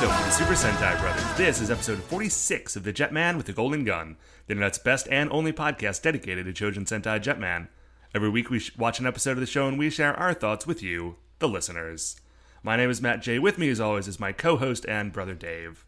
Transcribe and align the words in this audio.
Welcome 0.00 0.16
to 0.16 0.24
the 0.24 0.30
Super 0.30 0.54
Sentai 0.54 0.98
Brothers. 0.98 1.36
This 1.36 1.60
is 1.60 1.70
episode 1.70 1.98
46 1.98 2.74
of 2.74 2.84
The 2.84 2.92
Jetman 2.92 3.36
with 3.36 3.44
the 3.44 3.52
Golden 3.52 3.84
Gun, 3.84 4.16
the 4.46 4.52
internet's 4.52 4.78
best 4.78 5.06
and 5.10 5.30
only 5.30 5.52
podcast 5.52 6.00
dedicated 6.00 6.46
to 6.46 6.54
Chojin 6.54 6.86
Sentai 6.86 7.20
Jetman. 7.20 7.68
Every 8.14 8.30
week 8.30 8.48
we 8.48 8.60
sh- 8.60 8.74
watch 8.78 8.98
an 8.98 9.06
episode 9.06 9.32
of 9.32 9.40
the 9.40 9.46
show 9.46 9.68
and 9.68 9.78
we 9.78 9.90
share 9.90 10.14
our 10.18 10.32
thoughts 10.32 10.66
with 10.66 10.82
you, 10.82 11.16
the 11.38 11.50
listeners. 11.50 12.18
My 12.62 12.78
name 12.78 12.88
is 12.88 13.02
Matt 13.02 13.20
J. 13.20 13.38
With 13.38 13.58
me, 13.58 13.68
as 13.68 13.78
always, 13.78 14.08
is 14.08 14.18
my 14.18 14.32
co 14.32 14.56
host 14.56 14.86
and 14.88 15.12
brother 15.12 15.34
Dave. 15.34 15.84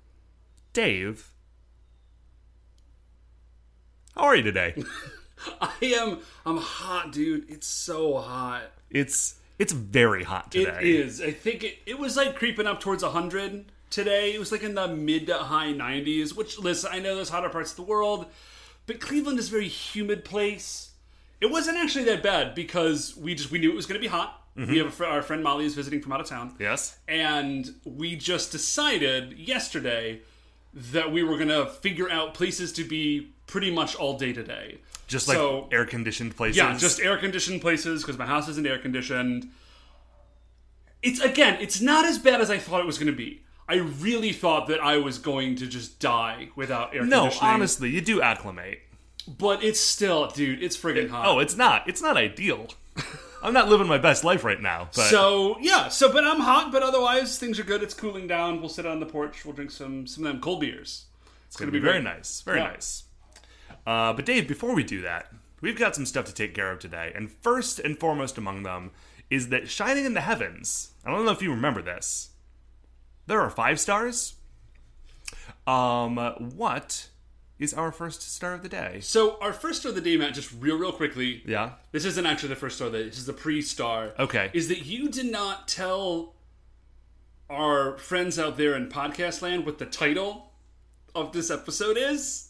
Dave, 0.75 1.33
how 4.15 4.25
are 4.25 4.37
you 4.37 4.43
today? 4.43 4.75
I 5.63 5.73
am. 5.81 6.19
I'm 6.45 6.59
hot, 6.59 7.13
dude. 7.13 7.51
It's 7.51 7.67
so 7.67 8.19
hot. 8.19 8.73
It's 8.91 9.37
it's 9.59 9.73
very 9.73 10.25
hot 10.25 10.53
today. 10.53 10.81
It 10.81 10.87
is. 10.87 11.23
I 11.23 11.31
think 11.31 11.65
it, 11.65 11.79
it 11.87 11.99
was 11.99 12.15
like 12.15 12.37
creeping 12.37 12.67
up 12.67 12.79
towards 12.79 13.03
100 13.03 13.72
today. 13.93 14.35
It 14.35 14.41
was 14.41 14.51
like 14.51 14.63
in 14.65 14.75
the 14.75 14.89
mid 14.89 15.29
to 15.29 15.39
high 15.39 15.73
90s. 15.73 16.35
Which, 16.35 16.59
listen, 16.59 16.91
I 16.93 16.99
know 16.99 17.15
there's 17.15 17.29
hotter 17.29 17.49
parts 17.49 17.71
of 17.71 17.77
the 17.77 17.83
world, 17.83 18.27
but 18.87 18.99
Cleveland 19.01 19.39
is 19.39 19.49
a 19.49 19.53
very 19.53 19.69
humid 19.69 20.25
place. 20.25 20.91
It 21.41 21.51
wasn't 21.51 21.77
actually 21.77 22.05
that 22.05 22.23
bad 22.23 22.55
because 22.55 23.17
we 23.17 23.35
just 23.35 23.51
we 23.53 23.59
knew 23.59 23.71
it 23.71 23.77
was 23.77 23.87
going 23.87 24.01
to 24.01 24.03
be 24.03 24.09
hot. 24.09 24.41
Mm-hmm. 24.57 24.71
We 24.71 24.79
have 24.79 24.89
a 24.89 24.91
fr- 24.91 25.05
our 25.07 25.23
friend 25.23 25.43
Molly 25.43 25.65
is 25.65 25.75
visiting 25.75 26.03
from 26.03 26.13
out 26.13 26.21
of 26.21 26.27
town. 26.27 26.55
Yes? 26.59 26.99
and 27.09 27.75
we 27.85 28.17
just 28.17 28.53
decided 28.53 29.39
yesterday 29.39 30.21
that 30.75 31.11
we 31.11 31.23
were 31.23 31.39
gonna 31.39 31.67
figure 31.67 32.11
out 32.11 32.35
places 32.35 32.71
to 32.75 32.85
be 32.85 33.33
pretty 33.47 33.71
much 33.71 33.95
all 33.97 34.19
day 34.19 34.33
today. 34.33 34.79
Just 35.07 35.27
like 35.27 35.37
So- 35.39 35.69
air 35.73 35.85
conditioned 35.87 36.37
places. 36.37 36.59
Yeah, 36.59 36.77
just 36.77 37.01
air 37.01 37.17
conditioned 37.17 37.61
places 37.63 38.03
because 38.03 38.19
my 38.19 38.27
house 38.27 38.47
isn't 38.49 38.67
air 38.67 38.79
conditioned. 38.79 39.51
It's 41.03 41.21
again, 41.21 41.57
it's 41.61 41.81
not 41.81 42.05
as 42.05 42.19
bad 42.19 42.41
as 42.41 42.51
I 42.51 42.59
thought 42.59 42.81
it 42.81 42.87
was 42.87 42.99
gonna 42.99 43.13
be. 43.13 43.43
I 43.69 43.77
really 43.77 44.33
thought 44.33 44.67
that 44.69 44.81
I 44.81 44.99
was 44.99 45.19
going 45.19 45.57
to 45.57 45.67
just 45.67 45.99
die 46.01 46.51
without 46.57 46.95
air 46.95 47.05
No, 47.05 47.23
conditioning. 47.23 47.51
honestly, 47.55 47.91
you 47.91 48.01
do 48.01 48.21
acclimate. 48.21 48.81
but 49.39 49.63
it's 49.63 49.81
still, 49.81 50.29
dude, 50.29 50.63
it's 50.63 50.77
friggin' 50.77 51.09
hot. 51.11 51.27
Oh, 51.27 51.39
it's 51.39 51.57
not. 51.57 51.89
It's 51.89 52.03
not 52.03 52.17
ideal. 52.17 52.69
I'm 53.43 53.53
not 53.55 53.69
living 53.69 53.87
my 53.89 53.99
best 53.99 54.23
life 54.25 54.45
right 54.45 54.61
now. 54.61 54.89
But 54.95 55.09
So 55.11 55.57
yeah, 55.61 55.89
so 55.89 56.13
but 56.13 56.25
I'm 56.25 56.41
hot, 56.41 56.71
but 56.73 56.83
otherwise 56.83 57.39
things 57.39 57.59
are 57.59 57.65
good. 57.65 57.83
It's 57.83 57.95
cooling 57.95 58.27
down. 58.29 58.61
We'll 58.61 58.69
sit 58.69 58.87
on 58.87 59.01
the 59.01 59.07
porch. 59.07 59.45
We'll 59.45 59.55
drink 59.55 59.71
some 59.73 60.07
some 60.07 60.25
of 60.27 60.33
them 60.33 60.41
cold 60.41 60.61
beers. 60.61 61.07
It's 61.47 61.57
gonna, 61.57 61.69
It'll 61.69 61.81
be 61.81 61.85
very 61.85 62.01
great. 62.01 62.05
nice. 62.17 62.41
Very 62.43 62.59
Yeah. 62.61 62.69
nice. 62.69 63.05
Uh, 63.87 64.13
but 64.13 64.25
Dave, 64.27 64.47
before 64.47 64.75
we 64.75 64.85
do 64.85 65.01
that, 65.03 65.33
we've 65.61 65.79
got 65.79 65.95
some 65.97 66.07
stuff 66.07 66.25
to 66.27 66.35
take 66.35 66.55
care 66.55 66.71
of 66.71 66.79
today. 66.79 67.13
And 67.15 67.31
first 67.31 67.79
and 67.81 67.99
foremost 67.99 68.39
among 68.39 68.63
them 68.63 68.91
is 69.29 69.49
that 69.49 69.69
Shining 69.69 70.05
in 70.05 70.15
the 70.15 70.21
Heavens. 70.21 70.93
I 71.05 71.11
don't 71.11 71.25
know 71.25 71.33
if 71.33 71.43
you 71.43 71.51
remember 71.51 71.83
this. 71.83 72.29
There 73.27 73.41
are 73.41 73.51
five 73.51 73.79
stars. 73.81 74.35
Um, 75.67 76.17
what 76.57 77.09
is 77.59 77.73
our 77.73 77.93
first 77.93 78.23
star 78.35 78.55
of 78.55 78.63
the 78.63 78.69
day? 78.69 78.99
So 79.01 79.39
our 79.41 79.53
first 79.53 79.81
star 79.81 79.91
of 79.91 79.95
the 79.95 80.01
day, 80.01 80.17
Matt, 80.17 80.35
just 80.35 80.53
real 80.59 80.77
real 80.77 80.93
quickly. 80.93 81.43
Yeah. 81.47 81.73
This 81.93 82.05
isn't 82.05 82.27
actually 82.27 82.49
the 82.51 82.57
first 82.57 82.77
star 82.77 82.87
of 82.89 82.93
the. 82.93 83.05
This 83.05 83.19
is 83.19 83.27
the 83.27 83.33
pre-star. 83.33 84.13
Okay. 84.19 84.51
Is 84.53 84.69
that 84.69 84.85
you 84.85 85.09
did 85.09 85.31
not 85.31 85.69
tell 85.69 86.35
our 87.49 87.97
friends 87.99 88.39
out 88.39 88.57
there 88.57 88.75
in 88.75 88.89
podcast 88.89 89.43
land 89.43 89.67
what 89.67 89.79
the 89.79 89.87
title 89.87 90.51
of 91.15 91.33
this 91.33 91.51
episode 91.51 91.97
is, 91.99 92.49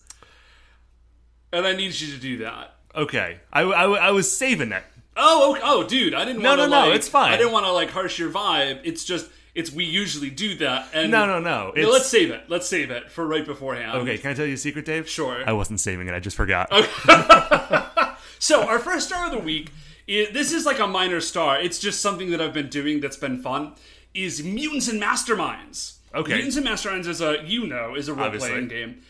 and 1.53 1.67
I 1.67 1.73
need 1.75 1.99
you 2.01 2.15
to 2.15 2.21
do 2.21 2.39
that. 2.39 2.77
Okay. 2.95 3.41
I, 3.53 3.63
I, 3.63 3.85
I 4.07 4.11
was 4.13 4.35
saving 4.37 4.73
it. 4.73 4.85
Oh, 5.17 5.53
okay. 5.53 5.61
oh, 5.63 5.87
dude, 5.87 6.15
I 6.15 6.25
didn't. 6.25 6.41
No, 6.43 6.57
no, 6.57 6.67
no, 6.67 6.87
like- 6.87 6.95
it's 6.95 7.09
fine. 7.09 7.33
I 7.33 7.37
didn't 7.37 7.53
want 7.53 7.67
to 7.67 7.73
like 7.73 7.91
harsh 7.91 8.19
your 8.19 8.31
vibe. 8.31 8.81
It's 8.85 9.05
just 9.05 9.29
it's 9.55 9.73
we 9.73 9.85
usually 9.85 10.31
do 10.31 10.55
that. 10.57 10.89
And 10.95 11.11
No, 11.11 11.27
no, 11.27 11.39
no. 11.39 11.73
No, 11.75 11.89
let's 11.91 12.07
save 12.07 12.31
it. 12.31 12.45
Let's 12.49 12.67
save 12.67 12.91
it 12.91 13.11
for 13.11 13.27
right 13.27 13.45
beforehand. 13.45 13.99
Okay, 13.99 14.19
can 14.19 14.31
I 14.31 14.35
tell 14.35 14.47
you 14.47 14.55
a 14.55 14.59
secret, 14.59 14.85
Dave? 14.85 15.09
Sure. 15.09 15.43
I 15.47 15.53
wasn't 15.53 15.81
saving 15.81 16.09
it. 16.09 16.15
I 16.15 16.21
just 16.21 16.37
forgot. 16.37 16.71
So 18.43 18.65
our 18.67 18.81
first 18.81 19.07
star 19.07 19.27
of 19.27 19.31
the 19.31 19.39
week, 19.39 19.71
i 20.09 20.27
this 20.33 20.53
is 20.53 20.67
like 20.67 20.81
a 20.81 20.87
minor 20.89 21.21
star. 21.21 21.61
It's 21.61 21.79
just 21.79 22.03
something 22.03 22.33
that 22.33 22.41
I've 22.41 22.53
been 22.53 22.69
doing 22.69 22.99
that's 22.99 23.17
been 23.17 23.41
fun. 23.41 23.75
Is 24.15 24.43
Mutants 24.43 24.89
and 24.89 25.01
Masterminds. 25.01 25.99
Okay. 26.13 26.35
Mutants 26.35 26.57
and 26.57 26.67
Masterminds 26.67 27.07
is 27.07 27.21
a 27.21 27.45
you 27.45 27.69
know 27.69 27.95
is 27.95 28.09
a 28.09 28.15
role 28.15 28.33
playing 28.33 28.67
game, 28.67 29.03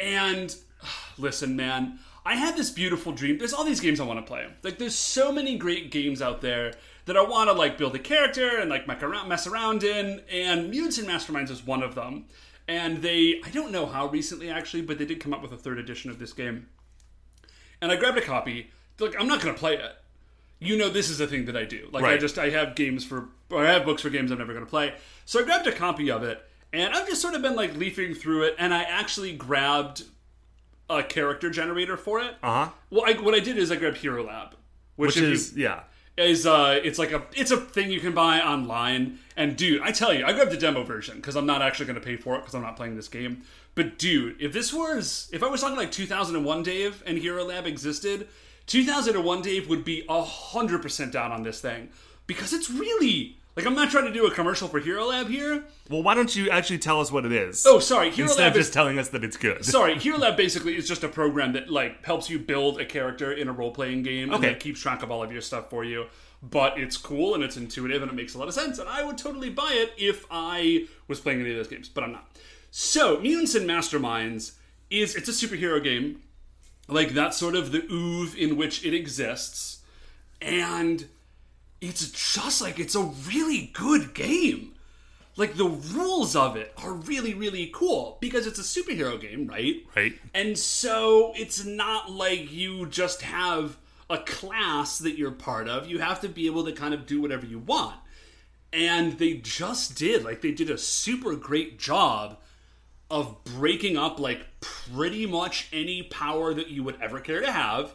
and 0.00 0.56
listen, 1.18 1.54
man, 1.54 2.00
I 2.26 2.34
had 2.34 2.56
this 2.56 2.70
beautiful 2.70 3.12
dream. 3.12 3.38
There's 3.38 3.52
all 3.52 3.62
these 3.62 3.78
games 3.78 4.00
I 4.00 4.04
want 4.04 4.18
to 4.18 4.26
play. 4.26 4.44
Like 4.64 4.78
there's 4.78 4.96
so 4.96 5.30
many 5.30 5.56
great 5.56 5.92
games 5.92 6.20
out 6.20 6.40
there 6.40 6.74
that 7.06 7.16
I 7.16 7.22
want 7.22 7.48
to 7.50 7.54
like 7.54 7.78
build 7.78 7.94
a 7.94 7.98
character 7.98 8.58
and 8.58 8.70
like 8.70 8.86
mess 8.86 9.46
around, 9.46 9.82
in. 9.82 10.22
And 10.30 10.70
Mutants 10.70 10.98
and 10.98 11.08
Masterminds 11.08 11.50
is 11.50 11.66
one 11.66 11.82
of 11.82 11.94
them. 11.94 12.26
And 12.68 12.98
they, 13.02 13.40
I 13.44 13.50
don't 13.50 13.72
know 13.72 13.86
how 13.86 14.06
recently 14.06 14.48
actually, 14.50 14.82
but 14.82 14.98
they 14.98 15.04
did 15.04 15.20
come 15.20 15.34
up 15.34 15.42
with 15.42 15.52
a 15.52 15.56
third 15.56 15.78
edition 15.78 16.10
of 16.10 16.18
this 16.18 16.32
game 16.32 16.68
and 17.80 17.90
I 17.90 17.96
grabbed 17.96 18.18
a 18.18 18.22
copy. 18.22 18.70
Like, 18.98 19.14
I'm 19.18 19.26
not 19.26 19.40
going 19.40 19.54
to 19.54 19.58
play 19.58 19.74
it. 19.74 19.92
You 20.58 20.76
know, 20.76 20.90
this 20.90 21.08
is 21.08 21.20
a 21.20 21.26
thing 21.26 21.46
that 21.46 21.56
I 21.56 21.64
do. 21.64 21.88
Like, 21.90 22.04
I 22.04 22.18
just 22.18 22.38
I 22.38 22.50
have 22.50 22.74
games 22.74 23.04
for, 23.04 23.28
or 23.50 23.64
I 23.66 23.72
have 23.72 23.84
books 23.86 24.02
for 24.02 24.10
games 24.10 24.30
I'm 24.30 24.38
never 24.38 24.52
going 24.52 24.64
to 24.64 24.70
play. 24.70 24.92
So 25.24 25.40
I 25.40 25.44
grabbed 25.44 25.66
a 25.66 25.72
copy 25.72 26.10
of 26.10 26.22
it, 26.22 26.44
and 26.72 26.92
I've 26.92 27.08
just 27.08 27.22
sort 27.22 27.34
of 27.34 27.40
been 27.40 27.56
like 27.56 27.74
leafing 27.76 28.14
through 28.14 28.42
it, 28.42 28.56
and 28.58 28.74
I 28.74 28.82
actually 28.82 29.32
grabbed 29.32 30.02
a 30.90 31.02
character 31.02 31.48
generator 31.48 31.96
for 31.96 32.20
it. 32.20 32.34
Uh 32.42 32.66
huh. 32.66 32.70
Well, 32.90 33.04
I, 33.06 33.12
what 33.18 33.34
I 33.34 33.40
did 33.40 33.56
is 33.56 33.72
I 33.72 33.76
grabbed 33.76 33.98
Hero 33.98 34.22
Lab, 34.22 34.50
which, 34.96 35.14
Which 35.14 35.16
if 35.16 35.22
you- 35.22 35.30
is, 35.30 35.56
yeah. 35.56 35.80
Is 36.20 36.46
uh 36.46 36.80
it's 36.82 36.98
like 36.98 37.12
a 37.12 37.22
it's 37.34 37.50
a 37.50 37.56
thing 37.56 37.90
you 37.90 38.00
can 38.00 38.12
buy 38.12 38.40
online. 38.40 39.18
And 39.36 39.56
dude 39.56 39.82
i 39.82 39.90
tell 39.90 40.12
you 40.12 40.24
i 40.24 40.32
grabbed 40.32 40.50
the 40.50 40.56
demo 40.56 40.82
version 40.82 41.16
because 41.16 41.36
i'm 41.36 41.46
not 41.46 41.62
actually 41.62 41.86
going 41.86 41.98
to 41.98 42.04
pay 42.04 42.16
for 42.16 42.36
it 42.36 42.40
because 42.40 42.54
i'm 42.54 42.62
not 42.62 42.76
playing 42.76 42.96
this 42.96 43.08
game. 43.08 43.42
But 43.74 43.98
dude 43.98 44.40
if 44.40 44.52
this 44.52 44.72
was 44.72 45.28
if 45.32 45.42
i 45.42 45.48
was 45.48 45.60
talking 45.60 45.76
like 45.76 45.92
2001 45.92 46.62
dave 46.62 47.02
and 47.06 47.18
hero 47.18 47.44
lab 47.44 47.66
existed 47.66 48.28
2001 48.70 49.42
dave 49.42 49.68
would 49.68 49.84
be 49.84 50.04
100% 50.08 51.10
down 51.10 51.32
on 51.32 51.42
this 51.42 51.60
thing. 51.60 51.88
Because 52.28 52.52
it's 52.52 52.70
really 52.70 53.39
like 53.56 53.66
i'm 53.66 53.74
not 53.74 53.90
trying 53.90 54.04
to 54.06 54.12
do 54.12 54.26
a 54.26 54.30
commercial 54.30 54.68
for 54.68 54.78
hero 54.80 55.06
lab 55.06 55.28
here 55.28 55.64
Well, 55.88 56.02
why 56.02 56.14
don't 56.14 56.34
you 56.34 56.50
actually 56.50 56.78
tell 56.78 57.00
us 57.00 57.10
what 57.12 57.24
it 57.26 57.32
is? 57.32 57.64
oh 57.66 57.78
sorry 57.78 58.10
hero 58.10 58.28
Instead 58.28 58.42
lab 58.44 58.52
of 58.52 58.58
is 58.58 58.66
just 58.66 58.74
telling 58.74 58.98
us 58.98 59.08
that 59.10 59.24
it's 59.24 59.36
good. 59.36 59.64
Sorry, 59.64 59.98
Hero 59.98 60.18
Lab 60.18 60.36
basically 60.36 60.76
is 60.76 60.86
just 60.88 61.02
a 61.04 61.08
program 61.08 61.52
that 61.54 61.68
like 61.70 62.04
helps 62.04 62.30
you 62.30 62.38
build 62.38 62.80
a 62.80 62.84
character 62.84 63.32
in 63.32 63.48
a 63.48 63.52
role 63.52 63.70
playing 63.72 64.02
game 64.02 64.32
and 64.32 64.44
Okay. 64.44 64.54
keeps 64.54 64.80
track 64.80 65.02
of 65.02 65.10
all 65.10 65.22
of 65.22 65.32
your 65.32 65.40
stuff 65.42 65.68
for 65.70 65.84
you. 65.84 66.06
But 66.42 66.78
it's 66.78 66.96
cool 66.96 67.34
and 67.34 67.42
it's 67.44 67.56
intuitive 67.56 68.00
and 68.02 68.10
it 68.10 68.14
makes 68.14 68.34
a 68.34 68.38
lot 68.38 68.48
of 68.48 68.54
sense. 68.54 68.78
And 68.78 68.88
I 68.88 69.02
would 69.02 69.18
totally 69.18 69.50
buy 69.50 69.72
it 69.74 69.92
if 69.98 70.24
I 70.30 70.86
was 71.08 71.20
playing 71.20 71.40
any 71.40 71.50
of 71.50 71.56
those 71.56 71.68
games, 71.68 71.88
but 71.88 72.02
I'm 72.04 72.12
not. 72.12 72.30
So, 72.70 73.20
Mutants 73.20 73.54
and 73.54 73.68
Masterminds 73.68 74.52
is 74.90 75.14
it's 75.16 75.28
a 75.28 75.32
superhero 75.32 75.82
game. 75.82 76.22
Like 76.88 77.10
that's 77.10 77.36
sort 77.36 77.54
of 77.56 77.72
the 77.72 77.82
oeuvre 77.92 78.38
in 78.38 78.56
which 78.56 78.84
it 78.84 78.94
exists. 78.94 79.80
And 80.40 81.06
it's 81.80 82.10
just 82.10 82.60
like 82.60 82.78
it's 82.78 82.94
a 82.94 83.02
really 83.02 83.70
good 83.72 84.14
game. 84.14 84.74
Like 85.36 85.54
the 85.54 85.68
rules 85.68 86.36
of 86.36 86.56
it 86.56 86.72
are 86.82 86.92
really 86.92 87.34
really 87.34 87.70
cool 87.72 88.18
because 88.20 88.46
it's 88.46 88.58
a 88.58 88.62
superhero 88.62 89.18
game 89.18 89.46
right? 89.46 89.76
Right. 89.96 90.14
and 90.34 90.58
so 90.58 91.32
it's 91.36 91.64
not 91.64 92.10
like 92.10 92.52
you 92.52 92.86
just 92.86 93.22
have 93.22 93.78
a 94.10 94.18
class 94.18 94.98
that 94.98 95.16
you're 95.16 95.30
part 95.30 95.68
of. 95.68 95.88
You 95.88 96.00
have 96.00 96.20
to 96.22 96.28
be 96.28 96.46
able 96.46 96.64
to 96.64 96.72
kind 96.72 96.92
of 96.92 97.06
do 97.06 97.22
whatever 97.22 97.46
you 97.46 97.60
want. 97.60 97.96
And 98.72 99.18
they 99.18 99.34
just 99.34 99.96
did 99.96 100.24
like 100.24 100.42
they 100.42 100.52
did 100.52 100.68
a 100.68 100.78
super 100.78 101.34
great 101.36 101.78
job 101.78 102.38
of 103.10 103.42
breaking 103.44 103.96
up 103.96 104.20
like 104.20 104.46
pretty 104.60 105.26
much 105.26 105.68
any 105.72 106.02
power 106.02 106.54
that 106.54 106.68
you 106.68 106.82
would 106.84 107.00
ever 107.00 107.18
care 107.18 107.40
to 107.40 107.50
have 107.50 107.94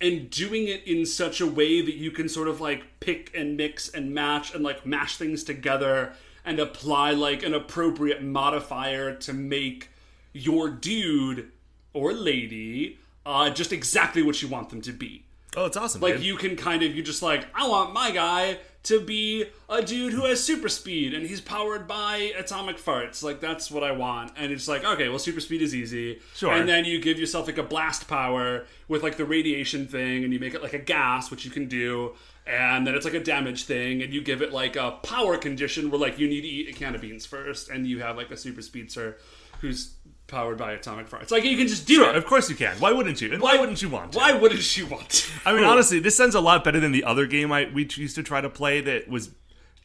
and 0.00 0.30
doing 0.30 0.68
it 0.68 0.86
in 0.86 1.04
such 1.04 1.40
a 1.40 1.46
way 1.46 1.80
that 1.80 1.94
you 1.94 2.10
can 2.10 2.28
sort 2.28 2.48
of 2.48 2.60
like 2.60 2.84
pick 3.00 3.36
and 3.36 3.56
mix 3.56 3.88
and 3.88 4.14
match 4.14 4.54
and 4.54 4.62
like 4.62 4.86
mash 4.86 5.16
things 5.16 5.42
together 5.44 6.12
and 6.44 6.58
apply 6.58 7.10
like 7.10 7.42
an 7.42 7.54
appropriate 7.54 8.22
modifier 8.22 9.14
to 9.14 9.32
make 9.32 9.90
your 10.32 10.68
dude 10.68 11.50
or 11.92 12.12
lady 12.12 12.98
uh, 13.26 13.50
just 13.50 13.72
exactly 13.72 14.22
what 14.22 14.40
you 14.40 14.48
want 14.48 14.70
them 14.70 14.80
to 14.80 14.92
be. 14.92 15.24
Oh, 15.56 15.66
it's 15.66 15.76
awesome. 15.76 16.00
Like 16.00 16.16
dude. 16.16 16.24
you 16.24 16.36
can 16.36 16.56
kind 16.56 16.82
of 16.82 16.94
you 16.94 17.02
just 17.02 17.22
like 17.22 17.46
I 17.54 17.68
want 17.68 17.92
my 17.92 18.10
guy 18.10 18.58
to 18.84 19.00
be 19.00 19.46
a 19.68 19.82
dude 19.82 20.12
who 20.12 20.24
has 20.24 20.42
super 20.42 20.68
speed 20.68 21.12
and 21.12 21.26
he's 21.26 21.40
powered 21.40 21.86
by 21.86 22.32
atomic 22.38 22.78
farts. 22.78 23.22
Like 23.22 23.40
that's 23.40 23.70
what 23.70 23.82
I 23.82 23.92
want. 23.92 24.32
And 24.36 24.52
it's 24.52 24.68
like 24.68 24.84
okay, 24.84 25.08
well 25.08 25.18
super 25.18 25.40
speed 25.40 25.62
is 25.62 25.74
easy. 25.74 26.20
Sure. 26.34 26.52
And 26.52 26.68
then 26.68 26.84
you 26.84 27.00
give 27.00 27.18
yourself 27.18 27.46
like 27.46 27.58
a 27.58 27.62
blast 27.62 28.08
power 28.08 28.66
with 28.86 29.02
like 29.02 29.16
the 29.16 29.24
radiation 29.24 29.86
thing 29.86 30.24
and 30.24 30.32
you 30.32 30.38
make 30.38 30.54
it 30.54 30.62
like 30.62 30.74
a 30.74 30.78
gas, 30.78 31.30
which 31.30 31.44
you 31.44 31.50
can 31.50 31.66
do. 31.66 32.14
And 32.46 32.86
then 32.86 32.94
it's 32.94 33.04
like 33.04 33.12
a 33.12 33.22
damage 33.22 33.64
thing, 33.64 34.00
and 34.00 34.14
you 34.14 34.22
give 34.22 34.40
it 34.40 34.54
like 34.54 34.74
a 34.74 34.92
power 35.02 35.36
condition 35.36 35.90
where 35.90 36.00
like 36.00 36.18
you 36.18 36.26
need 36.26 36.40
to 36.40 36.48
eat 36.48 36.70
a 36.70 36.72
can 36.72 36.94
of 36.94 37.02
beans 37.02 37.26
first, 37.26 37.68
and 37.68 37.86
you 37.86 38.00
have 38.00 38.16
like 38.16 38.30
a 38.30 38.38
super 38.38 38.62
speedster 38.62 39.18
who's 39.60 39.96
powered 40.28 40.58
by 40.58 40.72
atomic 40.72 41.08
farts. 41.08 41.30
Like 41.32 41.44
you 41.44 41.56
can 41.56 41.66
just 41.66 41.86
do 41.86 42.04
it. 42.04 42.14
Of 42.14 42.26
course 42.26 42.48
you 42.48 42.54
can. 42.54 42.76
Why 42.76 42.92
wouldn't 42.92 43.20
you? 43.20 43.32
And 43.32 43.42
why, 43.42 43.58
wouldn't 43.58 43.82
you 43.82 43.88
want 43.88 44.12
to? 44.12 44.18
Why 44.18 44.32
wouldn't 44.32 44.76
you 44.76 44.86
want 44.86 45.08
to? 45.08 45.30
I 45.44 45.52
mean, 45.54 45.64
honestly, 45.64 45.98
this 45.98 46.16
sounds 46.16 46.34
a 46.34 46.40
lot 46.40 46.62
better 46.62 46.78
than 46.78 46.92
the 46.92 47.02
other 47.02 47.26
game 47.26 47.50
I 47.50 47.68
we 47.72 47.88
used 47.96 48.14
to 48.14 48.22
try 48.22 48.40
to 48.40 48.48
play 48.48 48.80
that 48.82 49.08
was 49.08 49.30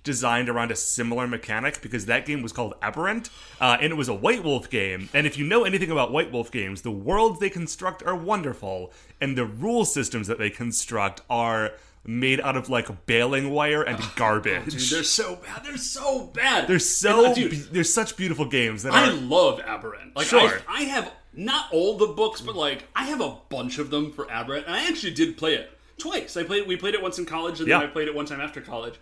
designed 0.04 0.50
around 0.50 0.70
a 0.70 0.76
similar 0.76 1.28
mechanic 1.28 1.82
because 1.82 2.06
that 2.06 2.26
game 2.26 2.42
was 2.42 2.52
called 2.52 2.74
Aberrant, 2.82 3.30
uh, 3.62 3.78
and 3.80 3.92
it 3.92 3.96
was 3.96 4.10
a 4.10 4.14
White 4.14 4.44
Wolf 4.44 4.70
game. 4.70 5.10
And 5.14 5.26
if 5.26 5.38
you 5.38 5.46
know 5.46 5.64
anything 5.64 5.90
about 5.90 6.12
White 6.12 6.32
Wolf 6.32 6.52
games, 6.52 6.82
the 6.82 6.92
worlds 6.92 7.40
they 7.40 7.50
construct 7.50 8.04
are 8.04 8.16
wonderful, 8.16 8.92
and 9.22 9.38
the 9.38 9.46
rule 9.46 9.86
systems 9.86 10.28
that 10.28 10.38
they 10.38 10.50
construct 10.50 11.22
are 11.30 11.72
made 12.06 12.42
out 12.42 12.58
of 12.58 12.70
like 12.70 13.06
baling 13.06 13.50
wire 13.52 13.82
and 13.84 13.98
garbage. 14.16 14.66
Dude, 14.74 14.90
they're 14.98 15.04
so 15.04 15.38
bad. 15.38 15.64
They're 15.64 15.78
so 15.78 16.26
bad. 16.28 16.68
They're 16.68 16.80
so 16.80 17.26
And, 17.26 17.32
uh, 17.32 17.34
dude, 17.36 17.52
be- 17.52 17.58
they're 17.58 17.84
such 17.84 18.18
beautiful 18.18 18.46
games 18.46 18.84
that 18.84 18.94
I 18.94 19.10
are 19.10 19.14
love 19.14 19.60
Aberrant. 19.62 20.16
Like 20.16 20.28
Sure. 20.28 20.62
I, 20.68 20.82
I 20.82 20.84
have 20.84 21.12
not 21.34 21.68
all 21.72 21.98
the 21.98 22.08
books, 22.08 22.42
but 22.42 22.56
like 22.56 22.88
I 22.96 23.06
have 23.06 23.22
a 23.22 23.38
bunch 23.50 23.80
of 23.80 23.90
them 23.90 24.12
for 24.12 24.30
Aberrant, 24.30 24.66
and 24.68 24.76
I 24.76 24.88
actually 24.88 25.14
did 25.14 25.38
play 25.38 25.56
it 25.56 25.70
twice. 25.98 26.36
I 26.38 26.44
played. 26.44 26.68
We 26.68 26.76
played 26.78 26.94
it 26.94 27.02
once 27.02 27.18
in 27.20 27.26
college, 27.26 27.60
and 27.60 27.68
Yeah. 27.70 27.80
then 27.80 27.90
I 27.90 27.92
played 27.92 28.08
it 28.08 28.16
one 28.16 28.26
time 28.26 28.42
after 28.42 28.62
college. 28.62 28.96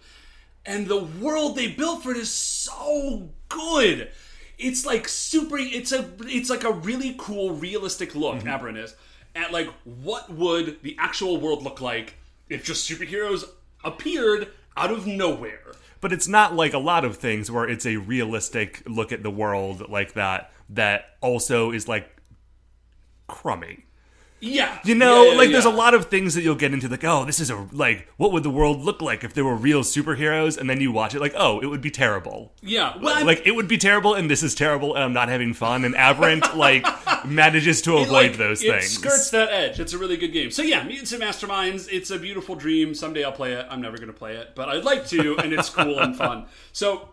And 0.66 0.86
the 0.88 1.00
world 1.00 1.56
they 1.56 1.68
built 1.68 2.04
for 2.04 2.12
it 2.12 2.18
is 2.18 2.30
so 2.30 3.30
good. 3.50 4.10
It's 4.60 4.86
like 4.86 5.08
super. 5.08 5.58
It's 5.58 5.92
a. 5.92 6.08
It's 6.22 6.50
like 6.52 6.64
a 6.64 6.72
really 6.72 7.16
cool, 7.18 7.52
realistic 7.52 8.14
look. 8.16 8.36
Mm-hmm. 8.36 8.48
Aberrant 8.48 8.78
is 8.78 8.96
at 9.36 9.52
like 9.52 9.68
what 9.84 10.30
would 10.32 10.84
the 10.84 10.96
actual 11.00 11.40
world 11.42 11.64
look 11.64 11.82
like 11.82 12.14
if 12.52 12.64
just 12.64 12.90
superheroes 12.90 13.46
appeared 13.84 14.50
out 14.78 14.92
of 14.92 15.08
nowhere. 15.08 15.74
but 16.02 16.12
it's 16.12 16.28
not 16.28 16.56
like 16.56 16.74
a 16.74 16.80
lot 16.80 17.06
of 17.06 17.18
things 17.18 17.50
where 17.52 17.70
it's 17.70 17.86
a 17.86 17.96
realistic 17.98 18.82
look 18.88 19.12
at 19.12 19.22
the 19.24 19.30
world 19.32 19.88
like 19.90 20.14
that 20.14 20.52
that 20.70 21.16
also 21.22 21.72
is 21.72 21.88
like 21.88 22.22
crummy. 23.28 23.86
Yeah, 24.42 24.80
You 24.84 24.96
know, 24.96 25.24
Yeah, 25.26 25.32
yeah, 25.34 25.38
like 25.38 25.52
there's 25.52 25.66
a 25.66 25.70
lot 25.70 25.94
of 25.94 26.08
things 26.08 26.34
that 26.34 26.42
you'll 26.42 26.56
get 26.56 26.74
into 26.74 26.88
like, 26.90 27.04
oh, 27.04 27.26
this 27.26 27.40
is 27.40 27.50
a 27.52 27.68
like 27.72 28.08
what 28.18 28.32
would 28.32 28.44
the 28.44 28.50
world 28.50 28.82
look 28.82 29.02
like 29.02 29.24
if 29.24 29.34
there 29.34 29.46
were 29.46 29.56
real 29.56 29.82
superheroes 29.82 30.58
and 30.58 30.70
then 30.70 30.82
you 30.82 30.92
watch 30.92 31.14
it 31.16 31.20
like, 31.22 31.34
oh, 31.38 31.60
it 31.60 31.68
would 31.68 31.82
be 31.82 31.92
terrible. 31.92 32.54
Yeah, 32.62 32.98
well, 33.00 33.16
I'm- 33.16 33.26
Like 33.28 33.44
it 33.46 33.52
would 33.56 33.68
be 33.68 33.78
terrible 33.78 34.16
and 34.16 34.30
this 34.30 34.42
is 34.44 34.56
terrible 34.56 34.96
and 34.96 35.04
I'm 35.04 35.14
not 35.14 35.30
having 35.30 35.54
fun 35.54 35.86
and 35.86 35.96
Aberrant 35.96 36.56
like 36.58 36.86
manages 37.26 37.82
to 37.84 37.98
It, 37.98 38.02
avoid 38.04 38.12
like, 38.12 38.38
those 38.38 38.64
it 38.64 38.72
things. 38.72 38.90
skirts 38.90 39.30
that 39.32 39.50
edge. 39.52 39.80
It's 39.80 39.94
a 39.94 39.98
really 39.98 40.18
good 40.18 40.34
game. 40.34 40.50
So 40.52 40.64
yeah, 40.64 40.84
Mutants 40.84 41.12
and 41.12 41.22
Masterminds. 41.22 41.88
It's 41.92 42.10
a 42.10 42.18
beautiful 42.18 42.56
dream. 42.56 42.96
Someday 42.96 43.24
I'll 43.24 43.32
play 43.32 43.54
it. 43.54 43.66
I'm 43.70 43.82
never 43.82 43.98
going 43.98 44.08
to 44.08 44.14
play 44.14 44.36
it, 44.38 44.56
but 44.56 44.70
I'd 44.70 44.84
like 44.84 45.06
to, 45.10 45.38
and 45.38 45.54
it's 45.54 45.70
cool 45.70 46.00
and 46.00 46.16
fun. 46.16 46.46
So, 46.74 47.10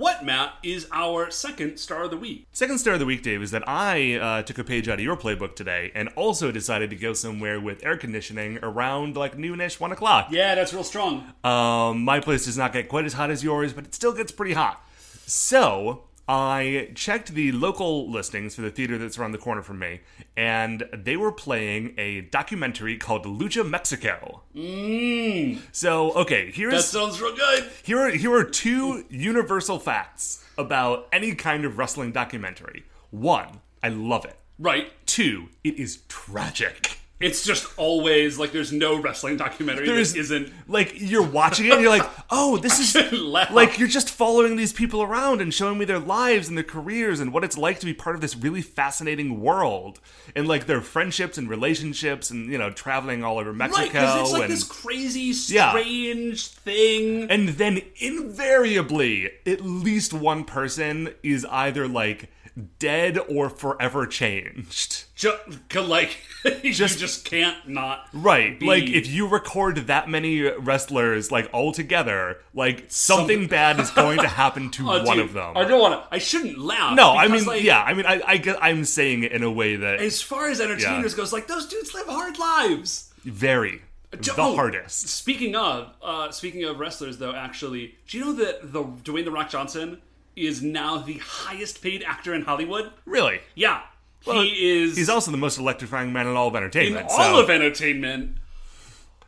what 0.00 0.24
Matt 0.24 0.54
is 0.62 0.88
our 0.92 1.30
second 1.30 1.76
star 1.76 2.04
of 2.04 2.10
the 2.10 2.16
week? 2.16 2.46
Second 2.52 2.78
star 2.78 2.94
of 2.94 3.00
the 3.00 3.04
week, 3.04 3.22
Dave, 3.22 3.42
is 3.42 3.50
that 3.50 3.68
I 3.68 4.14
uh, 4.14 4.42
took 4.42 4.56
a 4.56 4.64
page 4.64 4.88
out 4.88 4.94
of 4.94 5.04
your 5.04 5.14
playbook 5.14 5.54
today 5.54 5.92
and 5.94 6.08
also 6.16 6.50
decided 6.50 6.88
to 6.88 6.96
go 6.96 7.12
somewhere 7.12 7.60
with 7.60 7.84
air 7.84 7.98
conditioning 7.98 8.58
around 8.62 9.14
like 9.14 9.36
noonish, 9.36 9.78
one 9.78 9.92
o'clock. 9.92 10.28
Yeah, 10.30 10.54
that's 10.54 10.72
real 10.72 10.84
strong. 10.84 11.30
Um, 11.44 12.02
my 12.02 12.18
place 12.18 12.46
does 12.46 12.56
not 12.56 12.72
get 12.72 12.88
quite 12.88 13.04
as 13.04 13.12
hot 13.12 13.30
as 13.30 13.44
yours, 13.44 13.74
but 13.74 13.84
it 13.84 13.94
still 13.94 14.14
gets 14.14 14.32
pretty 14.32 14.54
hot. 14.54 14.82
So 15.26 16.04
I 16.32 16.90
checked 16.94 17.34
the 17.34 17.50
local 17.50 18.08
listings 18.08 18.54
for 18.54 18.62
the 18.62 18.70
theater 18.70 18.96
that's 18.98 19.18
around 19.18 19.32
the 19.32 19.38
corner 19.38 19.62
from 19.62 19.80
me, 19.80 20.02
and 20.36 20.84
they 20.92 21.16
were 21.16 21.32
playing 21.32 21.92
a 21.98 22.20
documentary 22.20 22.96
called 22.98 23.24
Lucha 23.24 23.68
Mexico. 23.68 24.42
Mmm, 24.54 25.58
So 25.72 26.12
okay, 26.12 26.52
here's 26.52 26.72
that 26.74 26.82
sounds 26.82 27.20
real 27.20 27.34
good. 27.34 27.68
here 27.82 27.98
are 27.98 28.10
here 28.10 28.32
are 28.32 28.44
two 28.44 29.04
universal 29.10 29.80
facts 29.80 30.44
about 30.56 31.08
any 31.12 31.34
kind 31.34 31.64
of 31.64 31.78
wrestling 31.78 32.12
documentary. 32.12 32.84
One, 33.10 33.60
I 33.82 33.88
love 33.88 34.24
it. 34.24 34.36
Right. 34.56 34.92
Two, 35.06 35.48
it 35.64 35.80
is 35.80 36.02
tragic. 36.06 36.99
It's 37.20 37.44
just 37.44 37.66
always 37.76 38.38
like 38.38 38.50
there's 38.52 38.72
no 38.72 38.98
wrestling 38.98 39.36
documentary 39.36 39.86
that 39.86 39.96
isn't 39.98 40.50
Like 40.66 40.94
you're 40.96 41.22
watching 41.26 41.66
it 41.66 41.72
and 41.72 41.82
you're 41.82 41.90
like, 41.90 42.08
"Oh, 42.30 42.56
this 42.56 42.78
is 42.94 43.12
like 43.20 43.78
you're 43.78 43.88
just 43.88 44.08
following 44.08 44.56
these 44.56 44.72
people 44.72 45.02
around 45.02 45.42
and 45.42 45.52
showing 45.52 45.76
me 45.76 45.84
their 45.84 45.98
lives 45.98 46.48
and 46.48 46.56
their 46.56 46.64
careers 46.64 47.20
and 47.20 47.30
what 47.32 47.44
it's 47.44 47.58
like 47.58 47.78
to 47.80 47.86
be 47.86 47.92
part 47.92 48.14
of 48.14 48.22
this 48.22 48.34
really 48.36 48.62
fascinating 48.62 49.40
world 49.42 50.00
and 50.34 50.48
like 50.48 50.64
their 50.66 50.80
friendships 50.80 51.36
and 51.36 51.50
relationships 51.50 52.30
and 52.30 52.50
you 52.50 52.56
know 52.56 52.70
traveling 52.70 53.22
all 53.22 53.38
over 53.38 53.52
Mexico 53.52 53.82
right 53.82 53.92
because 53.92 54.20
it's 54.22 54.32
like 54.32 54.42
and 54.44 54.52
this 54.52 54.64
crazy, 54.64 55.34
Yeah. 55.54 55.70
strange 55.72 56.46
thing. 56.48 57.30
and 57.30 57.50
then 57.50 57.82
invariably 57.98 59.30
at 59.46 59.60
least 59.60 60.12
one 60.12 60.44
person 60.44 61.12
is 61.22 61.44
either 61.50 61.86
like 61.86 62.30
dead 62.78 63.18
or 63.28 63.48
forever 63.50 64.06
changed. 64.06 65.04
Just 65.14 65.38
like 65.74 66.18
you 66.62 66.72
Just- 66.72 66.98
just 66.98 67.24
can't 67.24 67.68
not 67.68 68.06
Right. 68.12 68.58
be- 68.58 68.66
Like 68.66 68.84
if 68.84 69.06
you 69.06 69.26
record 69.26 69.76
that 69.88 70.08
many 70.08 70.42
wrestlers 70.42 71.30
like 71.30 71.48
all 71.52 71.72
together, 71.72 72.38
like 72.54 72.84
something 72.88 73.42
Some- 73.42 73.46
bad 73.50 73.80
is 73.80 73.90
going 73.90 74.18
to 74.20 74.28
happen 74.28 74.70
to 74.72 74.90
Oh, 74.90 75.02
one 75.04 75.16
dude, 75.18 75.26
of 75.26 75.32
them. 75.32 75.56
I 75.56 75.64
don't 75.64 75.80
want 75.80 76.02
to. 76.02 76.14
I 76.14 76.18
shouldn't 76.18 76.58
laugh. 76.58 76.94
no, 76.96 77.12
I 77.12 77.28
mean, 77.28 77.44
like, 77.44 77.62
yeah, 77.62 77.82
I 77.82 77.94
mean, 77.94 78.06
I, 78.06 78.20
I 78.26 78.56
I'm 78.62 78.84
saying 78.84 79.24
it 79.24 79.32
in 79.32 79.42
a 79.42 79.50
way 79.50 79.76
that 79.76 80.00
As 80.00 80.22
far 80.22 80.48
as 80.48 80.60
entertainers 80.60 81.14
goes, 81.14 81.32
like 81.32 81.46
those 81.48 81.66
dudes 81.66 81.94
live 81.94 82.06
hard 82.06 82.38
lives. 82.38 83.12
very 83.24 83.82
the 84.12 84.34
oh, 84.38 84.56
hardest. 84.56 85.08
Speaking 85.08 85.54
of, 85.54 85.92
uh, 86.02 86.32
speaking 86.32 86.64
of 86.64 86.80
wrestlers, 86.80 87.18
though, 87.18 87.32
actually, 87.32 87.94
do 88.08 88.18
you 88.18 88.24
know 88.24 88.32
that 88.32 88.72
the 88.72 88.82
Dwayne 88.82 89.24
the 89.24 89.30
Rock 89.30 89.50
Johnson 89.50 90.00
is 90.46 90.62
now 90.62 90.98
the 90.98 91.18
highest 91.18 91.82
paid 91.82 92.02
actor 92.02 92.34
in 92.34 92.42
Hollywood? 92.42 92.90
Really, 93.04 93.40
Yeah, 93.54 93.82
Well, 94.26 94.42
he 94.42 94.82
is. 94.84 94.96
he's 94.96 95.08
also 95.08 95.30
the 95.30 95.36
most 95.36 95.58
electrifying 95.58 96.12
man 96.12 96.26
in 96.26 96.36
all 96.36 96.48
of 96.48 96.56
entertainment. 96.56 96.92
in 96.92 96.96
entertainment. 97.06 97.34
all 97.34 97.40
of 97.40 97.50
entertainment. 97.50 98.36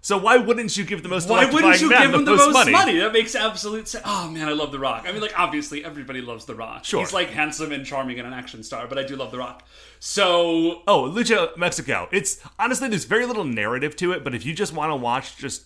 so 0.00 0.18
why 0.18 0.36
wouldn't 0.36 0.76
you 0.76 0.84
give 0.84 1.02
the 1.02 1.08
most 1.08 1.28
Why 1.28 1.44
wouldn't 1.44 1.80
you 1.80 1.88
give 1.88 2.12
him 2.14 2.24
the 2.24 2.34
most, 2.34 2.52
most 2.52 2.70
money? 2.70 2.98
That 2.98 3.12
makes 3.12 3.34
absolute 3.34 3.86
sense. 3.88 4.02
Oh 4.06 4.28
man, 4.28 4.48
I 4.48 4.52
love 4.52 4.72
The 4.72 4.78
Rock. 4.78 5.04
I 5.06 5.12
mean, 5.12 5.20
like 5.20 5.38
obviously 5.38 5.84
everybody 5.84 6.20
loves 6.20 6.44
The 6.44 6.54
Rock. 6.54 6.84
Sure. 6.84 7.00
he's 7.00 7.12
like 7.12 7.30
handsome 7.30 7.70
and 7.72 7.86
charming 7.86 8.18
and 8.18 8.26
an 8.26 8.34
action 8.34 8.62
star, 8.62 8.86
but 8.88 8.98
I 8.98 9.04
do 9.04 9.14
love 9.16 9.30
The 9.30 9.38
Rock. 9.38 9.62
So 10.00 10.82
Oh, 10.88 11.02
Lucha 11.14 11.56
Mexico. 11.56 12.08
It's 12.10 12.40
honestly 12.58 12.88
there's 12.88 13.04
very 13.04 13.26
little 13.26 13.44
narrative 13.44 13.94
to 13.96 14.10
it, 14.12 14.24
but 14.24 14.34
if 14.34 14.44
you 14.44 14.52
just 14.54 14.72
want 14.72 14.90
to 14.90 14.96
watch 14.96 15.36
just 15.36 15.64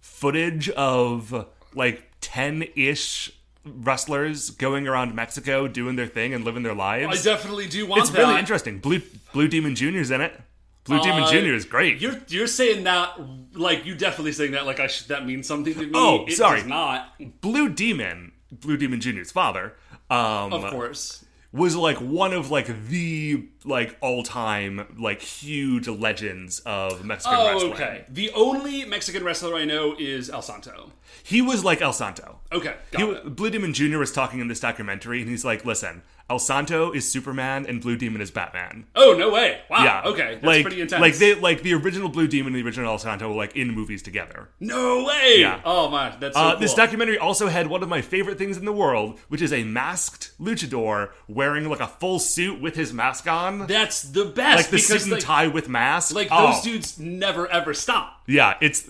footage 0.00 0.68
of 0.70 1.46
like 1.74 2.02
10-ish 2.22 3.30
wrestlers 3.66 4.50
going 4.50 4.86
around 4.88 5.14
Mexico 5.14 5.66
doing 5.68 5.96
their 5.96 6.06
thing 6.06 6.32
and 6.34 6.44
living 6.44 6.62
their 6.62 6.74
lives. 6.74 7.20
I 7.20 7.22
definitely 7.30 7.66
do 7.66 7.86
want 7.86 8.02
it's 8.02 8.10
that. 8.10 8.18
really 8.18 8.38
interesting. 8.38 8.78
Blue 8.78 9.02
Blue 9.32 9.48
Demon 9.48 9.74
Jr.'s 9.74 10.10
in 10.10 10.20
it. 10.20 10.40
Blue 10.84 11.00
Demon 11.00 11.24
Uh, 11.24 11.30
Jr. 11.32 11.52
is 11.52 11.64
great. 11.64 12.00
You're 12.00 12.16
you're 12.28 12.46
saying 12.46 12.84
that 12.84 13.18
like 13.54 13.84
you 13.84 13.94
definitely 13.96 14.32
saying 14.32 14.52
that 14.52 14.66
like 14.66 14.78
I 14.78 14.86
should 14.86 15.08
that 15.08 15.26
means 15.26 15.46
something 15.48 15.74
to 15.74 15.80
me. 15.80 15.90
Oh, 15.94 16.24
it 16.26 16.32
sorry. 16.34 16.60
does 16.60 16.68
not. 16.68 17.12
Blue 17.40 17.68
Demon, 17.68 18.32
Blue 18.52 18.76
Demon 18.76 19.00
Jr.'s 19.00 19.32
father, 19.32 19.74
um, 20.10 20.52
Of 20.52 20.70
course. 20.70 21.24
Was 21.56 21.74
like 21.74 21.96
one 22.00 22.32
of 22.32 22.50
like 22.50 22.86
the 22.88 23.46
like 23.64 23.96
all 24.00 24.22
time 24.22 24.94
like 24.98 25.20
huge 25.22 25.88
legends 25.88 26.60
of 26.66 27.04
Mexican 27.04 27.38
Oh, 27.40 27.52
wrestling. 27.52 27.72
okay. 27.72 28.04
The 28.08 28.30
only 28.32 28.84
Mexican 28.84 29.24
wrestler 29.24 29.54
I 29.56 29.64
know 29.64 29.96
is 29.98 30.28
El 30.30 30.42
Santo. 30.42 30.92
He 31.22 31.42
was 31.42 31.64
like 31.64 31.80
El 31.82 31.92
Santo. 31.92 32.38
Okay, 32.52 32.74
got 32.92 33.00
He, 33.02 33.08
it. 33.08 33.34
Blue 33.36 33.50
Demon 33.50 33.72
Jr. 33.72 33.98
was 33.98 34.12
talking 34.12 34.38
in 34.40 34.48
this 34.48 34.60
documentary, 34.60 35.20
and 35.20 35.28
he's 35.30 35.44
like, 35.44 35.64
"Listen, 35.64 36.02
El 36.28 36.38
Santo 36.40 36.90
is 36.92 37.08
Superman, 37.10 37.66
and 37.68 37.80
Blue 37.80 37.96
Demon 37.96 38.20
is 38.20 38.30
Batman." 38.32 38.86
Oh 38.96 39.14
no 39.16 39.30
way! 39.30 39.60
Wow. 39.70 39.84
Yeah, 39.84 40.02
Okay, 40.06 40.34
that's 40.34 40.44
like, 40.44 40.62
pretty 40.62 40.80
intense. 40.80 41.00
Like 41.00 41.16
they, 41.16 41.34
like 41.34 41.62
the 41.62 41.74
original 41.74 42.08
Blue 42.08 42.26
Demon 42.26 42.54
and 42.54 42.56
the 42.62 42.66
original 42.66 42.90
El 42.90 42.98
Santo 42.98 43.28
were 43.28 43.34
like 43.36 43.54
in 43.54 43.70
movies 43.70 44.02
together. 44.02 44.48
no 44.58 45.04
way! 45.04 45.36
Yeah. 45.38 45.60
Oh 45.64 45.88
my, 45.88 46.14
that's 46.18 46.34
so 46.36 46.42
Uh, 46.42 46.50
cool. 46.52 46.60
This 46.60 46.74
documentary 46.74 47.18
also 47.18 47.46
had 47.48 47.68
one 47.68 47.82
of 47.82 47.88
my 47.88 48.02
favorite 48.02 48.38
things 48.38 48.56
in 48.56 48.64
the 48.64 48.72
world, 48.72 49.20
which 49.28 49.40
is 49.40 49.52
a 49.52 49.62
masked 49.62 50.32
luchador 50.40 51.10
wearing 51.28 51.68
like 51.68 51.80
a 51.80 51.86
full 51.86 52.18
suit 52.18 52.60
with 52.60 52.74
his 52.74 52.92
mask 52.92 53.28
on, 53.28 53.66
That's 53.68 54.02
the 54.02 54.24
best. 54.24 54.56
like 54.56 54.70
the 54.70 54.78
suit 54.78 55.02
and 55.04 55.12
like, 55.12 55.22
tie 55.22 55.46
with 55.46 55.68
mask. 55.68 56.14
Like 56.14 56.28
Oh, 56.30 56.52
those 56.52 56.62
dudes 56.62 56.98
never 56.98 57.46
ever 57.48 57.72
stop. 57.72 58.22
Yeah, 58.26 58.54
it's 58.60 58.88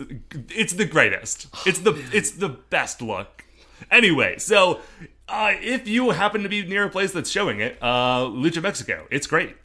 it's 0.50 0.72
the 0.72 0.86
greatest. 0.86 1.48
It's 1.66 1.80
the 1.80 1.92
it's 2.12 2.30
the 2.30 2.48
best 2.48 3.02
look. 3.02 3.44
Anyway, 3.90 4.38
so 4.38 4.80
uh, 5.28 5.52
if 5.60 5.88
you 5.88 6.10
happen 6.10 6.42
to 6.42 6.48
be 6.48 6.64
near 6.66 6.84
a 6.84 6.90
place 6.90 7.12
that's 7.12 7.30
showing 7.30 7.60
it, 7.60 7.78
uh, 7.80 8.20
Lucha 8.26 8.62
Mexico, 8.62 9.06
it's 9.10 9.26
great. 9.26 9.56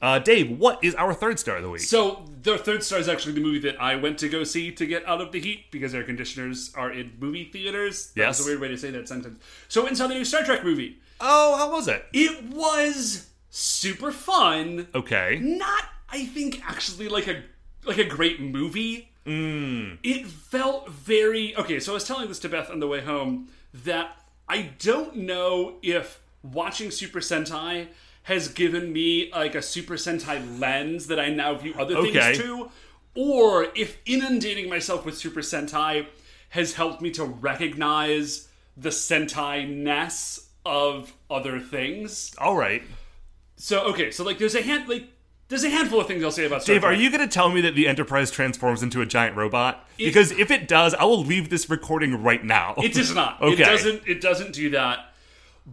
Uh, 0.00 0.18
Dave, 0.20 0.48
what 0.58 0.82
is 0.84 0.94
our 0.94 1.12
third 1.12 1.40
star 1.40 1.56
of 1.56 1.62
the 1.64 1.70
week? 1.70 1.80
So 1.82 2.24
the 2.42 2.56
third 2.56 2.84
star 2.84 3.00
is 3.00 3.08
actually 3.08 3.32
the 3.32 3.40
movie 3.40 3.58
that 3.60 3.80
I 3.82 3.96
went 3.96 4.18
to 4.18 4.28
go 4.28 4.44
see 4.44 4.70
to 4.72 4.86
get 4.86 5.04
out 5.08 5.20
of 5.20 5.32
the 5.32 5.40
heat 5.40 5.72
because 5.72 5.92
air 5.92 6.04
conditioners 6.04 6.72
are 6.76 6.92
in 6.92 7.12
movie 7.18 7.44
theaters. 7.52 8.12
That's 8.14 8.38
Yes. 8.38 8.40
a 8.42 8.44
weird 8.48 8.60
way 8.60 8.68
to 8.68 8.78
say 8.78 8.90
that 8.92 9.08
sentence. 9.08 9.40
So 9.68 9.92
saw 9.94 10.06
the 10.06 10.14
new 10.14 10.24
Star 10.24 10.44
Trek 10.44 10.62
movie. 10.62 10.98
oh, 11.20 11.56
how 11.56 11.72
was 11.72 11.88
it? 11.88 12.06
It 12.12 12.44
was 12.44 13.28
super 13.50 14.12
fun. 14.12 14.86
Okay. 14.94 15.40
Not, 15.42 15.82
I 16.10 16.26
think, 16.26 16.62
actually 16.64 17.08
like 17.08 17.26
a 17.26 17.42
like 17.84 17.98
a 17.98 18.04
great 18.04 18.40
movie. 18.40 19.10
Mm. 19.26 19.98
It 20.04 20.26
felt 20.28 20.90
very 20.90 21.56
okay. 21.56 21.80
So 21.80 21.92
I 21.92 21.94
was 21.94 22.04
telling 22.04 22.28
this 22.28 22.38
to 22.40 22.48
Beth 22.48 22.70
on 22.70 22.78
the 22.78 22.86
way 22.86 23.00
home 23.00 23.48
that 23.84 24.16
I 24.48 24.70
don't 24.78 25.16
know 25.16 25.76
if 25.82 26.20
watching 26.42 26.90
Super 26.90 27.20
Sentai 27.20 27.88
has 28.24 28.48
given 28.48 28.92
me 28.92 29.30
like 29.32 29.54
a 29.54 29.62
Super 29.62 29.94
Sentai 29.94 30.58
lens 30.60 31.06
that 31.08 31.18
I 31.18 31.30
now 31.30 31.54
view 31.54 31.74
other 31.78 31.96
Okay. 31.96 32.12
things 32.12 32.38
to, 32.38 32.70
or 33.14 33.68
if 33.74 33.98
inundating 34.06 34.68
myself 34.68 35.04
with 35.04 35.16
Super 35.16 35.40
Sentai 35.40 36.06
has 36.50 36.74
helped 36.74 37.02
me 37.02 37.10
to 37.12 37.24
recognize 37.24 38.48
the 38.76 38.90
Sentai 38.90 39.68
ness 39.68 40.48
of 40.64 41.12
other 41.30 41.58
things. 41.60 42.34
All 42.38 42.56
right. 42.56 42.82
So 43.56 43.80
okay, 43.86 44.10
so 44.10 44.24
like 44.24 44.38
there's 44.38 44.54
a 44.54 44.62
hand 44.62 44.88
like 44.88 45.08
there's 45.48 45.64
a 45.64 45.70
handful 45.70 46.00
of 46.00 46.06
things 46.06 46.22
I'll 46.22 46.30
say 46.30 46.44
about 46.44 46.62
Star 46.62 46.74
Dave, 46.74 46.84
are 46.84 46.92
you 46.92 47.10
going 47.10 47.26
to 47.26 47.32
tell 47.32 47.48
me 47.48 47.60
that 47.62 47.74
the 47.74 47.88
Enterprise 47.88 48.30
transforms 48.30 48.82
into 48.82 49.00
a 49.00 49.06
giant 49.06 49.36
robot? 49.36 49.88
Because 49.96 50.30
if 50.32 50.50
it 50.50 50.68
does, 50.68 50.94
I 50.94 51.04
will 51.04 51.24
leave 51.24 51.48
this 51.50 51.70
recording 51.70 52.22
right 52.22 52.44
now. 52.44 52.74
It 52.78 52.92
does 52.94 53.14
not. 53.14 53.40
Okay. 53.42 53.62
It 53.62 53.66
doesn't. 53.66 54.02
It 54.06 54.20
doesn't 54.20 54.52
do 54.52 54.70
that. 54.70 55.12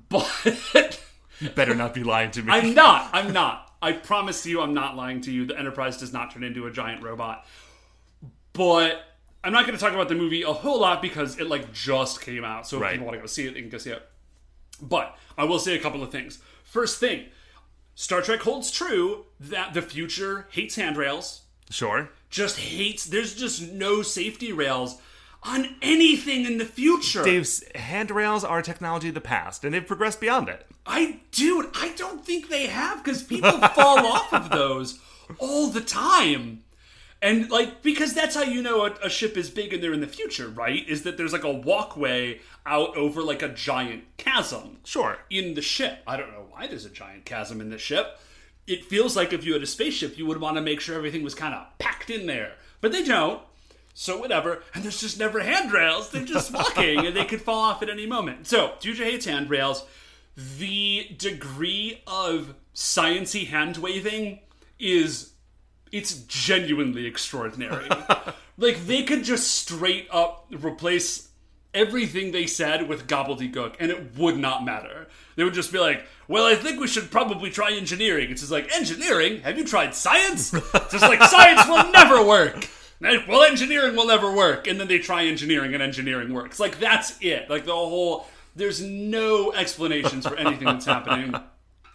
But 0.10 0.30
You 1.40 1.50
better 1.50 1.76
not 1.76 1.94
be 1.94 2.04
lying 2.04 2.32
to 2.32 2.42
me. 2.44 2.52
I'm 2.52 2.74
not. 2.74 3.10
I'm 3.14 3.34
not. 3.34 3.74
I 3.82 3.92
promise 3.92 4.46
you, 4.46 4.62
I'm 4.62 4.74
not 4.74 4.96
lying 4.96 5.22
to 5.22 5.32
you. 5.32 5.46
The 5.46 5.58
Enterprise 5.60 5.98
does 5.98 6.14
not 6.14 6.32
turn 6.32 6.44
into 6.44 6.66
a 6.68 6.72
giant 6.72 7.04
robot. 7.04 7.46
But 8.54 9.04
I'm 9.44 9.52
not 9.52 9.66
going 9.66 9.78
to 9.78 9.84
talk 9.84 9.94
about 9.94 10.08
the 10.08 10.16
movie 10.16 10.44
a 10.44 10.54
whole 10.54 10.80
lot 10.80 11.02
because 11.02 11.38
it 11.38 11.48
like 11.48 11.74
just 11.74 12.22
came 12.22 12.44
out. 12.46 12.68
So 12.68 12.78
if 12.78 12.82
Right. 12.82 12.92
people 12.94 13.08
want 13.08 13.18
to 13.18 13.22
go 13.22 13.28
see 13.28 13.46
it, 13.46 13.54
they 13.54 13.62
can 13.62 13.70
go 13.70 13.78
see 13.78 13.92
it. 13.92 14.02
But 14.82 15.18
I 15.38 15.44
will 15.44 15.60
say 15.60 15.76
a 15.76 15.80
couple 15.80 16.02
of 16.02 16.12
things. 16.12 16.40
First 16.64 17.00
thing, 17.00 17.26
Star 17.96 18.22
Trek 18.22 18.42
holds 18.42 18.72
true 18.72 19.26
that 19.40 19.74
the 19.74 19.82
future 19.82 20.48
hates 20.52 20.76
handrails. 20.76 21.42
sure. 21.70 22.10
Just 22.30 22.60
hates. 22.60 23.06
There's 23.06 23.34
just 23.34 23.72
no 23.72 24.02
safety 24.02 24.52
rails 24.52 24.98
on 25.44 25.76
anything 25.82 26.44
in 26.46 26.58
the 26.58 26.66
future. 26.66 27.24
Dave's 27.24 27.64
handrails 27.76 28.44
are 28.44 28.62
technology 28.62 29.08
of 29.10 29.14
the 29.14 29.22
past, 29.22 29.64
and 29.64 29.74
they've 29.74 29.86
progressed 29.88 30.20
beyond 30.20 30.50
it. 30.50 30.66
I 30.86 31.22
dude, 31.32 31.70
I 31.76 31.94
don't 31.96 32.26
think 32.26 32.50
they 32.50 32.68
have 32.68 33.04
because 33.04 33.24
people 33.24 33.52
fall 33.70 34.00
off 34.06 34.34
of 34.34 34.50
those 34.50 35.00
all 35.40 35.68
the 35.68 35.80
time. 35.82 36.64
And 37.22 37.50
like 37.50 37.82
because 37.82 38.14
that's 38.14 38.36
how 38.36 38.44
you 38.44 38.62
know 38.62 38.86
a, 38.86 38.92
a 39.04 39.10
ship 39.10 39.38
is 39.38 39.50
big 39.50 39.74
and 39.74 39.82
they're 39.82 39.94
in 39.94 40.02
the 40.02 40.08
future, 40.08 40.50
right? 40.50 40.88
Is 40.90 41.04
that 41.04 41.16
there's 41.16 41.32
like 41.34 41.46
a 41.46 41.52
walkway 41.54 42.42
out 42.66 42.98
over 42.98 43.22
like 43.24 43.42
a 43.42 43.50
giant 43.50 44.04
chasm 44.18 44.78
Sure. 44.84 45.20
in 45.30 45.54
the 45.54 45.62
ship. 45.62 46.00
I 46.06 46.18
don't 46.18 46.32
know 46.32 46.45
why 46.56 46.68
there's 46.68 46.86
a 46.86 46.90
giant 46.90 47.26
chasm 47.26 47.60
in 47.60 47.70
the 47.70 47.78
ship. 47.78 48.18
It 48.66 48.86
feels 48.86 49.16
like 49.16 49.34
if 49.34 49.46
you 49.46 49.54
had 49.54 49.62
a 49.62 49.68
spaceship, 49.68 50.18
you 50.18 50.26
would 50.26 50.40
want 50.40 50.56
to 50.56 50.62
make 50.62 50.80
sure 50.80 50.96
everything 50.96 51.24
was 51.24 51.36
kind 51.36 51.54
of 51.54 51.66
packed 51.78 52.10
in 52.10 52.26
there, 52.26 52.54
but 52.82 52.92
they 52.92 53.04
don't. 53.04 53.42
So 53.94 54.18
whatever, 54.18 54.64
and 54.74 54.84
there's 54.84 55.00
just 55.00 55.20
never 55.20 55.40
handrails. 55.42 56.10
They're 56.10 56.26
just 56.26 56.54
walking, 56.54 57.06
and 57.06 57.16
they 57.16 57.26
could 57.26 57.42
fall 57.42 57.60
off 57.60 57.84
at 57.84 57.90
any 57.90 58.06
moment. 58.06 58.48
So 58.48 58.74
Future 58.80 59.04
hates 59.04 59.26
handrails. 59.26 59.86
The 60.36 61.16
degree 61.18 62.02
of 62.08 62.56
sciency 62.74 63.48
hand 63.48 63.78
waving 63.78 64.40
is 64.80 65.32
it's 65.92 66.16
genuinely 66.24 67.06
extraordinary. 67.06 67.88
like 68.58 68.86
they 68.86 69.04
could 69.04 69.24
just 69.24 69.50
straight 69.52 70.08
up 70.12 70.48
replace 70.52 71.30
everything 71.76 72.32
they 72.32 72.48
said 72.48 72.88
with 72.90 73.06
gobbledygook, 73.08 73.76
and 73.80 73.92
it 73.92 74.18
would 74.18 74.38
not 74.38 74.66
matter. 74.66 75.08
They 75.36 75.44
would 75.44 75.54
just 75.54 75.72
be 75.72 75.78
like, 75.80 76.06
"Well, 76.28 76.46
I 76.46 76.56
think 76.56 76.80
we 76.80 76.88
should 76.88 77.12
probably 77.12 77.52
try 77.52 77.72
engineering." 77.74 78.32
It's 78.32 78.42
just 78.42 78.52
like 78.52 78.74
engineering. 78.74 79.42
Have 79.42 79.58
you 79.58 79.66
tried 79.66 79.94
science? 79.94 80.52
just 80.92 81.02
like 81.02 81.22
science 81.24 81.68
will 81.68 81.92
never 81.92 82.26
work. 82.26 82.68
Well, 83.28 83.44
engineering 83.44 83.96
will 83.96 84.08
never 84.08 84.32
work, 84.32 84.66
and 84.68 84.80
then 84.80 84.88
they 84.88 85.00
try 85.00 85.26
engineering, 85.26 85.74
and 85.74 85.84
engineering 85.84 86.34
works. 86.34 86.60
Like 86.60 86.80
that's 86.80 87.18
it. 87.22 87.50
Like 87.50 87.66
the 87.66 87.74
whole. 87.74 88.28
There's 88.56 88.82
no 88.82 89.52
explanations 89.52 90.26
for 90.26 90.38
anything 90.38 90.66
that's 90.66 90.86
happening. 90.86 91.36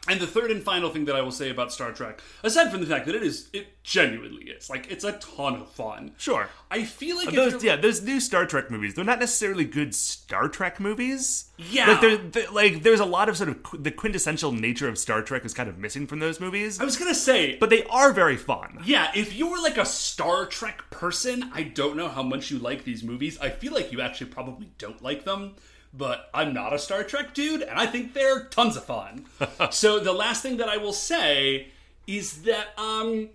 And 0.08 0.18
the 0.18 0.26
third 0.26 0.50
and 0.50 0.62
final 0.62 0.88
thing 0.88 1.04
that 1.04 1.14
I 1.14 1.20
will 1.20 1.30
say 1.30 1.50
about 1.50 1.72
Star 1.72 1.92
Trek, 1.92 2.22
aside 2.42 2.70
from 2.70 2.80
the 2.80 2.86
fact 2.86 3.04
that 3.04 3.14
it 3.14 3.22
is, 3.22 3.50
it 3.52 3.82
genuinely 3.84 4.44
is, 4.44 4.70
like, 4.70 4.90
it's 4.90 5.04
a 5.04 5.12
ton 5.12 5.56
of 5.56 5.68
fun. 5.70 6.12
Sure. 6.16 6.48
I 6.70 6.84
feel 6.84 7.16
like 7.18 7.30
Those, 7.34 7.62
yeah, 7.62 7.76
those 7.76 8.00
new 8.02 8.18
Star 8.18 8.46
Trek 8.46 8.70
movies, 8.70 8.94
they're 8.94 9.04
not 9.04 9.18
necessarily 9.20 9.64
good 9.64 9.94
Star 9.94 10.48
Trek 10.48 10.80
movies. 10.80 11.50
Yeah. 11.58 11.90
Like, 11.90 12.00
they're, 12.00 12.16
they're- 12.16 12.50
like 12.50 12.82
there's 12.82 13.00
a 13.00 13.04
lot 13.04 13.28
of 13.28 13.36
sort 13.36 13.50
of 13.50 13.62
qu- 13.62 13.76
the 13.78 13.90
quintessential 13.90 14.52
nature 14.52 14.88
of 14.88 14.96
Star 14.98 15.20
Trek 15.22 15.44
is 15.44 15.52
kind 15.52 15.68
of 15.68 15.76
missing 15.76 16.06
from 16.06 16.18
those 16.18 16.40
movies. 16.40 16.80
I 16.80 16.84
was 16.84 16.96
gonna 16.96 17.14
say, 17.14 17.56
But 17.58 17.68
they 17.68 17.84
are 17.84 18.12
very 18.12 18.36
fun. 18.38 18.78
yeah, 18.86 19.10
if 19.14 19.36
you 19.36 19.48
were 19.50 19.58
like 19.58 19.76
a 19.76 19.84
Star 19.84 20.46
Trek 20.46 20.82
person, 20.90 21.50
I 21.52 21.62
don't 21.64 21.96
know 21.96 22.08
how 22.08 22.22
much 22.22 22.50
you 22.50 22.58
like 22.58 22.84
these 22.84 23.02
movies. 23.04 23.38
I 23.38 23.50
feel 23.50 23.74
like 23.74 23.92
you 23.92 24.00
actually 24.00 24.30
probably 24.30 24.70
don't 24.78 25.02
like 25.02 25.24
them. 25.24 25.56
But 25.92 26.30
I'm 26.32 26.54
not 26.54 26.72
a 26.72 26.78
Star 26.78 27.02
Trek 27.02 27.34
dude, 27.34 27.62
and 27.62 27.78
I 27.78 27.86
think 27.86 28.14
they're 28.14 28.44
tons 28.44 28.76
of 28.76 28.84
fun. 28.84 29.26
so 29.70 29.98
the 29.98 30.12
last 30.12 30.42
thing 30.42 30.58
that 30.58 30.68
I 30.68 30.76
will 30.76 30.92
say 30.92 31.68
is 32.06 32.42
that 32.42 32.68
um, 32.78 33.30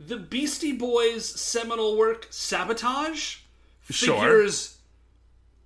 the 0.00 0.16
Beastie 0.16 0.72
Boys' 0.72 1.28
seminal 1.28 1.96
work 1.96 2.26
"Sabotage" 2.30 3.38
Sure. 3.88 4.16
figures 4.16 4.76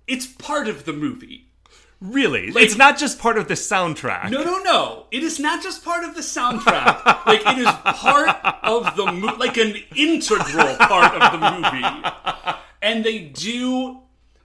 it's 0.07 0.27
part 0.27 0.67
of 0.67 0.85
the 0.85 0.93
movie. 0.93 1.47
Really. 2.01 2.47
it's 2.55 2.75
not 2.77 2.97
just 2.97 3.19
part 3.19 3.37
of 3.37 3.47
the 3.47 3.53
soundtrack. 3.53 4.31
No, 4.31 4.43
no, 4.43 4.57
no. 4.57 5.05
It 5.11 5.21
is 5.21 5.39
not 5.39 5.61
just 5.61 5.85
part 5.85 6.03
of 6.03 6.15
the 6.15 6.21
soundtrack. 6.21 7.25
like 7.27 7.41
it 7.45 7.59
is 7.59 7.67
part 7.67 8.29
of 8.63 8.95
the 8.95 9.11
movie, 9.11 9.37
like 9.37 9.57
an 9.57 9.75
integral 9.95 10.75
part 10.77 11.13
of 11.13 11.31
the 11.31 11.51
movie. 11.51 12.55
And 12.81 13.05
they 13.05 13.19
do, 13.19 13.99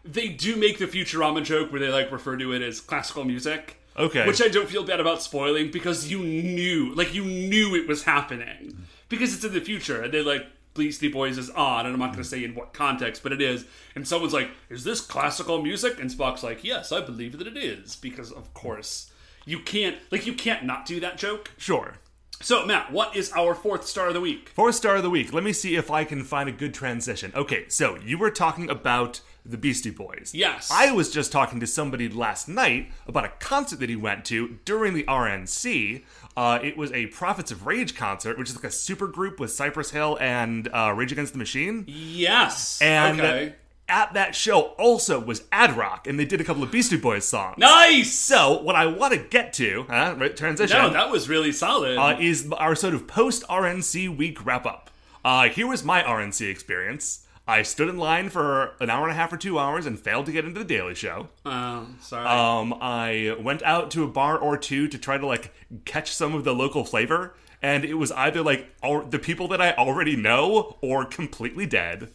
they 0.06 0.28
do 0.28 0.56
make 0.56 0.78
the 0.78 0.86
Futurama 0.86 1.42
joke 1.42 1.70
where 1.70 1.80
they 1.80 1.88
like 1.88 2.10
refer 2.10 2.36
to 2.36 2.52
it 2.52 2.62
as 2.62 2.80
classical 2.80 3.24
music. 3.24 3.78
Okay. 3.96 4.26
Which 4.26 4.42
I 4.42 4.48
don't 4.48 4.68
feel 4.68 4.84
bad 4.84 5.00
about 5.00 5.22
spoiling 5.22 5.70
because 5.70 6.10
you 6.10 6.18
knew, 6.18 6.94
like 6.94 7.14
you 7.14 7.24
knew 7.24 7.74
it 7.74 7.88
was 7.88 8.04
happening 8.04 8.86
because 9.08 9.34
it's 9.34 9.44
in 9.44 9.52
the 9.52 9.60
future 9.60 10.02
and 10.02 10.12
they 10.12 10.22
like. 10.22 10.46
Beastie 10.74 11.08
Boys 11.08 11.38
is 11.38 11.48
on, 11.48 11.86
and 11.86 11.94
I'm 11.94 11.98
not 11.98 12.12
going 12.12 12.22
to 12.22 12.28
say 12.28 12.44
in 12.44 12.54
what 12.54 12.74
context, 12.74 13.22
but 13.22 13.32
it 13.32 13.40
is. 13.40 13.64
And 13.94 14.06
someone's 14.06 14.34
like, 14.34 14.50
"Is 14.68 14.84
this 14.84 15.00
classical 15.00 15.62
music?" 15.62 15.98
And 15.98 16.10
Spock's 16.10 16.42
like, 16.42 16.62
"Yes, 16.62 16.92
I 16.92 17.00
believe 17.00 17.38
that 17.38 17.46
it 17.46 17.56
is," 17.56 17.96
because 17.96 18.30
of 18.30 18.52
course 18.52 19.10
you 19.46 19.60
can't, 19.60 19.96
like, 20.10 20.26
you 20.26 20.34
can't 20.34 20.64
not 20.64 20.84
do 20.84 21.00
that 21.00 21.16
joke. 21.16 21.52
Sure. 21.56 21.94
So, 22.42 22.66
Matt, 22.66 22.92
what 22.92 23.16
is 23.16 23.32
our 23.32 23.54
fourth 23.54 23.86
star 23.86 24.08
of 24.08 24.14
the 24.14 24.20
week? 24.20 24.50
Fourth 24.50 24.74
star 24.74 24.96
of 24.96 25.02
the 25.02 25.08
week. 25.08 25.32
Let 25.32 25.44
me 25.44 25.54
see 25.54 25.76
if 25.76 25.90
I 25.90 26.04
can 26.04 26.22
find 26.24 26.48
a 26.48 26.52
good 26.52 26.74
transition. 26.74 27.32
Okay, 27.34 27.66
so 27.68 27.96
you 27.96 28.18
were 28.18 28.30
talking 28.30 28.68
about 28.68 29.22
the 29.50 29.56
Beastie 29.56 29.90
Boys. 29.90 30.32
Yes. 30.34 30.70
I 30.70 30.92
was 30.92 31.10
just 31.10 31.32
talking 31.32 31.60
to 31.60 31.66
somebody 31.66 32.08
last 32.08 32.48
night 32.48 32.90
about 33.06 33.24
a 33.24 33.28
concert 33.38 33.80
that 33.80 33.88
he 33.88 33.96
went 33.96 34.24
to 34.26 34.58
during 34.64 34.94
the 34.94 35.04
RNC. 35.04 36.02
Uh, 36.36 36.58
it 36.62 36.76
was 36.76 36.92
a 36.92 37.06
Prophets 37.06 37.50
of 37.50 37.66
Rage 37.66 37.94
concert, 37.94 38.38
which 38.38 38.50
is 38.50 38.56
like 38.56 38.64
a 38.64 38.70
super 38.70 39.06
group 39.06 39.40
with 39.40 39.50
Cypress 39.52 39.90
Hill 39.90 40.18
and 40.20 40.68
uh, 40.72 40.92
Rage 40.94 41.12
Against 41.12 41.32
the 41.32 41.38
Machine. 41.38 41.84
Yes. 41.86 42.80
And 42.82 43.20
okay. 43.20 43.54
at 43.88 44.12
that 44.14 44.34
show 44.34 44.60
also 44.78 45.18
was 45.18 45.44
Ad 45.52 45.76
Rock, 45.76 46.06
and 46.06 46.18
they 46.18 46.24
did 46.24 46.40
a 46.40 46.44
couple 46.44 46.62
of 46.62 46.70
Beastie 46.70 46.96
Boys 46.96 47.24
songs. 47.24 47.56
Nice. 47.58 48.12
So 48.12 48.60
what 48.62 48.76
I 48.76 48.86
want 48.86 49.14
to 49.14 49.18
get 49.18 49.52
to, 49.54 49.86
huh, 49.88 50.14
right, 50.18 50.36
transition, 50.36 50.76
No, 50.76 50.90
that 50.90 51.10
was 51.10 51.28
really 51.28 51.52
solid. 51.52 51.96
uh, 51.96 52.16
is 52.20 52.50
our 52.52 52.74
sort 52.74 52.94
of 52.94 53.06
post 53.06 53.44
RNC 53.48 54.16
week 54.16 54.44
wrap 54.44 54.66
up. 54.66 54.90
Uh, 55.24 55.48
here 55.48 55.66
was 55.66 55.82
my 55.82 56.02
RNC 56.02 56.48
experience. 56.48 57.25
I 57.48 57.62
stood 57.62 57.88
in 57.88 57.96
line 57.96 58.28
for 58.28 58.72
an 58.80 58.90
hour 58.90 59.04
and 59.04 59.12
a 59.12 59.14
half 59.14 59.32
or 59.32 59.36
two 59.36 59.58
hours 59.58 59.86
and 59.86 59.98
failed 59.98 60.26
to 60.26 60.32
get 60.32 60.44
into 60.44 60.58
the 60.58 60.64
Daily 60.64 60.94
Show. 60.94 61.28
oh, 61.44 61.86
sorry. 62.00 62.26
Um, 62.26 62.76
I 62.80 63.36
went 63.40 63.62
out 63.62 63.90
to 63.92 64.02
a 64.02 64.08
bar 64.08 64.36
or 64.36 64.58
two 64.58 64.88
to 64.88 64.98
try 64.98 65.16
to 65.16 65.26
like 65.26 65.52
catch 65.84 66.12
some 66.12 66.34
of 66.34 66.42
the 66.42 66.52
local 66.54 66.84
flavor, 66.84 67.34
and 67.62 67.84
it 67.84 67.94
was 67.94 68.10
either 68.12 68.42
like 68.42 68.74
al- 68.82 69.06
the 69.06 69.20
people 69.20 69.46
that 69.48 69.60
I 69.60 69.72
already 69.74 70.16
know 70.16 70.76
or 70.80 71.04
completely 71.04 71.66
dead. 71.66 72.08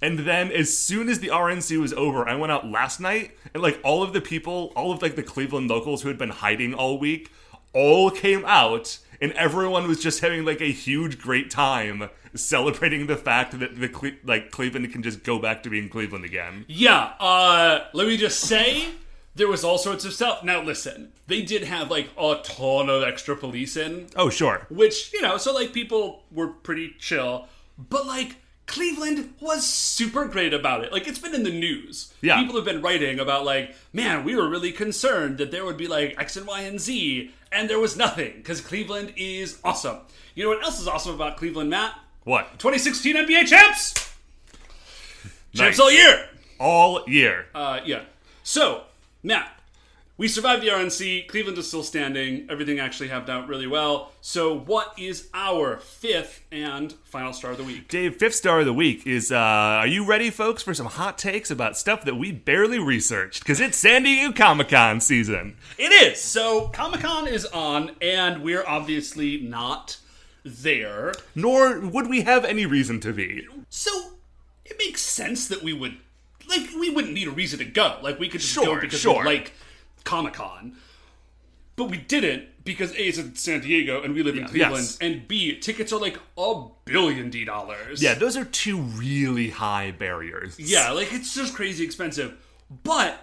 And 0.00 0.20
then 0.20 0.52
as 0.52 0.76
soon 0.78 1.08
as 1.08 1.18
the 1.18 1.28
RNC 1.28 1.80
was 1.80 1.92
over, 1.94 2.28
I 2.28 2.36
went 2.36 2.52
out 2.52 2.70
last 2.70 3.00
night 3.00 3.32
and 3.52 3.60
like 3.62 3.80
all 3.82 4.04
of 4.04 4.12
the 4.12 4.20
people, 4.20 4.72
all 4.76 4.92
of 4.92 5.02
like 5.02 5.16
the 5.16 5.24
Cleveland 5.24 5.68
locals 5.68 6.02
who 6.02 6.08
had 6.08 6.18
been 6.18 6.28
hiding 6.30 6.72
all 6.72 7.00
week, 7.00 7.32
all 7.72 8.08
came 8.10 8.44
out 8.44 8.98
and 9.20 9.32
everyone 9.32 9.88
was 9.88 10.00
just 10.00 10.20
having 10.20 10.44
like 10.44 10.60
a 10.60 10.70
huge 10.70 11.18
great 11.18 11.50
time 11.50 12.08
celebrating 12.38 13.06
the 13.06 13.16
fact 13.16 13.58
that 13.58 13.78
the 13.80 13.88
Cle- 13.88 14.12
like 14.24 14.50
Cleveland 14.50 14.90
can 14.92 15.02
just 15.02 15.22
go 15.24 15.38
back 15.38 15.62
to 15.64 15.70
being 15.70 15.88
Cleveland 15.88 16.24
again. 16.24 16.64
Yeah, 16.68 17.12
uh, 17.20 17.84
let 17.92 18.06
me 18.06 18.16
just 18.16 18.40
say, 18.40 18.88
there 19.34 19.48
was 19.48 19.64
all 19.64 19.78
sorts 19.78 20.04
of 20.04 20.12
stuff. 20.12 20.42
Now, 20.44 20.62
listen, 20.62 21.12
they 21.26 21.42
did 21.42 21.64
have 21.64 21.90
like 21.90 22.10
a 22.18 22.40
ton 22.42 22.88
of 22.90 23.02
extra 23.02 23.36
police 23.36 23.76
in, 23.76 24.08
Oh, 24.16 24.28
sure. 24.30 24.66
which, 24.70 25.12
you 25.12 25.22
know, 25.22 25.36
so 25.38 25.54
like 25.54 25.72
people 25.72 26.22
were 26.30 26.48
pretty 26.48 26.94
chill, 26.98 27.48
but 27.78 28.06
like 28.06 28.36
Cleveland 28.66 29.34
was 29.40 29.66
super 29.66 30.26
great 30.26 30.54
about 30.54 30.84
it. 30.84 30.92
Like 30.92 31.06
it's 31.08 31.18
been 31.18 31.34
in 31.34 31.42
the 31.42 31.50
news. 31.50 32.12
Yeah. 32.22 32.40
People 32.40 32.56
have 32.56 32.64
been 32.64 32.80
writing 32.82 33.18
about 33.18 33.44
like, 33.44 33.74
man, 33.92 34.24
we 34.24 34.36
were 34.36 34.48
really 34.48 34.72
concerned 34.72 35.38
that 35.38 35.50
there 35.50 35.64
would 35.64 35.76
be 35.76 35.88
like 35.88 36.14
X 36.18 36.36
and 36.36 36.46
Y 36.46 36.60
and 36.62 36.80
Z, 36.80 37.30
and 37.50 37.68
there 37.68 37.78
was 37.80 37.96
nothing 37.96 38.32
because 38.36 38.60
Cleveland 38.60 39.12
is 39.16 39.58
awesome. 39.64 39.98
You 40.34 40.44
know 40.44 40.50
what 40.50 40.62
else 40.64 40.80
is 40.80 40.88
awesome 40.88 41.14
about 41.14 41.36
Cleveland, 41.36 41.68
Matt? 41.70 41.94
What? 42.24 42.58
2016 42.58 43.16
NBA 43.16 43.46
champs! 43.46 44.14
Champs 45.54 45.80
all 45.80 45.90
year! 45.90 46.28
All 46.60 47.04
year. 47.08 47.46
Uh, 47.54 47.80
yeah. 47.84 48.02
So, 48.44 48.84
Matt, 49.24 49.60
we 50.16 50.28
survived 50.28 50.62
the 50.62 50.68
RNC. 50.68 51.26
Cleveland 51.26 51.58
is 51.58 51.66
still 51.66 51.82
standing. 51.82 52.46
Everything 52.48 52.78
actually 52.78 53.08
happened 53.08 53.30
out 53.30 53.48
really 53.48 53.66
well. 53.66 54.12
So, 54.20 54.56
what 54.56 54.94
is 54.96 55.28
our 55.34 55.78
fifth 55.78 56.42
and 56.52 56.92
final 57.04 57.32
star 57.32 57.50
of 57.50 57.58
the 57.58 57.64
week? 57.64 57.88
Dave, 57.88 58.14
fifth 58.16 58.36
star 58.36 58.60
of 58.60 58.66
the 58.66 58.72
week 58.72 59.04
is 59.04 59.32
uh, 59.32 59.36
Are 59.36 59.86
you 59.88 60.06
ready, 60.06 60.30
folks, 60.30 60.62
for 60.62 60.74
some 60.74 60.86
hot 60.86 61.18
takes 61.18 61.50
about 61.50 61.76
stuff 61.76 62.04
that 62.04 62.14
we 62.14 62.30
barely 62.30 62.78
researched? 62.78 63.40
Because 63.40 63.58
it's 63.58 63.76
San 63.76 64.04
Diego 64.04 64.32
Comic 64.32 64.68
Con 64.68 65.00
season. 65.00 65.56
It 65.76 65.90
is. 65.90 66.20
So, 66.20 66.68
Comic 66.68 67.00
Con 67.00 67.26
is 67.26 67.46
on, 67.46 67.96
and 68.00 68.44
we're 68.44 68.64
obviously 68.64 69.40
not 69.40 69.96
there. 70.44 71.12
Nor 71.34 71.80
would 71.80 72.08
we 72.08 72.22
have 72.22 72.44
any 72.44 72.66
reason 72.66 73.00
to 73.00 73.12
be. 73.12 73.46
So, 73.68 74.12
it 74.64 74.76
makes 74.78 75.02
sense 75.02 75.48
that 75.48 75.62
we 75.62 75.72
would, 75.72 75.96
like, 76.48 76.68
we 76.78 76.90
wouldn't 76.90 77.14
need 77.14 77.28
a 77.28 77.32
reason 77.32 77.58
to 77.58 77.64
go. 77.64 77.98
Like, 78.02 78.18
we 78.18 78.28
could 78.28 78.40
just 78.40 78.52
Sure, 78.52 78.76
go 78.76 78.80
because 78.80 79.00
sure. 79.00 79.20
we 79.20 79.24
like 79.24 79.52
Comic 80.04 80.34
Con. 80.34 80.76
But 81.76 81.84
we 81.84 81.96
didn't 81.96 82.48
because 82.64 82.92
A, 82.92 83.08
it's 83.08 83.18
in 83.18 83.34
San 83.34 83.60
Diego 83.60 84.02
and 84.02 84.14
we 84.14 84.22
live 84.22 84.36
in 84.36 84.46
Cleveland, 84.46 84.84
yes. 84.84 84.98
and 85.00 85.26
B, 85.26 85.58
tickets 85.58 85.92
are 85.92 86.00
like 86.00 86.18
a 86.36 86.64
billion 86.84 87.30
D 87.30 87.44
dollars. 87.44 88.02
Yeah, 88.02 88.14
those 88.14 88.36
are 88.36 88.44
two 88.44 88.78
really 88.78 89.50
high 89.50 89.90
barriers. 89.90 90.58
Yeah, 90.58 90.90
like 90.90 91.12
it's 91.12 91.34
just 91.34 91.54
crazy 91.54 91.84
expensive. 91.84 92.36
But 92.84 93.18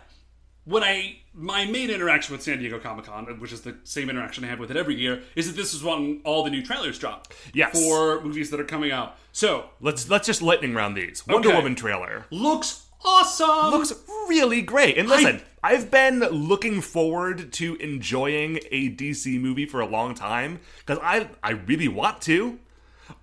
when 0.65 0.83
I 0.83 1.19
my 1.33 1.65
main 1.65 1.89
interaction 1.89 2.33
with 2.33 2.41
San 2.43 2.59
Diego 2.59 2.79
Comic 2.79 3.05
Con, 3.05 3.25
which 3.39 3.51
is 3.53 3.61
the 3.61 3.75
same 3.83 4.09
interaction 4.09 4.43
I 4.43 4.47
have 4.47 4.59
with 4.59 4.71
it 4.71 4.77
every 4.77 4.95
year, 4.95 5.21
is 5.35 5.47
that 5.47 5.55
this 5.55 5.73
is 5.73 5.83
when 5.83 6.21
all 6.23 6.43
the 6.43 6.49
new 6.49 6.63
trailers 6.63 6.97
drop. 6.99 7.33
Yes. 7.53 7.71
For 7.79 8.21
movies 8.21 8.49
that 8.51 8.59
are 8.59 8.65
coming 8.65 8.91
out. 8.91 9.15
So 9.31 9.69
Let's 9.79 10.09
let's 10.09 10.25
just 10.27 10.41
lightning 10.41 10.73
round 10.73 10.95
these. 10.97 11.25
Wonder 11.27 11.49
Okay. 11.49 11.57
Woman 11.57 11.75
trailer. 11.75 12.25
looks 12.31 12.85
awesome. 13.05 13.71
looks 13.71 13.93
really 14.27 14.61
great. 14.61 14.97
And 14.97 15.07
listen, 15.07 15.41
I, 15.63 15.73
have 15.73 15.89
been 15.91 16.19
looking 16.19 16.81
forward 16.81 17.51
to 17.53 17.75
enjoying 17.75 18.59
a 18.71 18.89
DC 18.95 19.39
movie 19.39 19.65
for 19.65 19.79
a 19.81 19.85
long 19.87 20.15
time 20.15 20.59
because 20.79 20.99
I 21.03 21.29
I 21.43 21.51
really 21.51 21.87
want 21.87 22.21
to. 22.23 22.59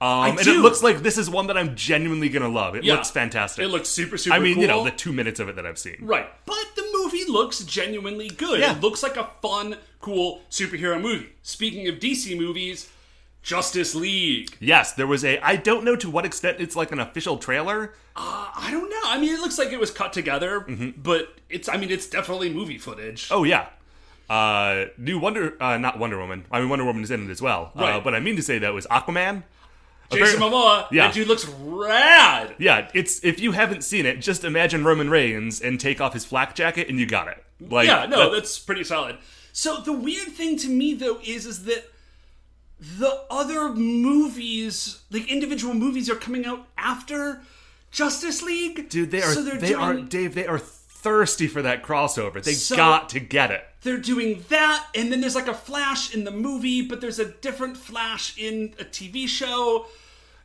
Um, 0.01 0.39
and 0.39 0.47
it 0.47 0.61
looks 0.61 0.83
like 0.83 0.99
this 0.99 1.17
is 1.19 1.31
one 1.31 1.47
that 1.47 1.57
I'm 1.57 1.75
genuinely 1.77 2.29
gonna 2.29 2.49
love. 2.49 2.75
It 2.77 2.85
Yeah. 2.85 2.95
looks 2.95 3.11
fantastic. 3.11 3.65
It 3.65 3.69
looks 3.69 3.89
super 3.89 4.19
super 4.19 4.35
I 4.37 4.39
mean, 4.39 4.59
you 4.61 4.67
know, 4.67 4.77
cool. 4.77 4.85
the 4.85 4.91
two 4.91 5.13
minutes 5.13 5.41
of 5.41 5.49
it 5.49 5.57
that 5.57 5.65
I've 5.67 5.79
seen. 5.79 5.99
Right. 6.01 6.29
But 6.45 6.67
the 6.77 6.85
movie 6.93 7.25
looks 7.25 7.61
genuinely 7.61 8.29
good. 8.29 8.61
Yeah. 8.61 8.73
It 8.77 8.81
looks 8.81 9.03
like 9.03 9.17
a 9.17 9.31
fun, 9.43 9.77
cool 10.01 10.43
superhero 10.51 11.01
movie. 11.01 11.31
Speaking 11.43 11.89
of 11.89 11.97
DC 11.99 12.37
movies, 12.39 12.89
Justice 13.43 13.95
League. 13.95 14.57
Yes, 14.59 14.93
there 14.95 15.07
was 15.07 15.25
a. 15.25 15.39
I 15.39 15.55
don't 15.57 15.85
know 15.85 15.95
to 15.97 16.11
what 16.11 16.25
extent 16.27 16.57
it's 16.61 16.75
like 16.75 16.91
an 16.91 16.99
official 16.99 17.39
trailer. 17.39 17.95
I 18.17 18.69
don't 18.73 18.89
know. 18.91 19.01
I 19.05 19.19
mean, 19.21 19.33
it 19.35 19.41
looks 19.41 19.57
like 19.59 19.73
it 19.73 19.79
was 19.79 19.91
cut 19.93 20.13
together, 20.13 20.61
but 20.97 21.33
it's. 21.49 21.69
I 21.69 21.77
mean, 21.77 21.91
it's 21.91 22.09
definitely 22.09 22.53
movie 22.53 22.79
footage. 22.79 23.27
Mm-hmm. 23.29 23.35
Oh 23.35 23.45
yeah. 23.45 23.67
Uh, 24.29 24.87
new 24.99 25.21
Wonder, 25.21 25.57
uh, 25.63 25.77
not 25.79 26.01
Wonder 26.01 26.19
Woman. 26.19 26.45
I 26.51 26.59
mean, 26.59 26.69
Wonder 26.69 26.85
Woman 26.85 27.05
is 27.05 27.13
in 27.13 27.29
it 27.29 27.31
as 27.31 27.41
well. 27.41 27.71
Uh, 27.77 27.81
Right. 27.83 28.03
but 28.05 28.13
I 28.15 28.19
mean 28.21 28.35
to 28.35 28.43
say 28.43 28.59
that 28.59 28.75
was 28.75 28.85
Aquaman. 28.89 29.45
Jason 30.11 30.41
Momoa. 30.41 30.87
Yeah. 30.91 31.07
That 31.07 31.15
dude 31.15 31.29
looks 31.29 31.47
rad. 31.49 32.55
Yeah, 32.59 32.89
it's 32.95 33.25
if 33.25 33.41
you 33.41 33.53
haven't 33.53 33.83
seen 33.83 34.07
it, 34.07 34.21
just 34.21 34.45
imagine 34.45 34.85
Roman 34.85 35.11
Reigns 35.11 35.61
and 35.61 35.79
take 35.81 36.01
off 36.01 36.13
his 36.13 36.25
flak 36.25 36.55
jacket, 36.55 36.89
and 36.89 36.99
you 37.01 37.07
got 37.07 37.29
it. 37.29 37.43
Like, 37.61 37.87
yeah, 37.89 38.07
no, 38.07 38.31
that- 38.31 38.33
that's 38.37 38.59
pretty 38.59 38.85
solid. 38.85 39.17
So 39.53 39.79
the 39.81 39.93
weird 39.93 40.29
thing 40.29 40.59
to 40.59 40.69
me 40.69 40.95
though 40.95 41.19
is 41.25 41.47
is 41.47 41.65
that 41.65 41.91
the 42.79 43.23
other 43.31 43.71
movies, 43.71 45.01
like 45.11 45.31
individual 45.31 45.73
movies, 45.75 46.11
are 46.11 46.15
coming 46.17 46.45
out 46.45 46.67
after 46.77 47.41
Justice 47.91 48.43
League. 48.43 48.89
dude, 48.91 49.11
they 49.11 49.23
are 49.23 49.33
So 49.33 49.43
they 49.43 49.69
doing, 49.69 49.75
are 49.81 49.95
Dave. 50.03 50.35
They 50.35 50.47
are 50.47 50.59
thirsty 50.97 51.47
for 51.47 51.63
that 51.63 51.83
crossover. 51.83 52.43
They 52.43 52.55
So- 52.55 52.77
got 52.77 53.09
to 53.11 53.21
get 53.21 53.51
it. 53.51 53.65
They're 53.83 53.99
doing 53.99 54.45
that, 54.49 54.87
and 54.97 55.13
then 55.13 55.21
there's 55.21 55.37
like 55.37 55.47
a 55.47 55.55
Flash 55.55 56.13
in 56.13 56.25
the 56.25 56.33
movie, 56.33 56.83
but 56.83 57.01
there's 57.01 57.21
a 57.21 57.27
different 57.27 57.77
Flash 57.77 58.37
in 58.37 58.75
a 58.81 58.85
TV 58.85 59.29
show. 59.29 59.87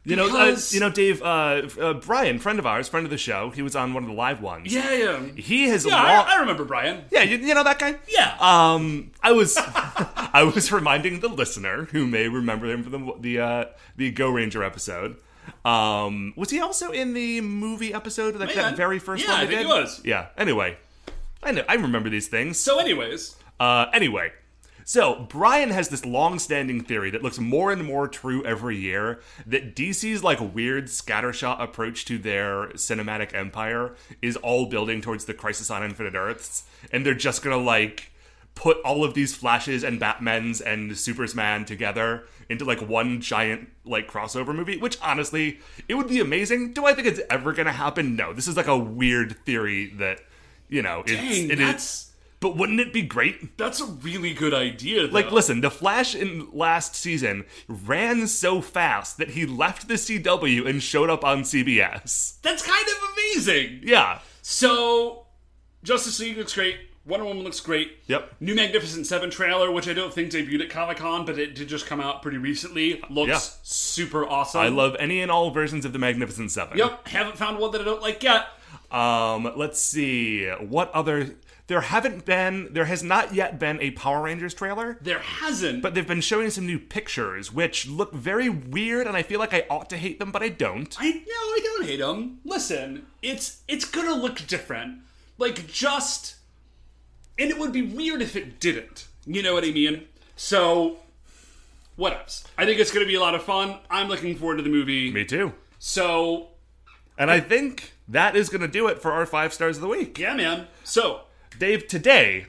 You 0.03 0.15
know, 0.15 0.35
uh, 0.35 0.57
you 0.69 0.79
know, 0.79 0.89
Dave. 0.89 1.21
Uh, 1.21 1.61
uh, 1.79 1.93
Brian, 1.93 2.39
friend 2.39 2.57
of 2.57 2.65
ours, 2.65 2.87
friend 2.89 3.05
of 3.05 3.11
the 3.11 3.19
show. 3.19 3.51
He 3.51 3.61
was 3.61 3.75
on 3.75 3.93
one 3.93 4.03
of 4.03 4.09
the 4.09 4.15
live 4.15 4.41
ones. 4.41 4.73
Yeah, 4.73 4.91
yeah, 4.93 5.19
he 5.35 5.69
has 5.69 5.85
yeah. 5.85 5.93
long. 5.95 6.05
I, 6.05 6.35
I 6.35 6.39
remember 6.39 6.65
Brian. 6.65 7.05
yeah, 7.11 7.21
you, 7.21 7.37
you 7.37 7.53
know 7.53 7.63
that 7.63 7.77
guy. 7.77 7.95
Yeah. 8.07 8.35
Um, 8.39 9.11
I 9.21 9.31
was, 9.31 9.57
I 9.59 10.49
was 10.55 10.71
reminding 10.71 11.19
the 11.19 11.27
listener 11.27 11.85
who 11.85 12.07
may 12.07 12.27
remember 12.27 12.65
him 12.67 12.83
from 12.83 12.91
the 12.91 13.13
the 13.19 13.39
uh, 13.39 13.65
the 13.95 14.09
Go 14.11 14.29
Ranger 14.29 14.63
episode. 14.63 15.17
Um, 15.63 16.33
was 16.35 16.49
he 16.49 16.59
also 16.59 16.91
in 16.91 17.13
the 17.13 17.41
movie 17.41 17.93
episode 17.93 18.35
like 18.35 18.55
that 18.55 18.75
very 18.75 18.99
first 18.99 19.23
Yeah, 19.23 19.31
one? 19.33 19.37
I 19.41 19.45
think 19.47 19.51
did? 19.59 19.67
he 19.67 19.71
was. 19.71 20.01
Yeah. 20.03 20.27
Anyway, 20.37 20.77
I 21.43 21.51
know 21.51 21.63
I 21.69 21.75
remember 21.75 22.09
these 22.09 22.27
things. 22.27 22.59
So, 22.59 22.79
anyways, 22.79 23.35
Uh, 23.59 23.85
anyway, 23.93 24.31
so 24.85 25.27
Brian 25.29 25.69
has 25.69 25.89
this 25.89 26.03
long-standing 26.03 26.83
theory 26.83 27.11
that 27.11 27.21
looks 27.21 27.37
more 27.37 27.71
and 27.71 27.83
more 27.85 28.07
true 28.07 28.43
every 28.43 28.75
year 28.75 29.21
that 29.45 29.75
DC's 29.75 30.23
like 30.23 30.39
weird 30.55 30.85
scattershot 30.85 31.61
approach 31.61 32.05
to 32.05 32.17
their 32.17 32.69
cinematic 32.69 33.35
empire 33.35 33.93
is 34.23 34.35
all 34.37 34.65
building 34.65 34.99
towards 34.99 35.25
the 35.25 35.33
Crisis 35.35 35.69
on 35.69 35.83
Infinite 35.83 36.15
Earths, 36.15 36.63
and 36.91 37.05
they're 37.05 37.13
just 37.13 37.43
gonna 37.43 37.57
like 37.57 38.11
put 38.55 38.77
all 38.85 39.03
of 39.03 39.13
these 39.13 39.35
Flashes 39.35 39.83
and 39.83 39.99
Batmans 39.99 40.61
and 40.61 40.97
Superman 40.97 41.65
together 41.65 42.25
into 42.49 42.65
like 42.65 42.81
one 42.81 43.21
giant 43.21 43.69
like 43.85 44.09
crossover 44.11 44.53
movie. 44.55 44.77
Which 44.77 44.97
honestly, 45.01 45.59
it 45.87 45.95
would 45.95 46.07
be 46.07 46.19
amazing. 46.19 46.73
Do 46.73 46.85
I 46.85 46.93
think 46.93 47.07
it's 47.07 47.21
ever 47.29 47.53
gonna 47.53 47.71
happen? 47.71 48.15
No. 48.15 48.33
This 48.33 48.47
is 48.47 48.57
like 48.57 48.67
a 48.67 48.77
weird 48.77 49.37
theory 49.45 49.87
that 49.97 50.19
you 50.69 50.81
know 50.81 51.01
it's, 51.05 51.11
Dang, 51.13 51.45
it 51.49 51.51
is- 51.51 51.57
that's- 51.59 52.07
But 52.39 52.57
wouldn't 52.57 52.79
it 52.79 52.91
be 52.91 53.03
great? 53.03 53.55
that's 53.57 53.79
a 53.79 53.85
really 53.85 54.33
good 54.33 54.53
idea. 54.53 55.05
Though. 55.07 55.13
Like, 55.13 55.31
listen, 55.31 55.61
the 55.61 55.69
Flash 55.69 56.15
in 56.15 56.47
last 56.51 56.95
season 56.95 57.45
ran 57.67 58.25
so 58.27 58.61
fast 58.61 59.17
that 59.17 59.29
he 59.31 59.45
left 59.45 59.87
the 59.87 59.93
CW 59.93 60.65
and 60.67 60.81
showed 60.81 61.09
up 61.11 61.23
on 61.23 61.43
CBS. 61.43 62.41
that's 62.41 62.63
kind 62.65 62.87
of 62.87 62.95
amazing. 63.13 63.81
Yeah. 63.83 64.19
So, 64.41 65.27
Justice 65.83 66.19
League 66.19 66.37
looks 66.37 66.53
great. 66.55 66.77
Wonder 67.05 67.25
Woman 67.25 67.43
looks 67.43 67.59
great. 67.59 67.97
Yep. 68.07 68.35
New 68.39 68.53
Magnificent 68.55 69.07
Seven 69.07 69.29
trailer, 69.31 69.71
which 69.71 69.87
I 69.87 69.93
don't 69.93 70.13
think 70.13 70.31
debuted 70.31 70.61
at 70.61 70.69
Comic 70.69 70.97
Con, 70.97 71.25
but 71.25 71.39
it 71.39 71.55
did 71.55 71.67
just 71.67 71.87
come 71.87 71.99
out 71.99 72.21
pretty 72.21 72.37
recently. 72.37 73.01
Looks 73.09 73.29
Yeah. 73.29 73.39
super 73.63 74.27
awesome. 74.27 74.61
I 74.61 74.67
love 74.67 74.95
any 74.99 75.19
and 75.21 75.31
all 75.31 75.49
versions 75.51 75.83
of 75.83 75.93
the 75.93 75.99
Magnificent 75.99 76.51
Seven. 76.51 76.77
Yep, 76.77 77.07
haven't 77.07 77.37
found 77.37 77.57
one 77.57 77.71
that 77.71 77.81
I 77.81 77.83
don't 77.85 78.01
like 78.01 78.21
yet. 78.21 78.45
Um, 78.91 79.51
let's 79.55 79.81
see. 79.81 80.47
What 80.47 80.91
other. 80.93 81.35
There 81.67 81.81
haven't 81.81 82.25
been. 82.25 82.67
There 82.73 82.85
has 82.85 83.01
not 83.01 83.33
yet 83.33 83.57
been 83.57 83.79
a 83.81 83.91
Power 83.91 84.21
Rangers 84.23 84.53
trailer. 84.53 84.97
There 85.01 85.19
hasn't. 85.19 85.81
But 85.81 85.95
they've 85.95 86.05
been 86.07 86.19
showing 86.21 86.49
some 86.49 86.65
new 86.65 86.77
pictures, 86.77 87.51
which 87.53 87.87
look 87.87 88.13
very 88.13 88.49
weird, 88.49 89.07
and 89.07 89.15
I 89.15 89.23
feel 89.23 89.39
like 89.39 89.53
I 89.53 89.65
ought 89.69 89.89
to 89.91 89.97
hate 89.97 90.19
them, 90.19 90.31
but 90.31 90.43
I 90.43 90.49
don't. 90.49 90.93
I 90.99 91.09
no, 91.09 91.21
I 91.27 91.59
don't 91.63 91.85
hate 91.85 91.99
them. 91.99 92.39
Listen, 92.43 93.05
it's 93.21 93.61
it's 93.69 93.85
gonna 93.85 94.13
look 94.15 94.45
different. 94.47 94.99
Like 95.37 95.65
just, 95.67 96.35
and 97.41 97.49
it 97.51 97.57
would 97.59 97.71
be 97.73 97.81
weird 97.81 98.21
if 98.21 98.35
it 98.35 98.59
didn't. 98.59 99.07
You 99.25 99.41
know 99.43 99.53
what 99.53 99.63
I 99.63 99.71
mean? 99.71 100.05
So, 100.35 100.97
what 101.95 102.13
else? 102.13 102.43
I 102.57 102.65
think 102.65 102.79
it's 102.79 102.91
gonna 102.91 103.05
be 103.05 103.15
a 103.15 103.19
lot 103.19 103.35
of 103.35 103.43
fun. 103.43 103.77
I'm 103.89 104.07
looking 104.07 104.35
forward 104.35 104.57
to 104.57 104.63
the 104.63 104.69
movie. 104.69 105.11
Me 105.11 105.25
too. 105.25 105.53
So, 105.79 106.49
And 107.17 107.29
I 107.31 107.39
think 107.39 107.93
that 108.07 108.35
is 108.35 108.49
going 108.49 108.61
to 108.61 108.67
do 108.67 108.87
it 108.87 109.01
for 109.01 109.11
our 109.11 109.25
five 109.25 109.53
stars 109.53 109.77
of 109.77 109.81
the 109.81 109.87
week. 109.87 110.19
yeah, 110.19 110.35
man. 110.35 110.67
So, 110.83 111.21
Dave, 111.57 111.87
today 111.87 112.47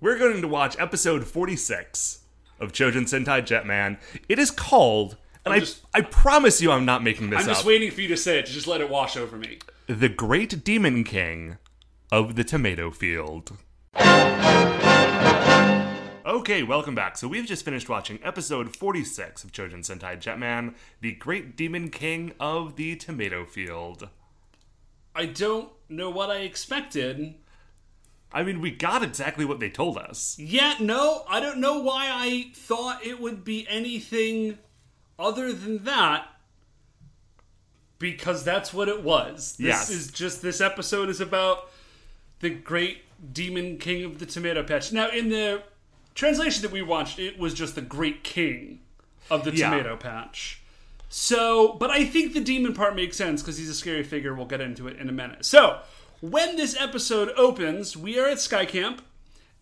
we're 0.00 0.18
going 0.18 0.40
to 0.42 0.48
watch 0.48 0.76
episode 0.78 1.24
46 1.26 2.20
of 2.60 2.72
Chojin 2.72 3.02
Sentai 3.04 3.40
Jetman. 3.42 3.98
It 4.28 4.38
is 4.38 4.50
called, 4.50 5.16
and 5.44 5.54
I, 5.54 5.60
just- 5.60 5.82
I 5.94 6.00
promise 6.00 6.60
you 6.60 6.70
I'm 6.72 6.84
not 6.84 7.02
making 7.04 7.30
this 7.30 7.38
up. 7.40 7.44
I'm 7.44 7.50
up, 7.50 7.56
just 7.56 7.66
waiting 7.66 7.90
for 7.90 8.00
you 8.00 8.08
to 8.08 8.16
say 8.16 8.38
it 8.38 8.46
to 8.46 8.52
just 8.52 8.66
let 8.66 8.80
it 8.80 8.88
wash 8.90 9.16
over 9.16 9.36
me. 9.36 9.58
The 9.86 10.08
Great 10.08 10.64
Demon 10.64 11.04
King 11.04 11.58
of 12.10 12.34
the 12.36 12.44
Tomato 12.44 12.90
Field. 12.90 13.56
Okay, 16.26 16.62
welcome 16.62 16.94
back. 16.94 17.16
So 17.16 17.26
we've 17.28 17.46
just 17.46 17.64
finished 17.64 17.88
watching 17.88 18.18
episode 18.22 18.76
46 18.76 19.42
of 19.44 19.52
Chojin 19.52 19.78
Sentai 19.84 20.20
Jetman, 20.20 20.74
The 21.00 21.12
Great 21.12 21.56
Demon 21.56 21.90
King 21.90 22.32
of 22.38 22.76
the 22.76 22.94
Tomato 22.96 23.44
Field. 23.44 24.08
I 25.14 25.26
don't 25.26 25.70
know 25.88 26.10
what 26.10 26.30
I 26.30 26.38
expected. 26.38 27.34
I 28.32 28.42
mean, 28.42 28.60
we 28.60 28.70
got 28.70 29.02
exactly 29.02 29.44
what 29.44 29.60
they 29.60 29.70
told 29.70 29.96
us. 29.98 30.36
Yeah, 30.38 30.74
no, 30.78 31.24
I 31.28 31.40
don't 31.40 31.58
know 31.58 31.80
why 31.80 32.08
I 32.12 32.50
thought 32.54 33.04
it 33.04 33.20
would 33.20 33.44
be 33.44 33.66
anything 33.68 34.58
other 35.18 35.52
than 35.52 35.84
that. 35.84 36.28
Because 37.98 38.44
that's 38.44 38.74
what 38.74 38.88
it 38.88 39.02
was. 39.02 39.56
This 39.56 39.66
Yes. 39.66 39.90
is 39.90 40.10
just 40.12 40.42
this 40.42 40.60
episode 40.60 41.08
is 41.08 41.20
about 41.20 41.70
the 42.40 42.50
great 42.50 43.04
demon 43.32 43.78
king 43.78 44.04
of 44.04 44.18
the 44.18 44.26
tomato 44.26 44.62
patch. 44.62 44.92
Now, 44.92 45.08
in 45.08 45.28
the 45.28 45.62
translation 46.14 46.62
that 46.62 46.70
we 46.72 46.82
watched, 46.82 47.18
it 47.18 47.38
was 47.38 47.54
just 47.54 47.74
the 47.74 47.82
great 47.82 48.24
king 48.24 48.80
of 49.30 49.44
the 49.44 49.54
Yeah. 49.54 49.70
tomato 49.70 49.96
patch. 49.96 50.60
So, 51.08 51.74
but 51.74 51.90
I 51.90 52.04
think 52.04 52.32
the 52.34 52.40
demon 52.40 52.74
part 52.74 52.94
makes 52.96 53.16
sense 53.16 53.42
because 53.42 53.56
he's 53.58 53.68
a 53.70 53.74
scary 53.74 54.02
figure. 54.02 54.34
We'll 54.34 54.46
get 54.46 54.60
into 54.60 54.88
it 54.88 54.98
in 54.98 55.08
a 55.08 55.12
minute. 55.12 55.44
So, 55.44 55.78
when 56.20 56.56
this 56.56 56.76
episode 56.78 57.30
opens, 57.36 57.96
we 57.96 58.18
are 58.18 58.26
at 58.26 58.40
Sky 58.40 58.64
Camp, 58.66 59.02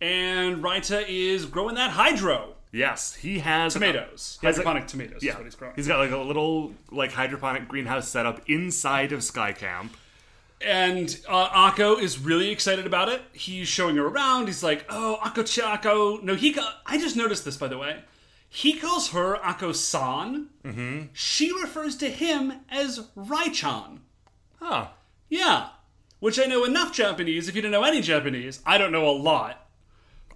and 0.01 0.63
Raita 0.63 1.05
is 1.07 1.45
growing 1.45 1.75
that 1.75 1.91
hydro 1.91 2.51
Yes, 2.71 3.15
he 3.15 3.39
has 3.39 3.71
tomatoes, 3.71 4.37
Has 4.43 4.57
a- 4.57 4.59
hydroponic 4.59 4.87
tomatoes. 4.87 5.23
Yeah, 5.23 5.31
is 5.31 5.35
what 5.37 5.45
he's 5.45 5.55
growing. 5.55 5.75
he's 5.77 5.87
got 5.87 5.97
like 5.99 6.11
a 6.11 6.17
little 6.17 6.73
like 6.91 7.13
hydroponic 7.13 7.69
greenhouse 7.69 8.09
set 8.09 8.25
up 8.25 8.41
inside 8.49 9.13
of 9.13 9.23
Sky 9.23 9.53
Camp. 9.53 9.95
And 10.61 11.19
uh, 11.27 11.49
Akko 11.49 12.01
is 12.01 12.19
really 12.19 12.49
excited 12.49 12.85
about 12.85 13.09
it. 13.09 13.21
He's 13.33 13.67
showing 13.67 13.97
her 13.97 14.07
around. 14.07 14.47
He's 14.47 14.63
like, 14.63 14.85
"Oh, 14.89 15.17
Akko 15.21 15.45
Chako." 15.45 16.17
No, 16.21 16.35
he. 16.35 16.57
I 16.85 16.97
just 16.97 17.15
noticed 17.15 17.45
this, 17.45 17.57
by 17.57 17.67
the 17.67 17.77
way. 17.77 18.03
He 18.47 18.73
calls 18.73 19.09
her 19.09 19.35
Akko 19.37 19.75
San. 19.75 20.47
Mm-hmm. 20.63 21.07
She 21.11 21.51
refers 21.61 21.97
to 21.97 22.09
him 22.09 22.53
as 22.69 22.99
Raichan. 23.17 23.99
Huh. 24.61 24.87
Yeah, 25.29 25.69
which 26.19 26.39
I 26.39 26.45
know 26.45 26.63
enough 26.63 26.93
Japanese. 26.93 27.49
If 27.49 27.55
you 27.55 27.61
don't 27.61 27.71
know 27.71 27.83
any 27.83 28.01
Japanese, 28.01 28.61
I 28.65 28.77
don't 28.77 28.91
know 28.91 29.09
a 29.09 29.11
lot. 29.11 29.67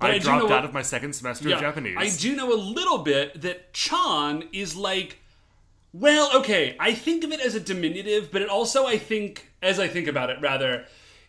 I, 0.02 0.12
I 0.12 0.20
dropped 0.20 0.52
out 0.52 0.66
of 0.66 0.74
my 0.74 0.82
second 0.82 1.14
semester 1.14 1.50
Yeah, 1.50 1.56
of 1.56 1.62
Japanese. 1.62 1.98
I 1.98 2.10
do 2.10 2.36
know 2.36 2.54
a 2.54 2.56
little 2.56 3.00
bit 3.00 3.42
that 3.42 3.74
Chan 3.74 4.44
is 4.54 4.76
like, 4.76 5.20
well, 5.94 6.30
okay, 6.38 6.76
I 6.80 6.94
think 6.94 7.24
of 7.24 7.32
it 7.32 7.42
as 7.42 7.56
a 7.56 7.60
diminutive, 7.60 8.32
but 8.32 8.42
it 8.42 8.50
also, 8.50 8.86
I 8.86 8.98
think, 8.98 9.49
as 9.62 9.80
I 9.80 9.88
think 9.88 10.08
about 10.08 10.30
it, 10.30 10.38
rather, 10.42 10.86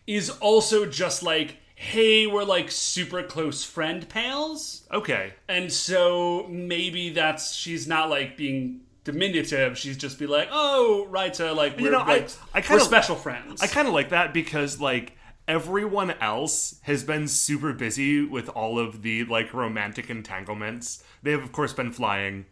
is 0.07 0.29
also 0.29 0.85
just 0.85 1.23
like, 1.23 1.57
hey, 1.75 2.27
we're 2.27 2.43
like 2.43 2.69
super 2.69 3.23
close 3.23 3.63
friend 3.63 4.07
pals. 4.07 4.87
Okay. 4.91 5.33
And 5.47 5.71
so 5.71 6.45
maybe 6.49 7.09
that's, 7.09 7.53
she's 7.55 7.87
not 7.87 8.09
like 8.09 8.37
being 8.37 8.81
diminutive, 9.03 9.77
she's 9.77 9.97
just 9.97 10.19
be 10.19 10.27
like, 10.27 10.47
oh, 10.51 11.07
right, 11.09 11.35
so 11.35 11.53
like, 11.53 11.77
we're, 11.77 11.91
know, 11.91 11.99
like, 11.99 12.29
I 12.53 12.59
we're 12.59 12.61
kinda- 12.61 12.83
special 12.83 13.15
friends. 13.15 13.61
I 13.61 13.67
kind 13.67 13.87
of 13.87 13.93
like 13.93 14.09
that 14.09 14.33
because 14.33 14.79
like 14.79 15.13
everyone 15.47 16.11
else 16.21 16.79
has 16.83 17.03
been 17.03 17.27
super 17.27 17.73
busy 17.73 18.23
with 18.23 18.47
all 18.49 18.77
of 18.77 19.01
the 19.01 19.23
like 19.25 19.53
romantic 19.53 20.09
entanglements. 20.09 21.03
They 21.23 21.31
have 21.31 21.43
of 21.43 21.51
course 21.51 21.73
been 21.73 21.91
flying 21.91 22.45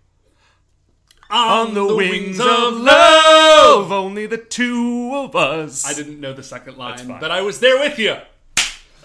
on 1.30 1.74
the, 1.74 1.96
wings, 1.96 2.40
of 2.40 2.74
love. 2.74 3.92
Only 3.92 4.26
the 4.26 4.38
two 4.38 5.12
of 5.14 5.36
us. 5.36 5.86
I 5.86 5.94
didn't 5.94 6.20
know 6.20 6.34
the 6.34 6.44
second 6.44 6.78
line, 6.78 7.08
but 7.20 7.32
I 7.32 7.42
was 7.42 7.60
there 7.60 7.78
with 7.80 8.00
you. 8.00 8.18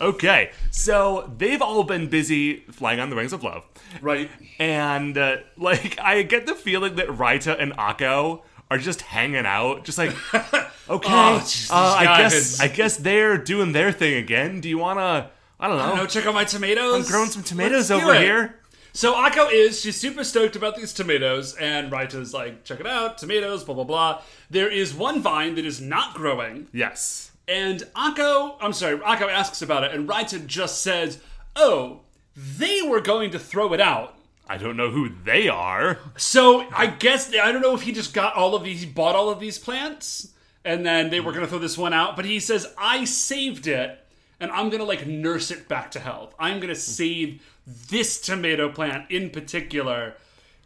Okay, 0.00 0.50
so 0.72 1.32
they've 1.38 1.62
all 1.62 1.84
been 1.84 2.08
busy 2.08 2.64
flying 2.72 2.98
on 2.98 3.10
the 3.10 3.16
wings 3.16 3.32
of 3.32 3.44
love, 3.44 3.64
Right. 4.02 4.28
and 4.58 5.16
uh, 5.16 5.36
like 5.56 6.00
I 6.00 6.22
get 6.22 6.46
the 6.46 6.54
feeling 6.56 6.96
that 6.96 7.06
Raita 7.06 7.60
and 7.60 7.72
Akko 7.76 8.42
are 8.72 8.78
just 8.78 9.02
hanging 9.02 9.46
out, 9.46 9.84
just 9.84 9.96
like 9.98 10.10
okay, 10.34 10.68
Oh, 10.88 11.66
uh, 11.70 11.94
I 11.96 12.18
guess 12.18 12.58
I 12.58 12.66
guess 12.66 12.96
they're 12.96 13.38
doing 13.38 13.70
their 13.70 13.92
thing 13.92 14.14
again. 14.14 14.60
Do 14.60 14.68
you 14.68 14.78
wanna? 14.78 15.30
I 15.60 15.68
don't 15.68 15.78
know. 15.78 15.94
No, 15.94 16.06
check 16.06 16.26
out 16.26 16.34
my 16.34 16.44
tomatoes. 16.44 17.06
I'm 17.06 17.10
growing 17.12 17.30
some 17.30 17.44
tomatoes 17.44 17.88
Let's 17.88 18.02
over 18.02 18.14
here. 18.18 18.56
So 18.96 19.12
Akko 19.14 19.50
is 19.52 19.80
she's 19.80 19.96
super 19.96 20.22
stoked 20.22 20.54
about 20.54 20.76
these 20.76 20.92
tomatoes, 20.92 21.54
and 21.56 21.90
Raita's 21.90 22.32
like, 22.32 22.62
check 22.62 22.78
it 22.78 22.86
out, 22.86 23.18
tomatoes, 23.18 23.64
blah 23.64 23.74
blah 23.74 23.82
blah. 23.84 24.22
There 24.50 24.70
is 24.70 24.94
one 24.94 25.20
vine 25.20 25.56
that 25.56 25.64
is 25.64 25.80
not 25.80 26.14
growing, 26.14 26.68
Yes. 26.72 27.32
and 27.48 27.80
Akko, 27.96 28.56
I'm 28.60 28.72
sorry, 28.72 28.96
Akko 28.98 29.28
asks 29.28 29.60
about 29.62 29.82
it, 29.82 29.92
and 29.92 30.08
Raita 30.08 30.46
just 30.46 30.80
says, 30.80 31.18
"Oh, 31.56 32.02
they 32.36 32.82
were 32.82 33.00
going 33.00 33.32
to 33.32 33.38
throw 33.38 33.72
it 33.72 33.80
out." 33.80 34.16
I 34.48 34.58
don't 34.58 34.76
know 34.76 34.90
who 34.90 35.08
they 35.24 35.48
are. 35.48 35.98
So 36.16 36.66
I 36.72 36.86
guess 36.86 37.34
I 37.34 37.50
don't 37.50 37.62
know 37.62 37.74
if 37.74 37.82
he 37.82 37.90
just 37.92 38.14
got 38.14 38.36
all 38.36 38.54
of 38.54 38.62
these, 38.62 38.80
he 38.82 38.86
bought 38.86 39.16
all 39.16 39.28
of 39.28 39.40
these 39.40 39.58
plants, 39.58 40.28
and 40.64 40.86
then 40.86 41.10
they 41.10 41.18
were 41.18 41.32
going 41.32 41.42
to 41.44 41.48
throw 41.50 41.58
this 41.58 41.76
one 41.76 41.92
out. 41.94 42.14
But 42.14 42.26
he 42.26 42.38
says, 42.38 42.72
"I 42.78 43.04
saved 43.06 43.66
it, 43.66 43.98
and 44.38 44.52
I'm 44.52 44.68
going 44.68 44.78
to 44.80 44.86
like 44.86 45.04
nurse 45.04 45.50
it 45.50 45.66
back 45.68 45.90
to 45.92 45.98
health. 45.98 46.32
I'm 46.38 46.60
going 46.60 46.72
to 46.72 46.78
save 46.80 47.40
this 47.66 48.20
tomato 48.20 48.68
plant 48.68 49.10
in 49.10 49.30
particular, 49.30 50.14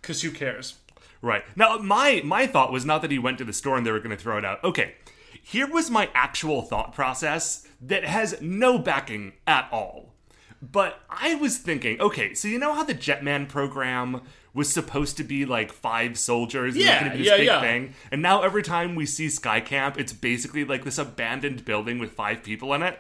because 0.00 0.22
who 0.22 0.30
cares?" 0.30 0.74
Right. 1.20 1.44
Now, 1.56 1.78
my 1.78 2.22
my 2.24 2.46
thought 2.46 2.72
was 2.72 2.84
not 2.84 3.02
that 3.02 3.11
he 3.11 3.18
went 3.18 3.38
to 3.38 3.44
the 3.44 3.52
store 3.52 3.76
and 3.76 3.87
they 3.87 3.90
were 3.92 3.98
going 4.00 4.16
to 4.16 4.22
throw 4.22 4.38
it 4.38 4.44
out. 4.44 4.62
Okay. 4.64 4.94
Here 5.42 5.66
was 5.66 5.90
my 5.90 6.11
actual 6.14 6.62
thought 6.62 6.92
process 6.94 7.66
that 7.80 8.04
has 8.04 8.40
no 8.40 8.78
backing 8.78 9.32
at 9.46 9.68
all. 9.72 10.12
But 10.61 11.00
I 11.08 11.37
was 11.37 11.56
thinking, 11.58 12.00
okay, 12.00 12.34
so 12.34 12.48
you 12.48 12.58
know 12.58 12.74
how 12.74 12.84
the 12.84 12.94
Jetman 12.94 13.48
program 13.48 14.22
was 14.52 14.72
supposed 14.72 15.16
to 15.16 15.24
be 15.24 15.46
like 15.46 15.72
five 15.72 16.18
soldiers 16.18 16.74
and 16.74 16.82
Yeah, 16.82 17.16
this 17.16 17.26
yeah, 17.26 17.37
big 17.37 17.46
yeah. 17.46 17.61
thing? 17.61 17.94
And 18.11 18.20
now 18.20 18.42
every 18.42 18.62
time 18.62 18.94
we 18.94 19.06
see 19.06 19.28
Sky 19.28 19.61
Camp, 19.61 19.98
it's 19.98 20.12
basically 20.12 20.64
like 20.64 20.84
this 20.84 20.98
abandoned 20.98 21.64
building 21.64 21.98
with 21.98 22.12
five 22.12 22.42
people 22.42 22.74
in 22.74 22.82
it. 22.82 22.98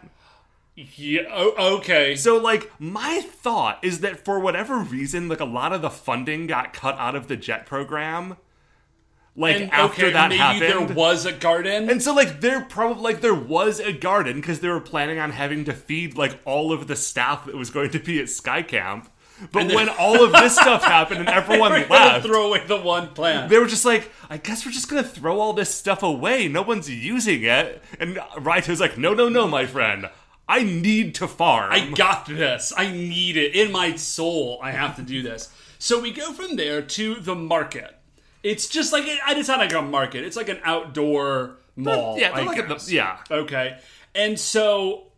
Yeah. 0.96 1.22
Oh, 1.32 1.76
okay. 1.78 2.14
So, 2.14 2.36
like, 2.38 2.70
my 2.78 3.20
thought 3.20 3.78
is 3.82 4.00
that 4.00 4.24
for 4.24 4.38
whatever 4.38 4.78
reason, 4.78 5.28
like, 5.28 5.40
a 5.40 5.44
lot 5.44 5.72
of 5.72 5.82
the 5.82 5.90
funding 5.90 6.46
got 6.46 6.72
cut 6.72 6.96
out 6.98 7.16
of 7.16 7.26
the 7.28 7.36
jet 7.36 7.66
program. 7.66 8.36
Like, 9.34 9.56
and 9.56 9.70
after 9.72 10.04
okay, 10.06 10.12
that 10.12 10.28
maybe 10.30 10.38
happened. 10.38 10.88
there 10.90 10.96
was 10.96 11.24
a 11.26 11.32
garden. 11.32 11.88
and 11.90 12.02
so, 12.02 12.14
like, 12.14 12.40
there 12.40 12.60
probably, 12.62 13.02
like, 13.02 13.20
there 13.20 13.34
was 13.34 13.78
a 13.80 13.92
garden 13.92 14.40
because 14.40 14.60
they 14.60 14.68
were 14.68 14.80
planning 14.80 15.18
on 15.18 15.30
having 15.30 15.64
to 15.66 15.72
feed, 15.72 16.16
like, 16.16 16.38
all 16.44 16.72
of 16.72 16.86
the 16.88 16.96
staff 16.96 17.46
that 17.46 17.54
was 17.56 17.70
going 17.70 17.90
to 17.90 17.98
be 17.98 18.20
at 18.20 18.28
Sky 18.28 18.62
Camp. 18.62 19.10
But 19.52 19.68
then- 19.68 19.76
when 19.76 19.88
all 19.88 20.24
of 20.24 20.32
this 20.32 20.54
stuff 20.56 20.82
happened 20.82 21.20
and 21.20 21.28
everyone 21.40 21.70
We're 21.70 21.86
left, 21.86 22.26
throw 22.26 22.48
away 22.48 22.64
the 22.66 22.78
one 22.80 23.08
plant. 23.10 23.48
they 23.48 23.58
were 23.58 23.68
just 23.68 23.84
like, 23.84 24.10
I 24.28 24.36
guess 24.36 24.66
we're 24.66 24.72
just 24.72 24.88
gonna 24.88 25.04
throw 25.04 25.38
all 25.38 25.52
this 25.52 25.72
stuff 25.72 26.02
away. 26.02 26.48
No 26.48 26.62
one's 26.62 26.90
using 26.90 27.44
it. 27.44 27.80
And 28.00 28.16
Raito's 28.36 28.80
like, 28.80 28.98
no, 28.98 29.14
no, 29.14 29.28
no, 29.28 29.46
my 29.46 29.64
friend. 29.66 30.08
I 30.48 30.62
need 30.62 31.14
to 31.16 31.28
farm. 31.28 31.70
I 31.72 31.90
got 31.90 32.26
this. 32.26 32.72
I 32.76 32.90
need 32.90 33.36
it 33.36 33.54
in 33.54 33.70
my 33.70 33.96
soul. 33.96 34.58
I 34.62 34.70
have 34.70 34.96
to 34.96 35.02
do 35.02 35.22
this. 35.22 35.52
So 35.78 36.00
we 36.00 36.10
go 36.10 36.32
from 36.32 36.56
there 36.56 36.80
to 36.82 37.16
the 37.16 37.34
market. 37.34 37.94
It's 38.42 38.66
just 38.68 38.92
like 38.92 39.04
I 39.04 39.34
it's 39.38 39.48
not 39.48 39.58
like 39.58 39.72
a 39.74 39.82
market. 39.82 40.24
It's 40.24 40.36
like 40.36 40.48
an 40.48 40.60
outdoor 40.64 41.56
mall. 41.76 42.18
yeah, 42.18 42.30
I 42.32 42.42
look 42.42 42.56
at 42.56 42.68
the- 42.68 42.92
yeah. 42.92 43.18
Okay. 43.30 43.78
And 44.14 44.38
so, 44.40 45.08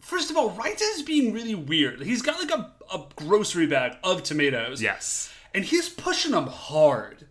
first 0.00 0.30
of 0.30 0.36
all, 0.36 0.50
Raita 0.52 0.82
is 0.96 1.02
being 1.02 1.32
really 1.32 1.54
weird. 1.54 2.00
He's 2.00 2.22
got 2.22 2.38
like 2.40 2.50
a, 2.50 2.72
a 2.92 3.04
grocery 3.16 3.66
bag 3.66 3.96
of 4.02 4.22
tomatoes. 4.22 4.80
yes. 4.82 5.32
And 5.54 5.64
he's 5.64 5.88
pushing 5.88 6.32
them 6.32 6.46
hard. 6.46 7.26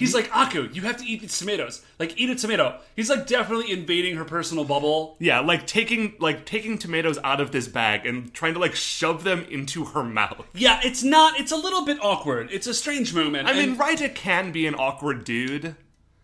He's 0.00 0.14
like, 0.14 0.28
Akko, 0.30 0.74
you 0.74 0.82
have 0.82 0.96
to 0.96 1.04
eat 1.04 1.20
these 1.20 1.38
tomatoes. 1.38 1.82
Like, 1.98 2.18
eat 2.18 2.30
a 2.30 2.34
tomato. 2.34 2.80
He's 2.96 3.10
like 3.10 3.26
definitely 3.26 3.70
invading 3.70 4.16
her 4.16 4.24
personal 4.24 4.64
bubble. 4.64 5.16
Yeah, 5.20 5.40
like 5.40 5.66
taking 5.66 6.14
like 6.18 6.44
taking 6.46 6.78
tomatoes 6.78 7.18
out 7.22 7.40
of 7.40 7.52
this 7.52 7.68
bag 7.68 8.06
and 8.06 8.32
trying 8.34 8.54
to 8.54 8.60
like 8.60 8.74
shove 8.74 9.22
them 9.24 9.46
into 9.50 9.84
her 9.84 10.02
mouth. 10.02 10.44
Yeah, 10.54 10.80
it's 10.82 11.02
not. 11.04 11.38
It's 11.38 11.52
a 11.52 11.56
little 11.56 11.84
bit 11.84 11.98
awkward. 12.02 12.48
It's 12.50 12.66
a 12.66 12.74
strange 12.74 13.14
moment. 13.14 13.46
I 13.46 13.52
mean, 13.52 13.70
And 13.70 13.78
Raita 13.78 14.14
can 14.14 14.50
be 14.52 14.66
an 14.66 14.74
awkward 14.74 15.24
dude. 15.24 15.76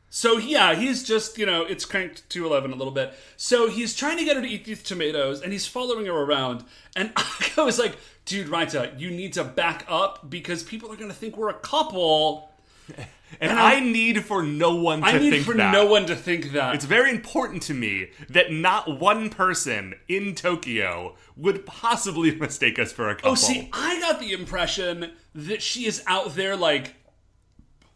so 0.08 0.38
yeah, 0.38 0.74
he's 0.74 1.02
just 1.04 1.36
you 1.36 1.44
know, 1.44 1.62
it's 1.64 1.84
cranked 1.84 2.28
to 2.30 2.46
eleven 2.46 2.72
a 2.72 2.76
little 2.76 2.92
bit. 2.94 3.12
So 3.36 3.68
he's 3.68 3.94
trying 3.94 4.16
to 4.16 4.24
get 4.24 4.36
her 4.36 4.42
to 4.42 4.48
eat 4.48 4.64
these 4.64 4.82
tomatoes, 4.82 5.42
and 5.42 5.52
he's 5.52 5.66
following 5.66 6.06
her 6.06 6.12
around. 6.16 6.64
And 6.96 7.12
I 7.58 7.62
was 7.62 7.78
like, 7.78 7.96
"Dude, 8.24 8.46
Raita, 8.48 8.98
you 8.98 9.10
need 9.10 9.34
to 9.34 9.44
back 9.44 9.84
up 9.86 10.30
because 10.30 10.62
people 10.62 10.90
are 10.90 10.96
going 10.96 11.10
to 11.10 11.16
think 11.16 11.36
we're 11.36 11.50
a 11.50 11.54
couple." 11.60 12.50
And, 13.40 13.52
I'm- 13.52 13.58
I 13.58 13.80
need 13.80 14.24
for 14.24 14.42
no 14.42 14.74
one 14.76 15.00
to 15.00 15.06
think 15.06 15.12
that 15.12 15.20
I 15.20 15.22
need 15.22 15.30
think 15.30 15.44
for 15.44 15.54
that. 15.54 15.72
no 15.72 15.86
one 15.86 16.06
to 16.06 16.16
think 16.16 16.52
that. 16.52 16.74
It's 16.74 16.84
very 16.84 17.10
important 17.10 17.62
to 17.64 17.74
me 17.74 18.10
that 18.28 18.52
not 18.52 19.00
one 19.00 19.30
person 19.30 19.94
in 20.08 20.34
Tokyo 20.34 21.16
would 21.36 21.66
possibly 21.66 22.34
mistake 22.36 22.78
us 22.78 22.92
for 22.92 23.08
a 23.08 23.12
oh, 23.12 23.14
couple. 23.16 23.32
Oh, 23.32 23.34
see, 23.34 23.68
I 23.72 24.00
got 24.00 24.20
the 24.20 24.32
impression 24.32 25.12
that 25.34 25.60
she 25.62 25.86
is 25.86 26.02
out 26.06 26.34
there, 26.34 26.56
like, 26.56 26.94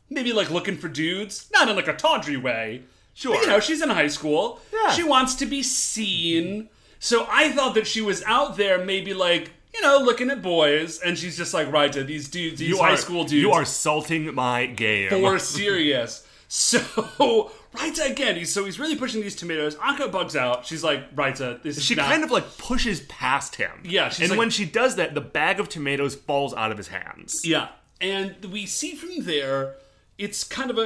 maybe 0.09 0.33
like 0.33 0.51
looking 0.51 0.77
for 0.77 0.89
dudes, 0.89 1.49
not 1.53 1.69
in 1.69 1.77
like 1.77 1.89
a 1.89 1.95
tawdry 1.97 2.37
way. 2.37 2.83
Sure. 3.15 3.35
But, 3.35 3.43
you 3.43 3.47
know, 3.49 3.61
she's 3.61 3.83
in 3.83 3.91
high 3.91 4.09
school. 4.09 4.61
Yeah. 4.73 4.93
She 4.93 5.03
wants 5.03 5.35
to 5.37 5.47
be 5.47 5.63
seen. 5.63 6.69
So 6.99 7.27
I 7.31 7.51
thought 7.51 7.75
that 7.75 7.87
she 7.87 8.01
was 8.01 8.23
out 8.25 8.57
there, 8.57 8.85
maybe 8.85 9.15
like, 9.15 9.53
you 9.75 9.81
know, 9.83 9.99
looking 9.99 10.31
at 10.31 10.43
boys, 10.43 11.01
and 11.01 11.17
she's 11.19 11.37
just 11.37 11.55
like, 11.55 11.71
right, 11.73 11.93
these 11.93 12.29
dudes, 12.29 12.59
these 12.59 12.69
you 12.71 12.79
high 12.79 12.95
are, 12.95 12.97
school 12.97 13.23
dudes, 13.25 13.35
You 13.35 13.53
are 13.53 13.65
salting 13.65 14.35
my 14.35 14.67
game. 14.67 15.11
for 15.11 15.39
serious. 15.41 16.27
So 16.49 16.81
Raita 17.77 18.11
again, 18.11 18.35
he's 18.35 18.53
so 18.53 18.65
he's 18.65 18.81
really 18.81 18.97
pushing 18.97 19.21
these 19.21 19.37
tomatoes. 19.37 19.77
Akko 19.77 20.11
bugs 20.11 20.35
out. 20.35 20.67
She's 20.67 20.83
like, 20.83 21.15
Raita, 21.15 21.63
this 21.63 21.77
is 21.77 21.85
she 21.85 21.95
kind 21.95 22.25
of 22.25 22.33
like 22.33 22.59
pushes 22.59 23.03
past 23.03 23.55
him. 23.55 23.71
Yeah, 23.85 24.09
she's 24.09 24.23
and 24.23 24.31
like- 24.31 24.39
when 24.41 24.51
she 24.51 24.65
does 24.65 24.97
that, 24.97 25.15
the 25.15 25.21
bag 25.21 25.61
of 25.61 25.69
tomatoes 25.69 26.17
falls 26.17 26.53
out 26.55 26.73
of 26.73 26.77
his 26.77 26.89
hands. 26.89 27.43
Yeah, 27.45 27.69
and 28.01 28.35
we 28.47 28.67
see 28.67 28.97
from 28.97 29.23
there, 29.25 29.77
it's 30.21 30.45
kind 30.45 30.71
of 30.71 30.77
a, 30.79 30.83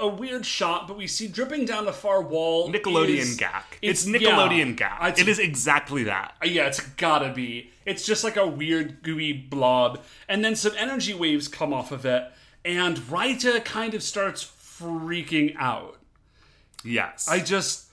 a, 0.00 0.06
a 0.06 0.08
weird 0.08 0.46
shot, 0.46 0.88
but 0.88 0.96
we 0.96 1.06
see 1.06 1.28
dripping 1.28 1.64
down 1.66 1.84
the 1.84 1.92
far 1.92 2.22
wall. 2.22 2.72
Nickelodeon 2.72 3.18
is- 3.18 3.36
Gak. 3.36 3.64
It's, 3.82 4.06
yeah, 4.06 4.18
Nickelodeon 4.18 4.76
Gak. 4.76 4.96
it's- 5.10 5.18
It 5.20 5.28
is 5.28 5.38
exactly 5.38 6.04
that. 6.04 6.34
Uh, 6.42 6.46
yeah, 6.46 6.66
it's 6.66 6.80
gotta 6.80 7.32
be. 7.32 7.70
It's 7.84 8.04
just 8.06 8.24
like 8.24 8.36
a 8.36 8.46
weird 8.46 9.02
gooey 9.02 9.32
blob, 9.32 10.02
and 10.28 10.44
then 10.44 10.56
some 10.56 10.72
energy 10.76 11.12
waves 11.14 11.48
come 11.48 11.72
off 11.72 11.92
of 11.92 12.06
it, 12.06 12.24
and 12.64 12.96
Raita 12.96 13.64
kind 13.64 13.92
of 13.94 14.02
starts 14.02 14.42
freaking 14.44 15.54
out. 15.58 15.98
Yes. 16.84 17.28
I 17.28 17.40
just 17.40 17.84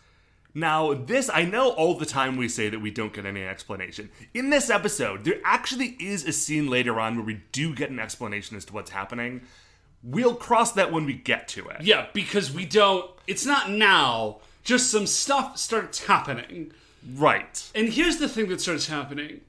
Now, 0.58 0.93
this, 0.93 1.29
I 1.34 1.43
know 1.43 1.71
all 1.71 1.97
the 1.97 2.05
time 2.05 2.38
we 2.38 2.47
say 2.47 2.69
that 2.69 2.79
we 2.79 2.89
don't 2.89 3.12
get 3.13 3.25
any 3.25 3.43
explanation. 3.43 4.10
In 4.34 4.49
this 4.51 4.69
episode, 4.69 5.25
there 5.25 5.41
actually 5.43 5.97
is 5.99 6.23
a 6.25 6.31
scene 6.31 6.69
later 6.69 6.97
on 7.01 7.17
where 7.17 7.25
we 7.25 7.41
do 7.51 7.75
get 7.75 7.89
an 7.89 7.99
explanation 7.99 8.55
as 8.55 8.63
to 8.65 8.73
what's 8.73 8.91
happening. 8.91 9.41
We'll 10.06 10.36
cross 10.36 10.74
that 10.74 10.91
when 10.91 11.06
we 11.06 11.13
get 11.13 11.48
to 11.50 11.68
it. 11.70 11.82
Yeah, 11.82 12.08
because 12.13 12.52
we 12.52 12.65
don't. 12.65 13.10
It's 13.26 13.46
not 13.46 13.72
now. 13.72 14.38
Just 14.63 14.91
some 14.91 15.08
stuff 15.08 15.58
starts 15.58 16.06
happening. 16.06 16.72
Right. 17.15 17.70
And 17.74 17.89
here's 17.89 18.18
the 18.18 18.30
thing 18.30 18.48
that 18.50 18.62
starts 18.62 18.88
happening. 18.88 19.41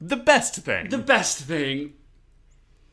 The 0.00 0.16
best 0.16 0.56
thing. 0.56 0.90
The 0.90 0.98
best 0.98 1.38
thing. 1.40 1.94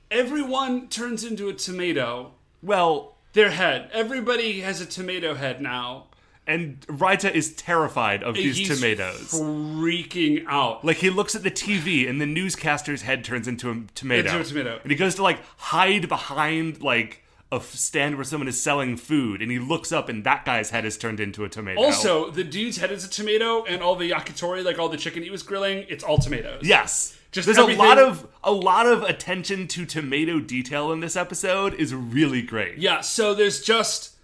Everyone 0.10 0.88
turns 0.88 1.24
into 1.24 1.50
a 1.50 1.54
tomato. 1.54 2.32
well, 2.62 3.18
Their 3.34 3.52
head. 3.52 3.89
Everybody 3.91 4.62
has 4.62 4.80
a 4.80 4.86
tomato 4.86 5.36
head 5.36 5.62
now. 5.62 6.08
And 6.47 6.79
Raita 6.88 7.31
is 7.34 7.53
terrified 7.55 8.23
of 8.23 8.36
these 8.36 8.58
He's 8.58 8.67
tomatoes. 8.79 9.31
Freaking 9.34 10.45
out. 10.47 10.84
Like 10.86 10.97
he 10.97 11.10
looks 11.10 11.36
at 11.36 11.43
the 11.43 11.51
TV 11.51 12.10
and 12.10 12.19
the 12.21 12.25
newscaster's 12.25 13.01
head 13.03 13.23
turns 13.23 13.47
into 13.47 13.69
a 13.71 13.81
tomato. 13.95 14.29
Into 14.29 14.39
a 14.39 14.43
tomato. 14.43 14.79
And 14.84 14.91
he 14.91 14.97
goes 14.97 15.15
to 15.15 15.23
like 15.23 15.39
hide 15.58 16.08
behind 16.08 16.81
like 16.81 17.23
a 17.51 17.62
stand 17.62 18.15
where 18.15 18.23
someone 18.23 18.47
is 18.47 18.62
selling 18.62 18.97
food 18.97 19.41
and 19.41 19.51
he 19.51 19.60
looks 19.60 19.91
up 19.91 20.10
and 20.10 20.23
that 20.23 20.45
guy's 20.45 20.71
head 20.71 20.84
is 20.86 20.97
turned 20.97 21.19
into 21.19 21.43
a 21.43 21.49
tomato. 21.49 21.79
Also, 21.81 22.31
the 22.31 22.43
dude's 22.43 22.77
head 22.77 22.91
is 22.91 23.05
a 23.05 23.10
tomato, 23.10 23.63
and 23.65 23.81
all 23.84 23.95
the 23.95 24.10
yakitori, 24.10 24.63
like 24.65 24.79
all 24.79 24.89
the 24.89 24.97
chicken 24.97 25.21
he 25.23 25.29
was 25.29 25.43
grilling, 25.43 25.86
it's 25.88 26.03
all 26.03 26.17
tomatoes. 26.17 26.62
yes. 26.63 27.17
Just 27.31 27.47
There's 27.47 27.58
everything- 27.58 27.84
a 27.84 27.88
lot 27.88 27.97
of 27.97 28.27
a 28.45 28.51
lot 28.51 28.88
of 28.88 29.03
attention 29.03 29.67
to 29.67 29.86
tomato 29.86 30.39
detail 30.39 30.93
in 30.93 31.01
this 31.01 31.17
episode 31.17 31.73
is 31.73 31.93
really 31.93 32.41
great. 32.41 32.77
Yeah, 32.77 33.01
so 33.01 33.34
there's 33.34 33.62
just 33.62 34.14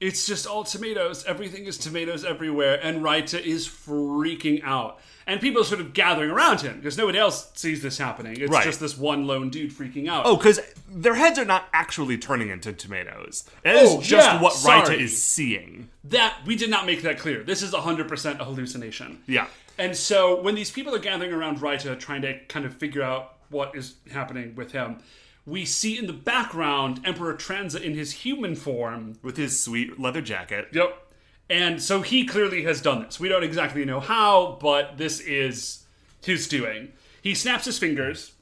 it's 0.00 0.26
just 0.26 0.46
all 0.46 0.64
tomatoes. 0.64 1.24
Everything 1.26 1.64
is 1.66 1.78
tomatoes 1.78 2.24
everywhere, 2.24 2.78
and 2.82 3.02
Raita 3.02 3.40
is 3.40 3.66
freaking 3.68 4.62
out. 4.64 5.00
And 5.28 5.40
people 5.40 5.60
are 5.62 5.64
sort 5.64 5.80
of 5.80 5.92
gathering 5.92 6.30
around 6.30 6.60
him 6.60 6.76
because 6.76 6.96
nobody 6.96 7.18
else 7.18 7.50
sees 7.54 7.82
this 7.82 7.98
happening. 7.98 8.36
It's 8.40 8.50
Right. 8.52 8.62
just 8.64 8.78
this 8.78 8.96
one 8.96 9.26
lone 9.26 9.50
dude 9.50 9.72
freaking 9.72 10.08
out. 10.08 10.24
Oh, 10.24 10.36
because 10.36 10.60
their 10.88 11.14
heads 11.16 11.36
are 11.36 11.44
not 11.44 11.64
actually 11.72 12.16
turning 12.16 12.48
into 12.50 12.72
tomatoes. 12.72 13.44
That 13.64 13.74
is 13.76 13.90
Oh, 13.90 14.00
just 14.00 14.26
yeah, 14.28 14.40
what 14.40 14.52
Raita 14.54 14.86
sorry. 14.86 15.02
is 15.02 15.20
seeing. 15.20 15.88
that 16.04 16.36
we 16.46 16.54
did 16.54 16.70
not 16.70 16.86
make 16.86 17.02
that 17.02 17.18
clear. 17.18 17.42
This 17.42 17.60
is 17.62 17.72
100% 17.74 18.38
a 18.40 18.44
hallucination. 18.44 19.18
Yeah. 19.26 19.48
And 19.78 19.96
so 19.96 20.40
when 20.40 20.54
these 20.54 20.70
people 20.70 20.94
are 20.94 20.98
gathering 21.00 21.32
around 21.32 21.58
Raita 21.58 21.98
trying 21.98 22.22
to 22.22 22.38
kind 22.46 22.64
of 22.64 22.72
figure 22.76 23.02
out 23.02 23.34
what 23.50 23.74
is 23.74 23.94
happening 24.12 24.54
with 24.54 24.70
him, 24.70 24.98
we 25.46 25.64
see 25.64 25.96
in 25.96 26.06
the 26.06 26.12
background 26.12 27.00
Emperor 27.04 27.34
Tranza 27.34 27.80
in 27.80 27.94
his 27.94 28.12
human 28.12 28.56
form 28.56 29.18
With 29.22 29.36
his 29.36 29.62
sweet 29.62 29.98
leather 29.98 30.20
jacket. 30.20 30.68
Yep. 30.72 31.02
And 31.48 31.80
so 31.80 32.02
he 32.02 32.26
clearly 32.26 32.64
has 32.64 32.82
done 32.82 33.02
this. 33.04 33.20
We 33.20 33.28
don't 33.28 33.44
exactly 33.44 33.84
know 33.84 34.00
how, 34.00 34.58
but 34.60 34.98
this 34.98 35.20
is 35.20 35.84
his 36.20 36.48
doing. 36.48 36.92
He 37.22 37.34
snaps 37.34 37.66
his 37.66 37.78
fingers, 37.78 38.32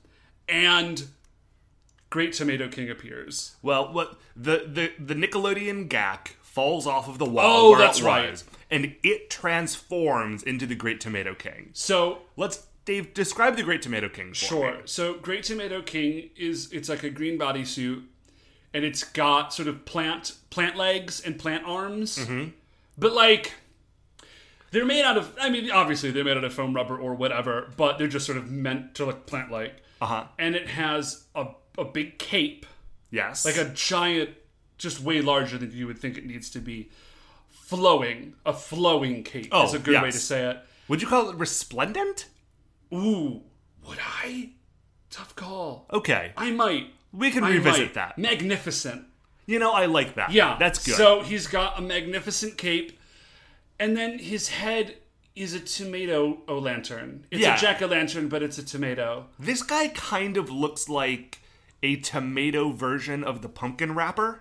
and 0.48 1.06
Great 2.08 2.32
Tomato 2.32 2.68
King 2.68 2.88
appears. 2.88 3.56
Well, 3.60 3.92
what 3.92 4.18
the 4.34 4.64
the 4.66 4.92
the 4.98 5.14
Nickelodeon 5.14 5.88
Gak 5.88 6.36
falls 6.40 6.86
off 6.86 7.08
of 7.08 7.18
the 7.18 7.26
wall. 7.26 7.44
Oh, 7.44 7.70
where 7.70 7.80
that's 7.80 8.00
it 8.00 8.04
right. 8.04 8.30
was, 8.30 8.44
and 8.70 8.94
it 9.02 9.28
transforms 9.28 10.42
into 10.42 10.66
the 10.66 10.74
Great 10.74 11.00
Tomato 11.00 11.34
King. 11.34 11.70
So 11.74 12.22
Let's 12.36 12.66
Dave 12.84 13.14
describe 13.14 13.56
the 13.56 13.62
Great 13.62 13.82
Tomato 13.82 14.08
King. 14.08 14.28
For 14.30 14.34
Sure. 14.34 14.72
me. 14.74 14.80
So 14.84 15.14
Great 15.14 15.44
Tomato 15.44 15.80
King 15.82 16.30
is 16.36 16.70
it's 16.72 16.88
like 16.88 17.02
a 17.02 17.10
green 17.10 17.38
bodysuit, 17.38 18.02
and 18.74 18.84
it's 18.84 19.04
got 19.04 19.52
sort 19.54 19.68
of 19.68 19.84
plant 19.84 20.32
plant 20.50 20.76
legs 20.76 21.20
and 21.20 21.38
plant 21.38 21.64
arms, 21.66 22.18
Mm-hmm. 22.18 22.50
but 22.98 23.12
like 23.12 23.52
they're 24.70 24.84
made 24.84 25.04
out 25.04 25.16
of. 25.16 25.34
I 25.40 25.50
mean, 25.50 25.70
obviously 25.70 26.10
they're 26.10 26.24
made 26.24 26.36
out 26.36 26.44
of 26.44 26.52
foam 26.52 26.74
rubber 26.74 26.96
or 26.98 27.14
whatever, 27.14 27.70
but 27.76 27.98
they're 27.98 28.08
just 28.08 28.26
sort 28.26 28.38
of 28.38 28.50
meant 28.50 28.94
to 28.96 29.06
look 29.06 29.26
plant 29.26 29.50
like. 29.50 29.76
Uh 30.00 30.06
huh. 30.06 30.24
And 30.38 30.54
it 30.54 30.68
has 30.68 31.24
a 31.34 31.48
a 31.78 31.84
big 31.84 32.18
cape, 32.18 32.66
Yes. 33.10 33.44
like 33.44 33.56
a 33.56 33.64
giant, 33.70 34.30
just 34.78 35.00
way 35.00 35.20
larger 35.20 35.56
than 35.58 35.72
you 35.72 35.86
would 35.86 35.98
think 35.98 36.16
it 36.18 36.24
needs 36.26 36.50
to 36.50 36.58
be, 36.60 36.88
flowing 37.50 38.34
a 38.44 38.52
flowing 38.52 39.22
cape 39.24 39.48
Oh, 39.52 39.64
is 39.64 39.74
a 39.74 39.78
good 39.78 40.00
way 40.02 40.10
to 40.10 40.18
say 40.18 40.50
it. 40.50 40.58
Would 40.88 41.00
you 41.02 41.08
call 41.08 41.30
it 41.30 41.36
resplendent? 41.36 42.26
Ooh, 42.94 43.42
would 43.86 43.98
I? 44.00 44.50
Tough 45.10 45.34
call. 45.36 45.86
Okay. 45.92 46.32
I 46.36 46.50
might. 46.50 46.88
We 47.12 47.30
can 47.30 47.44
I 47.44 47.50
revisit 47.50 47.80
might. 47.80 47.94
that. 47.94 48.18
Magnificent. 48.18 49.04
You 49.46 49.58
know, 49.58 49.72
I 49.72 49.86
like 49.86 50.14
that. 50.14 50.32
Yeah. 50.32 50.56
That's 50.58 50.84
good. 50.84 50.94
So 50.96 51.22
he's 51.22 51.46
got 51.46 51.78
a 51.78 51.82
magnificent 51.82 52.56
cape, 52.56 52.98
and 53.78 53.96
then 53.96 54.18
his 54.18 54.48
head 54.48 54.96
is 55.36 55.52
a 55.54 55.60
tomato 55.60 56.38
o 56.48 56.58
lantern. 56.58 57.26
It's 57.30 57.42
Yeah. 57.42 57.56
a 57.56 57.58
jack 57.58 57.82
o' 57.82 57.86
lantern, 57.86 58.28
but 58.28 58.42
it's 58.42 58.56
a 58.58 58.64
tomato. 58.64 59.26
this 59.38 59.62
guy 59.62 59.88
kind 59.88 60.36
of 60.36 60.48
looks 60.50 60.88
like 60.88 61.40
a 61.82 61.96
tomato 61.96 62.70
version 62.70 63.22
of 63.24 63.42
the 63.42 63.48
Pumpkin 63.48 63.94
Rapper. 63.94 64.40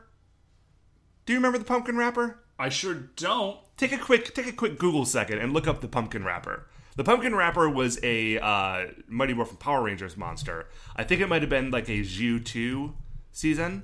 Do 1.26 1.34
you 1.34 1.40
remember 1.40 1.58
the 1.58 1.66
Pumpkin 1.66 1.98
Rapper? 1.98 2.40
I 2.60 2.70
sure 2.70 2.94
don't. 2.94 3.58
take 3.76 3.92
a 3.92 3.98
quick 3.98 4.34
take 4.36 4.48
a 4.48 4.52
quick 4.52 4.78
Google 4.78 5.04
second 5.06 5.40
and 5.40 5.52
look 5.52 5.68
up 5.68 5.82
the 5.82 5.88
Pumpkin 5.88 6.24
Rapper. 6.24 6.68
The 6.96 7.04
Pumpkin 7.04 7.34
Rapper 7.36 7.70
was 7.70 8.00
a 8.04 8.38
uh, 8.40 8.88
Mighty 9.08 9.34
Morphin 9.34 9.58
Power 9.58 9.82
Rangers 9.84 10.16
monster. 10.16 10.68
I 10.96 11.04
think 11.04 11.22
it 11.22 11.28
might 11.28 11.42
have 11.42 11.50
been 11.50 11.72
like 11.72 11.90
a 11.90 12.02
Zhu 12.02 12.44
two 12.44 12.94
season. 13.32 13.84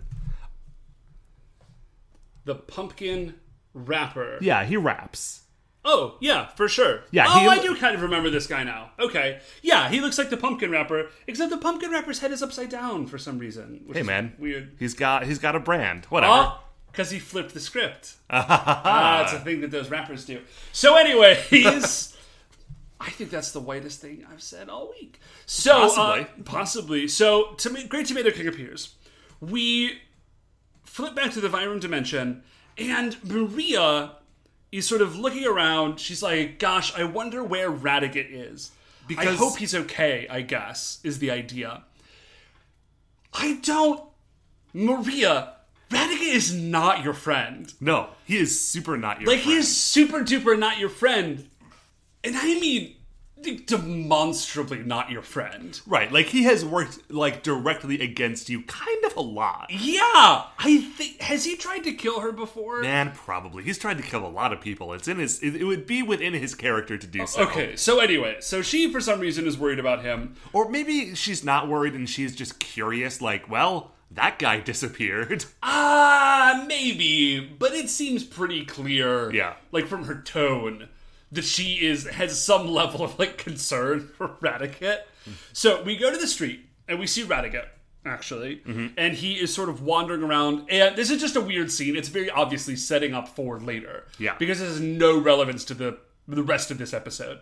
The 2.46 2.56
Pumpkin 2.56 3.36
Rapper. 3.74 4.38
Yeah, 4.42 4.64
he 4.66 4.78
raps. 4.78 5.44
Oh, 5.86 6.18
yeah, 6.20 6.48
for 6.50 6.68
sure. 6.68 7.02
Yeah, 7.12 7.26
Oh, 7.28 7.40
he- 7.40 7.48
I 7.48 7.60
do 7.60 7.76
kind 7.76 7.96
of 7.96 8.02
remember 8.02 8.30
this 8.30 8.48
guy 8.48 8.64
now. 8.64 8.92
Okay. 9.00 9.40
Yeah, 9.62 9.90
he 9.90 10.02
looks 10.02 10.18
like 10.18 10.30
the 10.30 10.38
Pumpkin 10.38 10.72
Rapper, 10.72 11.08
except 11.26 11.52
the 11.52 11.58
Pumpkin 11.58 11.90
Rapper's 11.90 12.20
head 12.20 12.32
is 12.32 12.44
upside 12.44 12.70
down 12.70 13.06
for 13.08 13.18
some 13.18 13.40
reason. 13.40 13.82
Which 13.86 13.96
Hey 13.96 14.02
is 14.02 14.08
man, 14.08 14.34
Weird. 14.38 14.76
He's 14.78 14.94
got 14.94 15.26
he's 15.26 15.40
got 15.40 15.56
a 15.56 15.60
brand. 15.60 16.06
Whatever. 16.06 16.34
Oh, 16.34 16.60
because 16.92 17.12
he 17.12 17.20
flipped 17.20 17.54
the 17.54 17.60
script. 17.60 18.16
Ah, 18.30 19.24
it's 19.24 19.34
a 19.34 19.40
thing 19.40 19.62
that 19.62 19.72
those 19.72 19.90
rappers 19.90 20.26
do. 20.26 20.42
So, 20.74 20.96
anyways, 20.98 22.18
I 23.00 23.10
think 23.12 23.30
that's 23.30 23.52
the 23.52 23.60
whitest 23.62 24.02
thing 24.02 24.26
I've 24.32 24.42
said 24.42 24.68
all 24.70 24.90
week. 24.90 25.20
So, 25.46 25.72
Possibly. 25.74 26.22
uh, 26.22 26.26
possibly. 26.44 27.08
So, 27.08 27.54
to 27.58 27.88
Great 27.88 28.08
Tomato 28.08 28.32
King 28.32 28.48
appears. 28.48 28.96
We 29.40 30.02
flip 30.84 31.16
back 31.16 31.32
to 31.34 31.40
the 31.42 31.48
Vyram 31.48 31.80
dimension, 31.80 32.44
and 32.78 33.16
Maria 33.24 34.12
is 34.72 34.86
sort 34.88 35.02
of 35.02 35.18
looking 35.18 35.46
around. 35.46 36.00
She's 36.00 36.22
like, 36.22 36.60
"Gosh, 36.60 36.94
I 36.94 37.06
wonder 37.06 37.42
where 37.44 37.72
Radigat 37.72 38.28
is." 38.30 38.72
Because 39.08 39.28
I 39.28 39.34
hope 39.36 39.58
he's 39.58 39.74
okay. 39.74 40.28
I 40.30 40.42
guess 40.42 41.00
is 41.04 41.20
the 41.20 41.32
idea. 41.32 41.84
I 43.34 43.60
don't, 43.64 44.02
Maria. 44.74 45.54
Radigat 45.90 46.34
is 46.36 46.54
not 46.54 47.04
your 47.04 47.14
friend. 47.14 47.74
No, 47.80 48.10
he 48.26 48.38
is 48.38 48.60
super 48.64 48.98
not 48.98 49.22
your 49.22 49.30
Like 49.30 49.40
friend. 49.40 49.54
he 49.54 49.58
is 49.58 49.76
super 49.76 50.20
duper 50.20 50.60
not 50.60 50.78
your 50.78 50.90
friend, 50.90 51.50
and 52.24 52.36
I 52.38 52.60
mean 52.60 52.96
demonstrably 53.66 54.80
not 54.80 55.10
your 55.10 55.22
friend. 55.22 55.80
right. 55.88 56.12
Like 56.12 56.28
he 56.28 56.44
has 56.44 56.66
worked 56.66 57.10
like 57.12 57.44
directly 57.44 58.02
against 58.02 58.50
you, 58.50 58.64
kind 58.64 59.06
of 59.06 59.16
a 59.16 59.22
lot. 59.22 59.68
Yeah, 59.70 60.02
I 60.58 60.82
think 60.98 61.22
has 61.22 61.46
he 61.46 61.56
tried 61.56 61.84
to 61.86 61.94
kill 61.94 62.20
her 62.20 62.32
before? 62.32 62.82
Man, 62.82 63.12
probably. 63.14 63.64
He's 63.64 63.78
tried 63.78 63.98
to 63.98 64.04
kill 64.04 64.26
a 64.26 64.30
lot 64.30 64.52
of 64.54 64.62
people. 64.62 64.94
It's 64.94 65.08
in 65.08 65.18
his. 65.20 65.42
It, 65.42 65.56
it 65.56 65.64
would 65.64 65.86
be 65.86 66.04
within 66.04 66.34
his 66.34 66.56
character 66.56 66.98
to 66.98 67.08
do 67.08 67.26
so. 67.26 67.44
Okay, 67.44 67.76
so 67.76 68.00
anyway, 68.00 68.38
so 68.40 68.62
she 68.62 68.92
for 68.92 69.00
some 69.00 69.20
reason 69.20 69.48
is 69.48 69.58
worried 69.58 69.80
about 69.80 70.04
him. 70.04 70.36
Or 70.54 70.70
maybe 70.70 71.16
she's 71.16 71.44
not 71.44 71.68
worried 71.68 71.94
and 71.94 72.10
she's 72.10 72.36
just 72.36 72.60
curious. 72.60 73.22
Like, 73.22 73.50
well, 73.50 73.92
that 74.12 74.40
guy 74.40 74.60
disappeared. 74.60 75.46
Ah, 75.64 76.66
maybe, 76.68 77.40
but 77.40 77.74
it 77.74 77.90
seems 77.90 78.24
pretty 78.24 78.66
clear. 78.66 79.32
Yeah. 79.34 79.54
like 79.72 79.88
from 79.88 80.06
her 80.06 80.22
tone 80.22 80.90
that 81.32 81.46
she 81.46 81.86
is 81.86 82.08
has 82.08 82.42
some 82.42 82.68
level 82.68 83.04
of 83.04 83.20
like 83.20 83.38
concern 83.38 84.08
for 84.18 84.30
Radigat. 84.42 85.02
So 85.54 85.84
we 85.84 85.98
go 85.98 86.12
to 86.12 86.18
the 86.18 86.28
street 86.28 86.62
and 86.88 87.00
we 87.00 87.08
see 87.08 87.24
Radigat 87.24 87.68
actually, 88.06 88.58
mm-hmm. 88.58 88.88
and 88.98 89.14
he 89.14 89.34
is 89.34 89.54
sort 89.54 89.70
of 89.70 89.82
wandering 89.84 90.24
around. 90.24 90.66
And 90.70 90.96
this 90.96 91.10
is 91.10 91.22
just 91.22 91.36
a 91.36 91.42
weird 91.42 91.72
scene. 91.72 91.96
It's 91.96 92.08
very 92.08 92.30
obviously 92.30 92.76
setting 92.76 93.14
up 93.14 93.28
for 93.28 93.60
later. 93.60 94.06
Yeah. 94.18 94.36
because 94.40 94.62
it 94.62 94.66
has 94.66 94.80
no 94.80 95.20
relevance 95.20 95.64
to 95.66 95.74
the 95.74 96.00
the 96.28 96.44
rest 96.44 96.72
of 96.72 96.78
this 96.78 96.94
episode. 96.94 97.40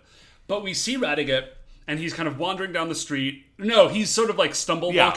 But 0.47 0.63
we 0.63 0.73
see 0.73 0.97
Radigat, 0.97 1.49
and 1.87 1.99
he's 1.99 2.13
kind 2.13 2.27
of 2.27 2.39
wandering 2.39 2.71
down 2.71 2.89
the 2.89 2.95
street. 2.95 3.45
No, 3.57 3.89
he's 3.89 4.09
sort 4.09 4.29
of 4.29 4.37
like 4.37 4.55
stumble 4.55 4.93
Yeah. 4.93 5.09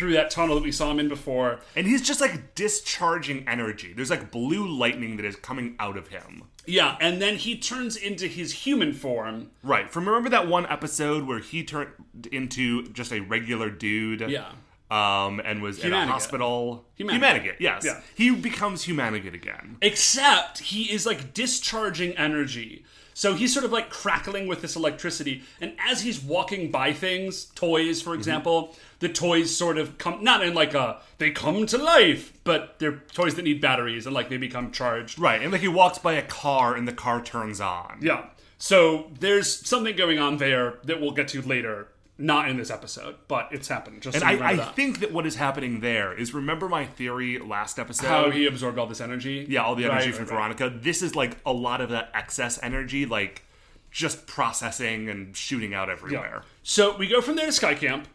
Through 0.00 0.14
that 0.14 0.30
tunnel 0.30 0.54
that 0.54 0.64
we 0.64 0.72
saw 0.72 0.90
him 0.90 0.98
in 0.98 1.08
before. 1.08 1.60
And 1.76 1.86
he's 1.86 2.00
just 2.00 2.22
like 2.22 2.54
discharging 2.54 3.46
energy. 3.46 3.92
There's 3.92 4.08
like 4.08 4.30
blue 4.30 4.66
lightning 4.66 5.18
that 5.18 5.26
is 5.26 5.36
coming 5.36 5.76
out 5.78 5.98
of 5.98 6.08
him. 6.08 6.44
Yeah, 6.64 6.96
and 7.02 7.20
then 7.20 7.36
he 7.36 7.58
turns 7.58 7.96
into 7.96 8.26
his 8.26 8.50
human 8.64 8.94
form. 8.94 9.50
Right. 9.62 9.90
From 9.90 10.08
remember 10.08 10.30
that 10.30 10.48
one 10.48 10.64
episode 10.66 11.26
where 11.26 11.38
he 11.38 11.64
turned 11.64 11.90
into 12.32 12.88
just 12.88 13.12
a 13.12 13.20
regular 13.20 13.68
dude? 13.68 14.22
Yeah. 14.22 14.52
um, 14.90 15.38
and 15.44 15.62
was 15.62 15.84
in 15.84 15.92
a 15.92 16.06
hospital. 16.06 16.86
Humanigat. 16.98 17.20
Humanigat, 17.20 17.60
yes. 17.60 17.84
Yeah. 17.84 18.00
He 18.14 18.34
becomes 18.34 18.86
Humanigat 18.86 19.34
again. 19.34 19.76
Except 19.82 20.60
he 20.60 20.90
is 20.90 21.04
like 21.04 21.34
discharging 21.34 22.16
energy. 22.16 22.84
So 23.20 23.34
he's 23.34 23.52
sort 23.52 23.66
of 23.66 23.70
like 23.70 23.90
crackling 23.90 24.46
with 24.46 24.62
this 24.62 24.76
electricity. 24.76 25.42
And 25.60 25.74
as 25.78 26.00
he's 26.00 26.22
walking 26.22 26.70
by 26.70 26.94
things, 26.94 27.44
toys, 27.54 28.00
for 28.00 28.12
mm-hmm. 28.12 28.18
example, 28.18 28.74
the 29.00 29.10
toys 29.10 29.54
sort 29.54 29.76
of 29.76 29.98
come, 29.98 30.24
not 30.24 30.42
in 30.42 30.54
like 30.54 30.72
a, 30.72 31.02
they 31.18 31.30
come 31.30 31.66
to 31.66 31.76
life, 31.76 32.32
but 32.44 32.78
they're 32.78 33.02
toys 33.12 33.34
that 33.34 33.42
need 33.42 33.60
batteries 33.60 34.06
and 34.06 34.14
like 34.14 34.30
they 34.30 34.38
become 34.38 34.72
charged. 34.72 35.18
Right, 35.18 35.42
and 35.42 35.52
like 35.52 35.60
he 35.60 35.68
walks 35.68 35.98
by 35.98 36.14
a 36.14 36.22
car 36.22 36.74
and 36.74 36.88
the 36.88 36.94
car 36.94 37.22
turns 37.22 37.60
on. 37.60 37.98
Yeah. 38.00 38.24
So 38.56 39.10
there's 39.20 39.54
something 39.68 39.96
going 39.96 40.18
on 40.18 40.38
there 40.38 40.78
that 40.84 40.98
we'll 40.98 41.10
get 41.10 41.28
to 41.28 41.42
later. 41.42 41.88
Not 42.20 42.48
in 42.50 42.56
this 42.58 42.70
episode, 42.70 43.16
but 43.28 43.48
it's 43.50 43.66
happened. 43.68 44.02
Just 44.02 44.14
And 44.16 44.22
so 44.22 44.44
I, 44.44 44.50
I 44.50 44.56
that. 44.56 44.76
think 44.76 45.00
that 45.00 45.10
what 45.12 45.26
is 45.26 45.36
happening 45.36 45.80
there 45.80 46.12
is 46.12 46.34
remember 46.34 46.68
my 46.68 46.84
theory 46.84 47.38
last 47.38 47.78
episode? 47.78 48.06
how 48.06 48.30
he 48.30 48.46
absorbed 48.46 48.78
all 48.78 48.86
this 48.86 49.00
energy. 49.00 49.46
yeah, 49.48 49.62
all 49.64 49.74
the 49.74 49.86
energy 49.86 50.06
Right, 50.06 50.14
from 50.14 50.24
right, 50.26 50.30
right. 50.48 50.56
Veronica. 50.58 50.78
This 50.82 51.00
is 51.02 51.16
like 51.16 51.38
a 51.46 51.52
lot 51.52 51.80
of 51.80 51.88
that 51.90 52.10
excess 52.14 52.58
energy, 52.62 53.06
like 53.06 53.42
just 53.90 54.26
processing 54.26 55.08
and 55.08 55.36
shooting 55.36 55.72
out 55.74 55.88
everywhere. 55.90 56.42
So 56.62 56.96
we 56.96 57.08
go 57.08 57.20
from 57.20 57.36
there 57.36 57.46
to 57.46 57.52
Sky 57.52 57.74
Camp. 57.74 58.06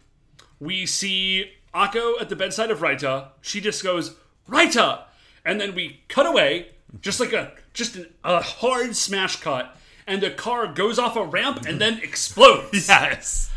We 0.59 0.85
see 0.85 1.51
Akko 1.73 2.21
at 2.21 2.29
the 2.29 2.35
bedside 2.35 2.71
of 2.71 2.79
Raita. 2.79 3.29
She 3.41 3.59
just 3.59 3.83
goes, 3.83 4.15
Raita! 4.49 5.01
And 5.43 5.59
then 5.59 5.75
we 5.75 6.01
cut 6.07 6.25
away, 6.25 6.67
just 7.01 7.19
like 7.19 7.33
a 7.33 7.53
just 7.73 7.95
an, 7.97 8.07
a 8.23 8.41
hard 8.41 8.95
smash 8.95 9.37
cut, 9.41 9.75
and 10.07 10.21
the 10.21 10.29
car 10.31 10.67
goes 10.67 10.97
off 10.99 11.15
a 11.17 11.25
ramp 11.25 11.65
and 11.67 11.81
then 11.81 11.99
explodes. 12.03 12.87
Yes. 12.87 13.49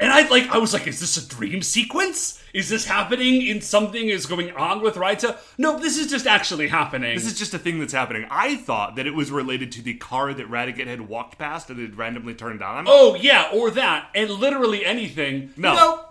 And 0.00 0.12
I 0.12 0.26
like 0.28 0.48
I 0.48 0.58
was 0.58 0.72
like, 0.72 0.86
is 0.86 1.00
this 1.00 1.16
a 1.16 1.28
dream 1.28 1.62
sequence? 1.62 2.42
Is 2.52 2.68
this 2.68 2.84
happening 2.84 3.46
in 3.46 3.60
something 3.60 4.08
is 4.08 4.26
going 4.26 4.50
on 4.52 4.82
with 4.82 4.96
Raita? 4.96 5.38
No, 5.58 5.78
this 5.78 5.96
is 5.96 6.10
just 6.10 6.26
actually 6.26 6.68
happening. 6.68 7.14
This 7.14 7.26
is 7.26 7.38
just 7.38 7.54
a 7.54 7.58
thing 7.58 7.78
that's 7.78 7.92
happening. 7.92 8.26
I 8.30 8.56
thought 8.56 8.96
that 8.96 9.06
it 9.06 9.14
was 9.14 9.30
related 9.30 9.72
to 9.72 9.82
the 9.82 9.94
car 9.94 10.34
that 10.34 10.50
Radigat 10.50 10.86
had 10.86 11.02
walked 11.02 11.38
past 11.38 11.70
and 11.70 11.78
had 11.78 11.96
randomly 11.96 12.34
turned 12.34 12.62
on. 12.62 12.84
Oh 12.88 13.14
yeah, 13.14 13.48
or 13.52 13.70
that, 13.70 14.08
and 14.14 14.28
literally 14.28 14.84
anything. 14.84 15.52
No. 15.56 15.74
No, 15.74 16.04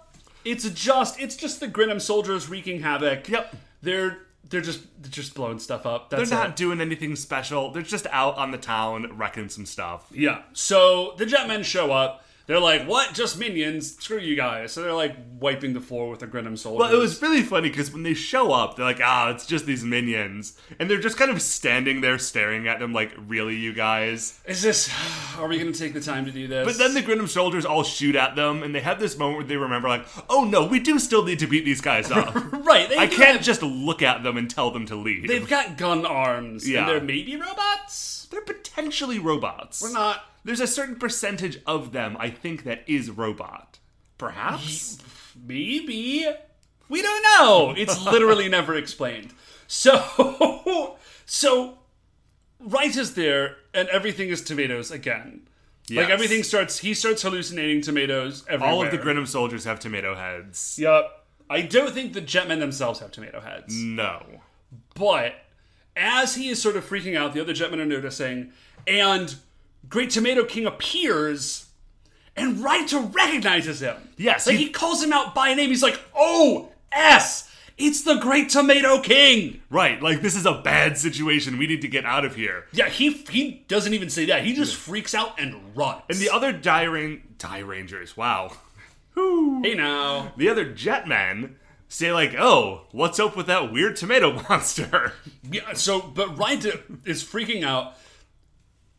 it's 0.45 0.69
just 0.69 1.19
it's 1.19 1.35
just 1.35 1.59
the 1.59 1.67
Grinam 1.67 2.01
soldiers 2.01 2.49
wreaking 2.49 2.81
havoc. 2.81 3.27
Yep. 3.27 3.55
they're 3.81 4.19
they're 4.49 4.61
just 4.61 4.81
they're 5.01 5.11
just 5.11 5.33
blowing 5.33 5.59
stuff 5.59 5.85
up. 5.85 6.09
They're 6.09 6.25
not 6.25 6.49
it. 6.49 6.55
doing 6.55 6.81
anything 6.81 7.15
special. 7.15 7.71
They're 7.71 7.81
just 7.81 8.07
out 8.11 8.37
on 8.37 8.51
the 8.51 8.57
town 8.57 9.17
wrecking 9.17 9.49
some 9.49 9.65
stuff. 9.65 10.07
Yeah. 10.11 10.43
So 10.53 11.13
the 11.17 11.25
Jetmen 11.25 11.63
show 11.63 11.91
up. 11.91 12.25
They're 12.51 12.59
like, 12.59 12.85
"What? 12.85 13.13
Just 13.13 13.39
minions? 13.39 13.95
Screw 13.95 14.19
you 14.19 14.35
guys!" 14.35 14.73
So 14.73 14.81
they're 14.81 14.91
like 14.91 15.15
wiping 15.39 15.71
the 15.71 15.79
floor 15.79 16.09
with 16.09 16.19
the 16.19 16.27
Grinam 16.27 16.57
soldiers. 16.57 16.79
Well, 16.81 16.93
it 16.93 16.97
was 16.97 17.21
really 17.21 17.43
funny 17.43 17.69
because 17.69 17.93
when 17.93 18.03
they 18.03 18.13
show 18.13 18.51
up, 18.51 18.75
they're 18.75 18.85
like, 18.85 18.99
ah, 19.01 19.29
it's 19.29 19.45
just 19.45 19.65
these 19.65 19.85
minions. 19.85 20.57
And 20.77 20.89
they're 20.89 20.99
just 20.99 21.15
kind 21.15 21.31
of 21.31 21.41
standing 21.41 22.01
there 22.01 22.19
staring 22.19 22.67
at 22.67 22.79
them 22.79 22.91
like, 22.91 23.13
really, 23.25 23.55
you 23.55 23.71
guys? 23.71 24.37
Is 24.45 24.61
this? 24.61 24.93
Are 25.39 25.47
we 25.47 25.59
going 25.59 25.71
to 25.71 25.79
take 25.79 25.93
the 25.93 26.01
time 26.01 26.25
to 26.25 26.31
do 26.31 26.45
this? 26.45 26.65
But 26.65 26.77
then 26.77 26.93
the 26.93 27.01
Grinam 27.01 27.29
soldiers 27.29 27.65
all 27.65 27.83
shoot 27.83 28.17
at 28.17 28.35
them, 28.35 28.63
and 28.63 28.75
they 28.75 28.81
have 28.81 28.99
this 28.99 29.17
moment 29.17 29.37
where 29.37 29.47
they 29.47 29.55
remember, 29.55 29.87
like, 29.87 30.05
oh 30.29 30.43
no, 30.43 30.65
we 30.65 30.81
do 30.81 30.99
still 30.99 31.23
need 31.23 31.39
to 31.39 31.47
beat 31.47 31.63
these 31.63 31.79
guys 31.79 32.11
up. 32.11 32.35
right, 32.65 32.89
they 32.89 32.97
I 32.97 33.07
can't 33.07 33.37
have- 33.37 33.41
just 33.41 33.63
look 33.63 34.01
at 34.01 34.23
them 34.23 34.35
and 34.35 34.49
tell 34.49 34.71
them 34.71 34.85
to 34.87 34.97
leave. 34.97 35.29
They've 35.29 35.47
got 35.47 35.77
gun 35.77 36.05
arms. 36.05 36.69
Yeah. 36.69 36.81
and 36.81 36.89
they're 36.89 36.99
maybe 36.99 37.37
robots. 37.37 38.27
They're 38.29 38.41
potentially 38.41 39.19
robots. 39.19 39.81
We're 39.81 39.93
not. 39.93 40.25
There's 40.43 40.59
a 40.59 40.67
certain 40.67 40.95
percentage 40.95 41.59
of 41.67 41.91
them, 41.91 42.17
I 42.19 42.29
think, 42.29 42.63
that 42.63 42.83
is 42.87 43.09
robot. 43.11 43.79
Perhaps? 44.17 44.97
Maybe. 45.45 46.27
We 46.89 47.01
don't 47.01 47.23
know. 47.23 47.73
It's 47.77 48.03
literally 48.05 48.49
never 48.49 48.75
explained. 48.75 49.33
So, 49.67 50.97
so, 51.25 51.77
Wright 52.59 52.95
is 52.95 53.13
there, 53.13 53.57
and 53.73 53.87
everything 53.89 54.29
is 54.29 54.41
tomatoes 54.41 54.91
again. 54.91 55.47
Like 55.89 56.09
everything 56.09 56.43
starts, 56.43 56.77
he 56.79 56.93
starts 56.93 57.21
hallucinating 57.21 57.81
tomatoes 57.81 58.45
everywhere. 58.47 58.69
All 58.73 58.83
of 58.85 58.91
the 58.91 58.97
Grinam 58.97 59.27
soldiers 59.27 59.65
have 59.65 59.79
tomato 59.79 60.15
heads. 60.15 60.77
Yep. 60.79 61.05
I 61.49 61.61
don't 61.63 61.91
think 61.93 62.13
the 62.13 62.21
Jetmen 62.21 62.59
themselves 62.59 62.99
have 62.99 63.11
tomato 63.11 63.41
heads, 63.41 63.75
No. 63.75 64.23
but 64.95 65.33
as 65.97 66.35
he 66.35 66.47
is 66.47 66.61
sort 66.61 66.77
of 66.77 66.87
freaking 66.87 67.17
out, 67.17 67.33
the 67.33 67.41
other 67.41 67.53
Jetmen 67.53 67.79
are 67.79 67.85
noticing, 67.85 68.53
and 68.87 69.35
Great 69.89 70.09
Tomato 70.11 70.43
King 70.45 70.65
appears. 70.65 71.67
And 72.35 72.57
Raita 72.59 73.13
recognizes 73.13 73.81
him. 73.81 73.97
Yes, 74.17 74.47
Like 74.47 74.55
he- 74.57 74.65
he 74.65 74.69
calls 74.69 75.03
him 75.03 75.11
out 75.11 75.35
by 75.35 75.53
name. 75.53 75.69
He's 75.69 75.83
like, 75.83 75.99
"Oh, 76.15 76.69
S, 76.93 77.49
it's 77.77 78.03
the 78.03 78.15
Great 78.15 78.49
Tomato 78.49 79.01
King." 79.01 79.61
Right, 79.69 80.01
like 80.01 80.21
this 80.21 80.35
is 80.35 80.45
a 80.45 80.53
bad 80.53 80.97
situation. 80.97 81.57
We 81.57 81.67
need 81.67 81.81
to 81.81 81.89
get 81.89 82.05
out 82.05 82.23
of 82.23 82.35
here. 82.35 82.65
Yeah, 82.71 82.87
he 82.87 83.11
he 83.29 83.65
doesn't 83.67 83.93
even 83.93 84.09
say 84.09 84.25
that. 84.27 84.45
He 84.45 84.53
just 84.53 84.77
freaks 84.77 85.13
out 85.13 85.37
and 85.41 85.75
runs. 85.75 86.03
And 86.09 86.19
the 86.19 86.29
other 86.29 86.53
die, 86.53 86.85
ran- 86.85 87.21
die 87.37 87.59
rangers, 87.59 88.15
wow. 88.15 88.53
hey 89.15 89.73
now, 89.75 90.31
The 90.37 90.47
other 90.47 90.65
jetmen 90.73 91.55
say 91.89 92.13
like, 92.13 92.33
"Oh, 92.39 92.83
what's 92.91 93.19
up 93.19 93.35
with 93.35 93.47
that 93.47 93.73
weird 93.73 93.97
tomato 93.97 94.41
monster?" 94.49 95.11
yeah. 95.43 95.73
So, 95.73 95.99
but 96.01 96.37
Raita 96.37 96.79
is 97.05 97.23
freaking 97.25 97.63
out. 97.65 97.97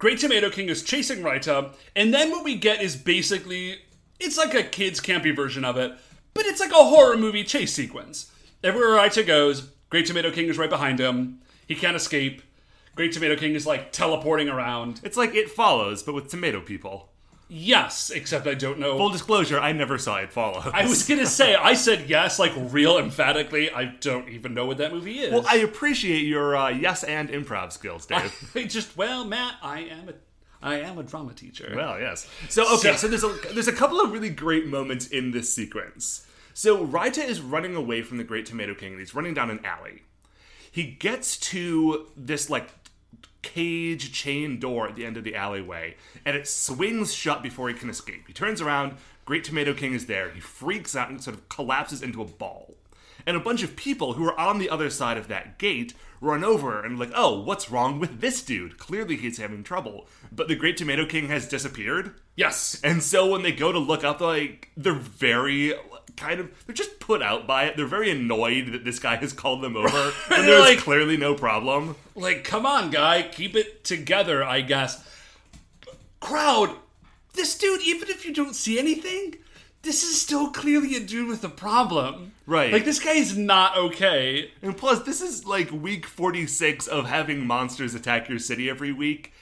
Great 0.03 0.19
Tomato 0.19 0.51
King 0.51 0.69
is 0.69 0.83
chasing 0.83 1.23
Raita, 1.23 1.73
and 1.95 2.13
then 2.13 2.33
what 2.33 2.43
we 2.43 2.57
get 2.57 2.83
is 2.83 2.97
basically 2.97 3.77
it's 4.19 4.37
like 4.37 4.53
a 4.53 4.65
kids' 4.65 5.01
campy 5.01 5.33
version 5.33 5.65
of 5.65 5.77
it, 5.77 5.93
but 6.35 6.45
it's 6.45 6.59
like 6.59 6.73
a 6.73 6.75
horror 6.75 7.17
movie 7.17 7.45
chase 7.45 7.73
sequence. 7.73 8.33
Everywhere 8.65 8.99
Raita 8.99 9.25
goes, 9.25 9.69
Great 9.91 10.07
Tomato 10.07 10.33
King 10.33 10.49
is 10.49 10.59
right 10.59 10.69
behind 10.69 10.99
him. 10.99 11.39
He 11.69 11.77
can't 11.77 11.95
escape. 11.95 12.43
Great 12.97 13.13
Tomato 13.13 13.37
King 13.37 13.55
is 13.55 13.65
like 13.65 13.93
teleporting 13.93 14.49
around. 14.49 15.01
It's 15.05 15.17
like 15.17 15.37
It 15.37 15.49
Follows, 15.49 16.03
but 16.03 16.17
with 16.17 16.29
tomato 16.29 16.61
people. 16.61 17.12
Yes, 17.55 18.09
except 18.09 18.47
I 18.47 18.55
don't 18.55 18.79
know. 18.79 18.97
Full 18.97 19.11
disclosure, 19.11 19.61
I 19.61 19.73
never 19.73 19.99
saw 19.99 20.17
It 20.17 20.33
follow. 20.33 20.71
I 20.73 20.87
was 20.87 21.07
gonna 21.07 21.27
say 21.27 21.55
I 21.55 21.75
said 21.75 22.09
yes, 22.09 22.39
like 22.39 22.53
real 22.57 22.97
emphatically. 22.97 23.71
I 23.71 23.85
don't 23.85 24.31
even 24.31 24.55
know 24.55 24.65
what 24.65 24.79
that 24.79 24.91
movie 24.91 25.19
is. 25.19 25.31
Well, 25.31 25.45
I 25.47 25.57
appreciate 25.57 26.23
your 26.25 26.57
uh, 26.57 26.71
yes 26.71 27.05
and 27.05 27.29
improv 27.29 27.73
skills, 27.73 28.07
Dave. 28.07 28.33
I 28.55 28.65
just 28.69 28.97
well, 28.97 29.27
Matt, 29.27 29.57
I 29.63 29.81
am 29.81 30.09
a 30.09 30.15
I 30.63 30.81
am 30.81 30.97
a 30.97 31.03
drama 31.03 31.35
teacher. 31.35 31.73
Well, 31.77 32.01
yes. 32.01 32.27
So 32.49 32.63
okay, 32.79 32.93
So- 32.97 32.97
so 32.97 33.09
there's 33.09 33.25
a 33.25 33.53
there's 33.53 33.69
a 33.69 33.73
couple 33.73 34.01
of 34.01 34.13
really 34.13 34.31
great 34.31 34.67
moments 34.67 35.09
in 35.09 35.33
this 35.33 35.53
sequence. 35.53 36.27
So 36.55 36.87
Raita 36.87 37.23
is 37.23 37.43
running 37.43 37.75
away 37.77 38.01
from 38.03 38.17
the 38.17 38.25
Great 38.25 38.47
Tomato 38.47 38.75
King 38.75 38.93
and 38.93 38.99
he's 39.01 39.15
running 39.15 39.35
down 39.35 39.51
an 39.51 39.61
alley. 39.65 40.03
He 40.71 40.85
gets 40.85 41.37
to 41.39 42.07
this 42.17 42.49
like 42.49 42.82
cage 43.43 44.13
chain 44.13 44.59
door 44.59 44.89
at 44.89 44.97
the 44.97 45.05
end 45.05 45.17
of 45.17 45.25
the 45.25 45.35
alleyway, 45.35 45.97
and 46.25 46.37
it 46.37 46.49
swings 46.49 47.13
shut 47.13 47.43
before 47.43 47.69
he 47.69 47.75
can 47.75 47.91
escape. 47.91 48.27
He 48.27 48.33
turns 48.33 48.61
around, 48.61 48.97
Great 49.25 49.45
Tomato 49.45 49.75
King 49.75 49.95
is 49.95 50.07
there. 50.07 50.31
He 50.31 50.41
freaks 50.41 50.97
out 50.97 51.11
and 51.11 51.23
sort 51.23 51.37
of 51.37 51.49
collapses 51.49 52.03
into 52.03 52.23
a 52.23 52.27
ball. 52.27 52.75
And 53.27 53.37
a 53.37 53.41
bunch 53.41 53.63
of 53.63 53.77
people 53.77 54.15
who 54.15 54.27
are 54.29 54.39
on 54.39 54.59
the 54.59 54.69
other 54.69 54.91
side 54.91 55.17
of 55.17 55.29
that 55.29 55.59
gate 55.59 55.95
run 56.21 56.43
over 56.43 56.85
and 56.85 56.99
like, 56.99 57.13
oh, 57.15 57.41
what's 57.41 57.71
wrong 57.71 58.01
with 58.01 58.21
this 58.21 58.43
dude? 58.43 58.79
Clearly 58.79 59.17
he's 59.17 59.39
having 59.39 59.63
trouble. 59.63 60.07
But 60.33 60.49
the 60.49 60.57
Great 60.57 60.77
Tomato 60.77 61.07
King 61.07 61.29
has 61.29 61.47
disappeared. 61.47 62.15
Yes. 62.37 62.81
And 62.83 63.03
so 63.03 63.31
when 63.31 63.43
they 63.43 63.53
go 63.53 63.71
to 63.71 63.79
look 63.79 64.03
up, 64.03 64.21
like, 64.21 64.71
they're 64.77 64.95
very 64.95 65.75
kind 66.17 66.41
of, 66.41 66.51
they're 66.67 66.75
just 66.75 67.01
put 67.01 67.23
out 67.23 67.47
by 67.47 67.65
it. 67.65 67.77
They're 67.77 67.87
very 67.87 68.11
annoyed 68.11 68.69
that 68.73 68.85
this 68.85 68.99
guy 68.99 69.17
has 69.17 69.33
called 69.33 69.63
them 69.63 69.77
over. 69.77 69.89
and 69.97 70.13
They're 70.31 70.43
there's 70.47 70.61
like- 70.69 70.79
clearly 70.79 71.17
no 71.17 71.35
problem. 71.35 71.97
Like, 72.15 72.45
come 72.45 72.67
on, 72.67 72.91
guy, 72.91 73.23
keep 73.23 73.57
it 73.57 73.85
together, 73.85 74.45
I 74.45 74.61
guess. 74.61 75.09
Crowd, 76.21 76.77
this 77.35 77.57
dude, 77.59 77.83
even 77.83 78.09
if 78.09 78.25
you 78.25 78.33
don't 78.33 78.55
see 78.55 78.79
anything, 78.79 79.37
this 79.83 80.03
is 80.05 80.21
still 80.21 80.51
clearly 80.51 80.95
a 80.95 81.01
dude 81.01 81.29
with 81.29 81.43
a 81.43 81.49
problem. 81.49 82.33
Right. 82.47 82.73
Like, 82.73 82.85
this 82.85 83.01
guy 83.01 83.13
is 83.15 83.37
not 83.37 83.77
okay. 83.77 84.51
And 84.63 84.77
plus, 84.77 85.03
this 85.03 85.21
is 85.21 85.45
like 85.47 85.71
week 85.73 86.07
46 86.07 86.87
of 86.87 87.07
having 87.07 87.47
monsters 87.47 87.95
attack 87.95 88.29
your 88.29 88.39
city 88.39 88.69
every 88.71 88.93
week. 88.93 89.33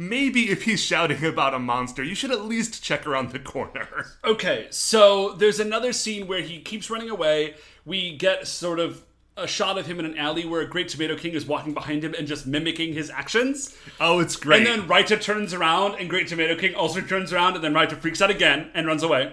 Maybe 0.00 0.48
if 0.48 0.62
he's 0.62 0.80
shouting 0.80 1.24
about 1.24 1.54
a 1.54 1.58
monster, 1.58 2.04
you 2.04 2.14
should 2.14 2.30
at 2.30 2.44
least 2.44 2.84
check 2.84 3.04
around 3.04 3.32
the 3.32 3.40
corner. 3.40 4.06
Okay, 4.24 4.68
so 4.70 5.32
there's 5.32 5.58
another 5.58 5.92
scene 5.92 6.28
where 6.28 6.40
he 6.40 6.60
keeps 6.60 6.88
running 6.88 7.10
away. 7.10 7.56
We 7.84 8.16
get 8.16 8.46
sort 8.46 8.78
of 8.78 9.02
a 9.36 9.48
shot 9.48 9.76
of 9.76 9.86
him 9.86 9.98
in 9.98 10.04
an 10.04 10.16
alley 10.16 10.46
where 10.46 10.60
a 10.60 10.68
Great 10.68 10.88
Tomato 10.88 11.16
King 11.16 11.32
is 11.32 11.46
walking 11.46 11.74
behind 11.74 12.04
him 12.04 12.14
and 12.16 12.28
just 12.28 12.46
mimicking 12.46 12.94
his 12.94 13.10
actions. 13.10 13.76
Oh, 13.98 14.20
it's 14.20 14.36
great. 14.36 14.58
And 14.58 14.66
then 14.66 14.88
Raita 14.88 15.20
turns 15.20 15.52
around, 15.52 15.96
and 15.96 16.08
Great 16.08 16.28
Tomato 16.28 16.54
King 16.54 16.76
also 16.76 17.00
turns 17.00 17.32
around, 17.32 17.56
and 17.56 17.64
then 17.64 17.72
Raita 17.72 17.96
freaks 17.96 18.22
out 18.22 18.30
again 18.30 18.70
and 18.74 18.86
runs 18.86 19.02
away. 19.02 19.32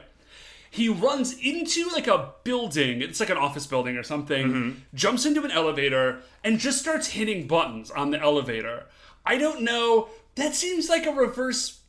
He 0.72 0.90
runs 0.90 1.38
into 1.38 1.88
like 1.90 2.08
a 2.08 2.32
building, 2.44 3.04
it's 3.04 3.20
like 3.20 3.30
an 3.30 3.38
office 3.38 3.68
building 3.68 3.98
or 3.98 4.04
something, 4.04 4.48
mm-hmm. 4.48 4.80
jumps 4.96 5.28
into 5.28 5.44
an 5.44 5.52
elevator, 5.52 6.24
and 6.44 6.58
just 6.58 6.80
starts 6.80 7.10
hitting 7.10 7.46
buttons 7.46 7.92
on 7.92 8.10
the 8.10 8.20
elevator. 8.20 8.88
I 9.28 9.38
don't 9.38 9.62
know, 9.62 10.10
that 10.36 10.56
seems 10.56 10.90
like 10.90 11.06
a 11.06 11.12
reverse. 11.12 11.80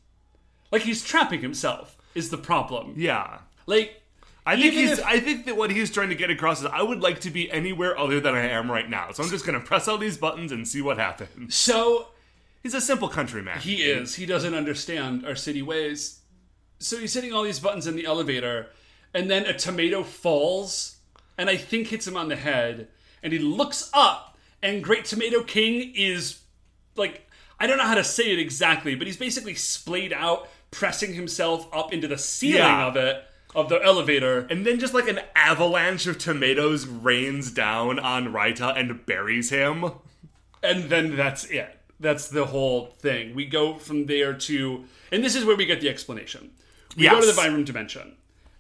Like 0.72 0.82
he's 0.82 1.04
trapping 1.04 1.40
himself, 1.40 1.96
is 2.14 2.30
the 2.30 2.38
problem. 2.38 2.94
yeah. 2.96 3.38
Like, 3.66 4.02
I 4.44 4.54
think 4.54 4.74
Even 4.74 4.88
he's. 4.88 4.98
if- 4.98 5.04
I 5.06 5.18
think 5.20 5.46
that 5.46 5.56
what 5.56 5.70
he's 5.70 5.90
trying 5.90 6.08
to 6.10 6.14
get 6.14 6.30
across 6.30 6.60
is 6.60 6.66
I 6.66 6.82
would 6.82 7.00
like 7.00 7.20
to 7.20 7.30
be 7.30 7.50
anywhere 7.50 7.98
other 7.98 8.20
than 8.20 8.34
I 8.34 8.48
am 8.48 8.70
right 8.70 8.88
now. 8.88 9.10
So 9.12 9.22
I'm 9.24 9.28
just 9.30 9.44
going 9.44 9.58
to 9.60 9.64
press 9.64 9.88
all 9.88 9.98
these 9.98 10.16
buttons 10.16 10.52
and 10.52 10.66
see 10.66 10.82
what 10.82 10.98
happens. 10.98 11.54
So 11.54 12.08
He's 12.62 12.74
a 12.74 12.80
simple 12.80 13.08
countryman. 13.08 13.60
he 13.60 13.82
is. 13.84 14.16
He 14.16 14.26
doesn't 14.26 14.54
understand 14.54 15.24
our 15.24 15.36
city 15.36 15.62
ways. 15.62 16.20
So 16.80 16.98
he's 16.98 17.14
hitting 17.14 17.32
all 17.32 17.42
these 17.44 17.60
buttons 17.60 17.86
in 17.86 17.94
the 17.96 18.06
elevator, 18.06 18.68
and 19.14 19.30
then 19.30 19.46
a 19.46 19.52
tomato 19.54 20.02
falls, 20.02 20.96
and 21.38 21.48
I 21.48 21.56
think 21.56 21.86
hits 21.88 22.06
him 22.08 22.16
on 22.16 22.28
the 22.28 22.36
head. 22.36 22.88
And 23.22 23.32
he 23.32 23.38
looks 23.38 23.88
up, 23.94 24.36
and 24.62 24.82
Great 24.82 25.04
Tomato 25.06 25.42
King 25.42 25.92
is 25.94 26.40
like 26.96 27.25
I 27.58 27.66
don't 27.66 27.78
know 27.78 27.84
how 27.84 27.94
to 27.94 28.04
say 28.04 28.32
it 28.32 28.38
exactly, 28.38 28.94
but 28.94 29.06
he's 29.06 29.16
basically 29.16 29.54
splayed 29.54 30.12
out, 30.12 30.48
pressing 30.70 31.14
himself 31.14 31.68
up 31.72 31.92
into 31.92 32.06
the 32.08 32.18
ceiling 32.18 32.58
Yeah. 32.58 32.86
of 32.86 32.96
it 32.96 33.24
of 33.54 33.68
the 33.70 33.82
elevator. 33.82 34.40
and 34.50 34.66
then 34.66 34.78
just 34.78 34.92
like 34.92 35.08
an 35.08 35.20
avalanche 35.34 36.06
of 36.06 36.18
tomatoes 36.18 36.84
rains 36.86 37.50
down 37.50 37.98
on 37.98 38.32
Raita 38.32 38.76
and 38.78 39.06
buries 39.06 39.48
him. 39.50 39.92
and 40.62 40.90
then 40.90 41.16
that's 41.16 41.44
it. 41.46 41.78
That's 41.98 42.28
the 42.28 42.46
whole 42.46 42.86
thing. 42.98 43.34
We 43.34 43.46
go 43.46 43.76
from 43.78 44.04
there 44.06 44.34
to, 44.34 44.84
and 45.10 45.24
this 45.24 45.34
is 45.34 45.44
where 45.46 45.56
we 45.56 45.64
get 45.64 45.80
the 45.80 45.88
explanation. 45.88 46.50
We 46.96 47.04
go 47.08 47.20
to 47.20 47.26
the 47.26 47.32
Yes. 47.32 47.38
Vyram 47.38 47.64
dimension, 47.64 48.16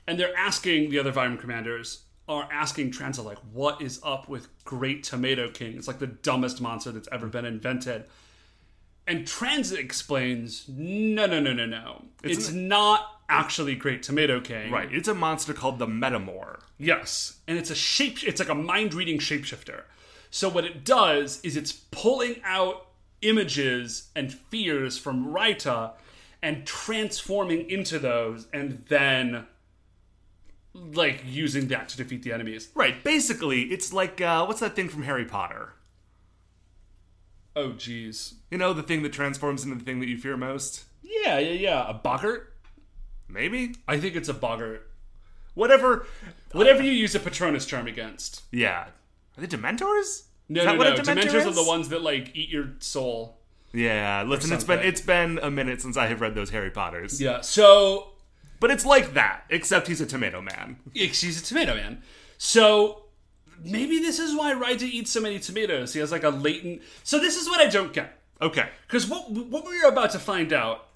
and 0.06 0.18
they're 0.18 0.34
asking 0.36 0.88
the 0.90 0.98
other 0.98 1.12
Vyram 1.12 1.38
commanders 1.38 2.04
are 2.28 2.48
asking 2.50 2.92
Tranza 2.92 3.22
like, 3.24 3.38
"What 3.52 3.82
is 3.82 4.00
up 4.02 4.28
with 4.28 4.48
Great 4.64 5.02
Tomato 5.04 5.50
King? 5.50 5.76
It's 5.76 5.86
like 5.88 5.98
the 5.98 6.06
dumbest 6.06 6.60
monster 6.62 6.90
that's 6.92 7.08
ever 7.12 7.26
been 7.26 7.44
invented." 7.44 8.04
And 9.06 9.24
Tranza 9.24 9.78
explains, 9.78 10.68
"No, 10.68 11.26
no, 11.26 11.40
no, 11.40 11.52
no, 11.52 11.66
no. 11.66 12.04
It's, 12.24 12.50
not 12.50 13.20
actually 13.28 13.74
Great 13.74 14.02
Tomato 14.02 14.40
King. 14.40 14.70
Right. 14.70 14.92
It's 14.92 15.08
a 15.08 15.14
monster 15.14 15.52
called 15.52 15.78
the 15.78 15.86
Metamor. 15.86 16.60
Yes, 16.78 17.38
and 17.46 17.58
it's 17.58 17.70
a 17.70 17.74
shape. 17.74 18.22
It's 18.24 18.40
like 18.40 18.48
a 18.48 18.54
mind 18.54 18.94
reading 18.94 19.18
shapeshifter. 19.18 19.82
So 20.30 20.48
what 20.48 20.64
it 20.64 20.84
does 20.84 21.40
is 21.42 21.56
it's 21.56 21.72
pulling 21.72 22.40
out 22.44 22.86
images 23.22 24.10
and 24.14 24.32
fears 24.32 24.98
from 24.98 25.26
Raita 25.26 25.92
and 26.42 26.66
transforming 26.66 27.68
into 27.70 27.98
those, 27.98 28.46
and 28.52 28.84
then 28.88 29.46
like 30.74 31.22
using 31.26 31.68
that 31.68 31.88
to 31.90 31.96
defeat 31.96 32.22
the 32.22 32.32
enemies. 32.32 32.68
Right. 32.74 33.02
Basically, 33.02 33.62
it's 33.62 33.92
like 33.92 34.20
uh, 34.20 34.44
what's 34.46 34.60
that 34.60 34.76
thing 34.76 34.88
from 34.88 35.02
Harry 35.04 35.24
Potter? 35.24 35.72
Oh, 37.56 37.70
jeez. 37.70 38.34
You 38.50 38.58
know, 38.58 38.72
the 38.74 38.82
thing 38.82 39.02
that 39.02 39.12
transforms 39.12 39.64
into 39.64 39.76
the 39.76 39.84
thing 39.84 39.98
that 40.00 40.08
you 40.08 40.18
fear 40.18 40.36
most. 40.36 40.84
Yeah, 41.02 41.38
yeah, 41.38 41.52
yeah. 41.52 41.88
A 41.88 41.94
boggart. 41.94 42.52
Maybe. 43.28 43.74
I 43.88 43.98
think 43.98 44.14
it's 44.14 44.28
a 44.28 44.34
boggart. 44.34 44.88
Whatever. 45.54 46.06
Whatever 46.52 46.82
you 46.82 46.92
use 46.92 47.14
a 47.14 47.20
Patronus 47.20 47.64
charm 47.64 47.86
against. 47.86 48.42
Yeah. 48.52 48.88
Are 49.36 49.40
they 49.40 49.46
Dementors? 49.46 50.24
No, 50.48 50.60
Is 50.60 50.66
no, 50.66 50.76
no. 50.76 50.94
Dementor 50.94 50.98
Dementors 50.98 51.46
are 51.46 51.50
the 51.50 51.64
ones 51.64 51.88
that 51.88 52.02
like 52.02 52.36
eat 52.36 52.50
your 52.50 52.72
soul. 52.78 53.38
Yeah, 53.72 54.22
listen, 54.22 54.52
it's 54.52 54.64
been 54.64 54.80
it's 54.80 55.00
been 55.00 55.38
a 55.42 55.50
minute 55.50 55.82
since 55.82 55.96
I 55.96 56.06
have 56.06 56.20
read 56.20 56.34
those 56.34 56.50
Harry 56.50 56.70
Potters. 56.70 57.20
Yeah. 57.20 57.40
So 57.40 58.12
But 58.60 58.70
it's 58.70 58.86
like 58.86 59.14
that, 59.14 59.44
except 59.50 59.88
he's 59.88 60.00
a 60.00 60.06
tomato 60.06 60.40
man. 60.40 60.76
He's 60.92 61.40
a 61.40 61.44
tomato 61.44 61.74
man. 61.74 62.02
So 62.38 63.05
maybe 63.64 63.98
this 63.98 64.18
is 64.18 64.34
why 64.36 64.52
Raita 64.54 64.82
eats 64.82 65.10
so 65.10 65.20
many 65.20 65.38
tomatoes. 65.38 65.92
He 65.92 66.00
has 66.00 66.12
like 66.12 66.24
a 66.24 66.30
latent. 66.30 66.82
So 67.04 67.18
this 67.18 67.36
is 67.36 67.48
what 67.48 67.60
I 67.60 67.68
don't 67.68 67.92
get. 67.92 68.18
Okay. 68.40 68.68
Because 68.86 69.06
what 69.06 69.30
what 69.30 69.64
we're 69.64 69.88
about 69.88 70.10
to 70.12 70.18
find 70.18 70.52
out 70.52 70.88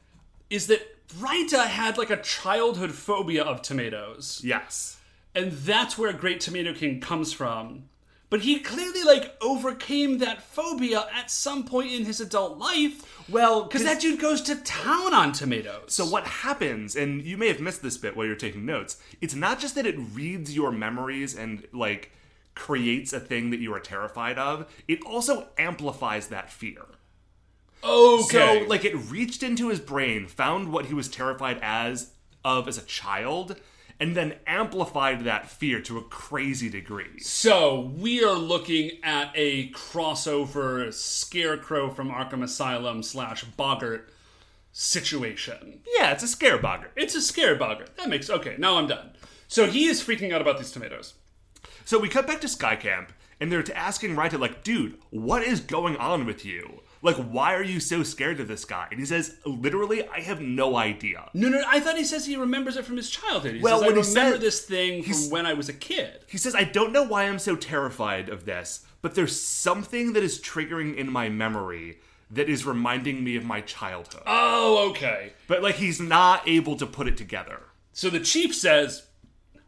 is 0.50 0.66
that 0.66 0.80
Raita 1.18 1.66
had 1.66 1.98
like 1.98 2.10
a 2.10 2.20
childhood 2.22 2.92
phobia 2.92 3.42
of 3.42 3.62
tomatoes, 3.62 4.40
Yes. 4.44 4.98
and 5.34 5.52
that's 5.52 5.98
where 5.98 6.12
Great 6.12 6.40
Tomato 6.40 6.72
King 6.74 7.00
comes 7.00 7.32
from. 7.32 7.84
But 8.28 8.42
he 8.42 8.60
clearly 8.60 9.02
like 9.02 9.34
overcame 9.42 10.18
that 10.18 10.40
phobia 10.40 11.06
at 11.12 11.32
some 11.32 11.64
point 11.64 11.90
in 11.90 12.04
his 12.04 12.20
adult 12.20 12.58
life. 12.58 13.28
Well, 13.28 13.64
Because 13.64 13.82
that 13.82 14.00
dude 14.00 14.20
goes 14.20 14.40
to 14.42 14.54
town 14.54 15.12
on 15.12 15.32
tomatoes. 15.32 15.92
So 15.94 16.04
what 16.06 16.26
happens, 16.26 16.94
and 16.94 17.22
you 17.22 17.36
may 17.36 17.48
have 17.48 17.58
missed 17.60 17.82
this 17.82 17.96
bit 17.98 18.16
while 18.16 18.26
you're 18.26 18.36
taking 18.36 18.64
notes, 18.64 18.98
it's 19.20 19.34
not 19.34 19.58
just 19.58 19.74
that 19.74 19.84
it 19.86 19.96
reads 19.98 20.54
your 20.54 20.70
memories 20.70 21.34
and 21.36 21.66
like 21.72 22.12
creates 22.60 23.14
a 23.14 23.18
thing 23.18 23.48
that 23.50 23.58
you 23.58 23.72
are 23.72 23.80
terrified 23.80 24.36
of, 24.38 24.70
it 24.86 25.00
also 25.06 25.48
amplifies 25.56 26.26
that 26.28 26.52
fear. 26.52 26.82
okay, 27.82 28.22
So 28.60 28.66
like 28.68 28.84
it 28.84 28.94
reached 28.94 29.42
into 29.42 29.68
his 29.70 29.80
brain, 29.80 30.26
found 30.26 30.70
what 30.70 30.86
he 30.86 30.94
was 30.94 31.08
terrified 31.08 31.58
as 31.62 32.12
of 32.44 32.68
as 32.68 32.76
a 32.76 32.82
child, 32.82 33.56
and 33.98 34.14
then 34.14 34.34
amplified 34.46 35.24
that 35.24 35.48
fear 35.48 35.80
to 35.80 35.96
a 35.96 36.02
crazy 36.02 36.68
degree. 36.68 37.18
So 37.20 37.92
we 37.96 38.22
are 38.22 38.36
looking 38.36 38.90
at 39.02 39.32
a 39.34 39.70
crossover 39.70 40.92
Scarecrow 40.92 41.88
from 41.88 42.10
Arkham 42.10 42.42
Asylum 42.42 43.02
slash 43.02 43.42
Boggart 43.44 44.10
situation. 44.72 45.80
Yeah, 45.96 46.12
it's 46.12 46.22
a 46.22 46.28
scare 46.28 46.58
boggart. 46.58 46.92
It's 46.94 47.14
a 47.14 47.22
scare 47.22 47.56
Boggart. 47.56 47.96
That 47.96 48.10
makes 48.10 48.28
okay. 48.28 48.56
Now 48.58 48.76
I'm 48.76 48.86
done. 48.86 49.10
So 49.48 49.66
he 49.66 49.86
is 49.86 50.02
freaking 50.02 50.32
out 50.32 50.42
about 50.42 50.58
these 50.58 50.70
tomatoes. 50.70 51.14
So 51.90 51.98
we 51.98 52.08
cut 52.08 52.28
back 52.28 52.40
to 52.42 52.48
Sky 52.48 52.76
Camp, 52.76 53.12
and 53.40 53.50
they're 53.50 53.64
asking 53.74 54.14
Raita, 54.14 54.38
like, 54.38 54.62
dude, 54.62 54.98
what 55.10 55.42
is 55.42 55.58
going 55.58 55.96
on 55.96 56.24
with 56.24 56.44
you? 56.44 56.82
Like, 57.02 57.16
why 57.16 57.52
are 57.56 57.64
you 57.64 57.80
so 57.80 58.04
scared 58.04 58.38
of 58.38 58.46
this 58.46 58.64
guy? 58.64 58.86
And 58.92 59.00
he 59.00 59.06
says, 59.06 59.38
literally, 59.44 60.06
I 60.06 60.20
have 60.20 60.40
no 60.40 60.76
idea. 60.76 61.28
No, 61.34 61.48
no. 61.48 61.60
I 61.66 61.80
thought 61.80 61.96
he 61.96 62.04
says 62.04 62.24
he 62.26 62.36
remembers 62.36 62.76
it 62.76 62.84
from 62.84 62.96
his 62.96 63.10
childhood. 63.10 63.56
He 63.56 63.60
Well, 63.60 63.80
says, 63.80 63.88
when 63.88 63.98
I 63.98 64.02
he 64.02 64.08
remember 64.08 64.36
said- 64.36 64.40
this 64.40 64.60
thing 64.64 65.02
from 65.02 65.30
when 65.30 65.46
I 65.46 65.54
was 65.54 65.68
a 65.68 65.72
kid. 65.72 66.24
He 66.28 66.38
says, 66.38 66.54
I 66.54 66.62
don't 66.62 66.92
know 66.92 67.02
why 67.02 67.24
I'm 67.24 67.40
so 67.40 67.56
terrified 67.56 68.28
of 68.28 68.44
this, 68.44 68.86
but 69.02 69.16
there's 69.16 69.34
something 69.40 70.12
that 70.12 70.22
is 70.22 70.40
triggering 70.40 70.94
in 70.94 71.10
my 71.10 71.28
memory 71.28 71.98
that 72.30 72.48
is 72.48 72.64
reminding 72.64 73.24
me 73.24 73.34
of 73.34 73.44
my 73.44 73.62
childhood. 73.62 74.22
Oh, 74.28 74.90
okay. 74.90 75.32
but, 75.48 75.60
like, 75.60 75.74
he's 75.74 76.00
not 76.00 76.46
able 76.46 76.76
to 76.76 76.86
put 76.86 77.08
it 77.08 77.16
together. 77.16 77.62
So 77.94 78.10
the 78.10 78.20
chief 78.20 78.54
says, 78.54 79.08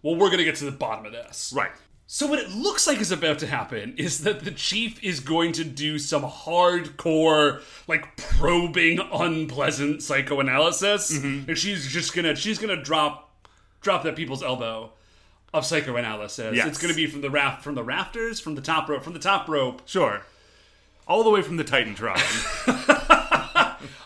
"Well, 0.03 0.15
we're 0.15 0.29
going 0.29 0.39
to 0.39 0.45
get 0.45 0.55
to 0.59 0.67
the 0.67 0.71
bottom 0.71 1.05
of 1.05 1.11
this." 1.11 1.53
Right. 1.57 1.73
So 2.15 2.27
what 2.27 2.39
it 2.39 2.51
looks 2.51 2.87
like 2.87 3.01
is 3.01 3.11
about 3.11 3.39
to 3.39 3.47
happen 3.47 3.95
is 3.97 4.25
that 4.25 4.45
the 4.45 4.51
chief 4.51 5.03
is 5.03 5.19
going 5.21 5.53
to 5.53 5.65
do 5.65 5.99
some 5.99 6.23
hardcore, 6.25 7.63
like 7.89 8.19
probing, 8.19 9.01
unpleasant 9.11 10.03
psychoanalysis, 10.03 11.11
Mm-hmm. 11.11 11.49
and 11.49 11.57
she's 11.57 11.91
just 11.91 12.15
gonna 12.15 12.37
she's 12.37 12.59
gonna 12.59 12.77
drop 12.83 13.31
drop 13.81 14.03
that 14.03 14.15
people's 14.15 14.43
elbow 14.43 14.91
of 15.55 15.65
psychoanalysis. 15.65 16.55
Yes. 16.55 16.67
It's 16.67 16.79
gonna 16.79 16.93
be 16.93 17.07
from 17.07 17.23
the 17.23 17.31
raft 17.31 17.65
from 17.65 17.77
the 17.77 17.83
rafters 17.83 18.41
from 18.41 18.57
the 18.57 18.61
top 18.61 18.91
rope 18.91 19.03
from 19.03 19.15
the 19.15 19.19
top 19.19 19.49
rope. 19.49 19.81
Sure. 19.87 20.21
All 21.09 21.25
the 21.25 21.31
way 21.31 21.41
from 21.41 21.57
the 21.57 21.65
Titantron. 21.65 22.19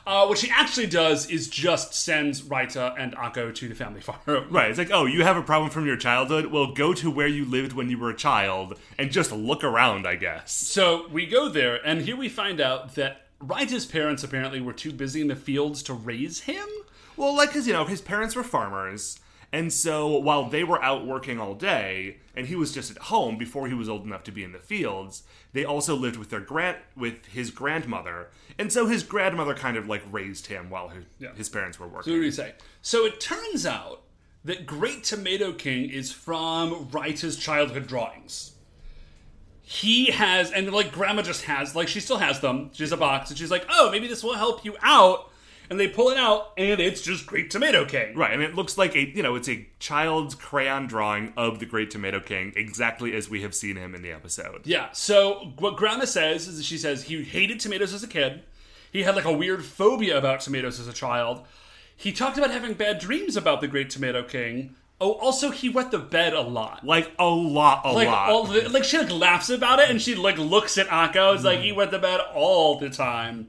Uh, 0.06 0.24
what 0.26 0.38
she 0.38 0.48
actually 0.50 0.86
does 0.86 1.28
is 1.28 1.48
just 1.48 1.92
sends 1.92 2.42
Raita 2.42 2.94
and 2.96 3.16
Akko 3.16 3.52
to 3.56 3.68
the 3.68 3.74
family 3.74 4.00
farm. 4.02 4.20
right. 4.50 4.70
It's 4.70 4.78
like, 4.78 4.92
oh, 4.92 5.04
you 5.06 5.24
have 5.24 5.36
a 5.36 5.42
problem 5.42 5.70
from 5.70 5.84
your 5.84 5.96
childhood? 5.96 6.46
Well, 6.46 6.72
go 6.72 6.94
to 6.94 7.10
where 7.10 7.26
you 7.26 7.44
lived 7.44 7.72
when 7.72 7.90
you 7.90 7.98
were 7.98 8.10
a 8.10 8.16
child 8.16 8.78
and 8.98 9.10
just 9.10 9.32
look 9.32 9.64
around, 9.64 10.06
I 10.06 10.14
guess. 10.14 10.52
So 10.52 11.08
we 11.08 11.26
go 11.26 11.48
there, 11.48 11.84
and 11.84 12.02
here 12.02 12.16
we 12.16 12.28
find 12.28 12.60
out 12.60 12.94
that 12.94 13.22
Raita's 13.40 13.84
parents 13.84 14.22
apparently 14.22 14.60
were 14.60 14.72
too 14.72 14.92
busy 14.92 15.20
in 15.20 15.26
the 15.28 15.36
fields 15.36 15.82
to 15.84 15.94
raise 15.94 16.40
him. 16.40 16.66
Well, 17.16 17.34
like, 17.36 17.48
because, 17.48 17.66
you 17.66 17.72
know, 17.72 17.84
his 17.84 18.00
parents 18.00 18.36
were 18.36 18.44
farmers. 18.44 19.18
And 19.56 19.72
so 19.72 20.18
while 20.18 20.50
they 20.50 20.64
were 20.64 20.82
out 20.82 21.06
working 21.06 21.40
all 21.40 21.54
day, 21.54 22.18
and 22.34 22.46
he 22.46 22.54
was 22.54 22.72
just 22.74 22.90
at 22.90 22.98
home 22.98 23.38
before 23.38 23.68
he 23.68 23.72
was 23.72 23.88
old 23.88 24.04
enough 24.04 24.22
to 24.24 24.30
be 24.30 24.44
in 24.44 24.52
the 24.52 24.58
fields, 24.58 25.22
they 25.54 25.64
also 25.64 25.96
lived 25.96 26.18
with 26.18 26.28
their 26.28 26.40
grand 26.40 26.76
with 26.94 27.24
his 27.24 27.50
grandmother. 27.50 28.28
And 28.58 28.70
so 28.70 28.86
his 28.86 29.02
grandmother 29.02 29.54
kind 29.54 29.78
of 29.78 29.88
like 29.88 30.02
raised 30.12 30.48
him 30.48 30.68
while 30.68 30.88
his, 30.88 31.04
his 31.36 31.48
parents 31.48 31.80
were 31.80 31.86
So 31.86 31.92
working. 31.94 32.12
what 32.12 32.18
do 32.18 32.24
you 32.26 32.30
say? 32.32 32.52
So 32.82 33.06
it 33.06 33.18
turns 33.18 33.64
out 33.64 34.02
that 34.44 34.66
Great 34.66 35.04
Tomato 35.04 35.54
King 35.54 35.88
is 35.88 36.12
from 36.12 36.90
Raita's 36.90 37.38
childhood 37.38 37.86
drawings. 37.86 38.52
He 39.62 40.10
has, 40.10 40.52
and 40.52 40.70
like 40.70 40.92
Grandma 40.92 41.22
just 41.22 41.44
has, 41.44 41.74
like 41.74 41.88
she 41.88 42.00
still 42.00 42.18
has 42.18 42.40
them. 42.40 42.68
She 42.74 42.82
has 42.82 42.92
a 42.92 42.96
box, 42.98 43.30
and 43.30 43.38
she's 43.38 43.50
like, 43.50 43.66
"Oh, 43.70 43.90
maybe 43.90 44.06
this 44.06 44.22
will 44.22 44.34
help 44.34 44.66
you 44.66 44.76
out." 44.82 45.30
And 45.68 45.80
they 45.80 45.88
pull 45.88 46.10
it 46.10 46.16
out, 46.16 46.52
and 46.56 46.80
it's 46.80 47.00
just 47.02 47.26
Great 47.26 47.50
Tomato 47.50 47.84
King. 47.84 48.16
Right, 48.16 48.32
and 48.32 48.42
it 48.42 48.54
looks 48.54 48.78
like 48.78 48.94
a 48.94 49.08
you 49.08 49.22
know 49.22 49.34
it's 49.34 49.48
a 49.48 49.66
child's 49.80 50.34
crayon 50.34 50.86
drawing 50.86 51.32
of 51.36 51.58
the 51.58 51.66
Great 51.66 51.90
Tomato 51.90 52.20
King, 52.20 52.52
exactly 52.54 53.14
as 53.14 53.28
we 53.28 53.42
have 53.42 53.54
seen 53.54 53.76
him 53.76 53.94
in 53.94 54.02
the 54.02 54.12
episode. 54.12 54.66
Yeah. 54.66 54.88
So 54.92 55.52
what 55.58 55.76
Grandma 55.76 56.04
says 56.04 56.46
is 56.46 56.64
she 56.64 56.78
says 56.78 57.04
he 57.04 57.22
hated 57.24 57.58
tomatoes 57.60 57.92
as 57.92 58.02
a 58.04 58.08
kid. 58.08 58.42
He 58.92 59.02
had 59.02 59.16
like 59.16 59.24
a 59.24 59.32
weird 59.32 59.64
phobia 59.64 60.16
about 60.16 60.40
tomatoes 60.40 60.78
as 60.78 60.86
a 60.88 60.92
child. 60.92 61.44
He 61.96 62.12
talked 62.12 62.38
about 62.38 62.50
having 62.50 62.74
bad 62.74 62.98
dreams 62.98 63.36
about 63.36 63.60
the 63.60 63.68
Great 63.68 63.90
Tomato 63.90 64.22
King. 64.22 64.74
Oh, 65.00 65.12
also 65.12 65.50
he 65.50 65.68
wet 65.68 65.90
the 65.90 65.98
bed 65.98 66.32
a 66.32 66.40
lot. 66.40 66.84
Like 66.84 67.10
a 67.18 67.26
lot, 67.26 67.82
a 67.84 67.92
Like 67.92 68.08
lot. 68.08 68.52
the, 68.52 68.68
like 68.70 68.84
she 68.84 68.98
like 68.98 69.10
laughs 69.10 69.50
about 69.50 69.78
it 69.78 69.90
and 69.90 70.00
she 70.00 70.14
like 70.14 70.38
looks 70.38 70.78
at 70.78 70.86
Akko. 70.88 71.34
It's 71.34 71.44
like 71.44 71.60
he 71.60 71.72
wet 71.72 71.90
the 71.90 71.98
bed 71.98 72.20
all 72.34 72.78
the 72.78 72.88
time. 72.88 73.48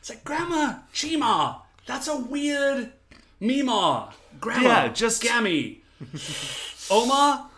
It's 0.00 0.08
like 0.10 0.24
Grandma 0.24 0.76
Chima. 0.92 1.60
That's 1.86 2.08
a 2.08 2.16
weird 2.16 2.90
Mima. 3.38 4.12
Grandma. 4.40 4.62
Yeah, 4.68 4.88
just- 4.88 5.22
Gammy. 5.22 5.82
Oma, 6.90 7.48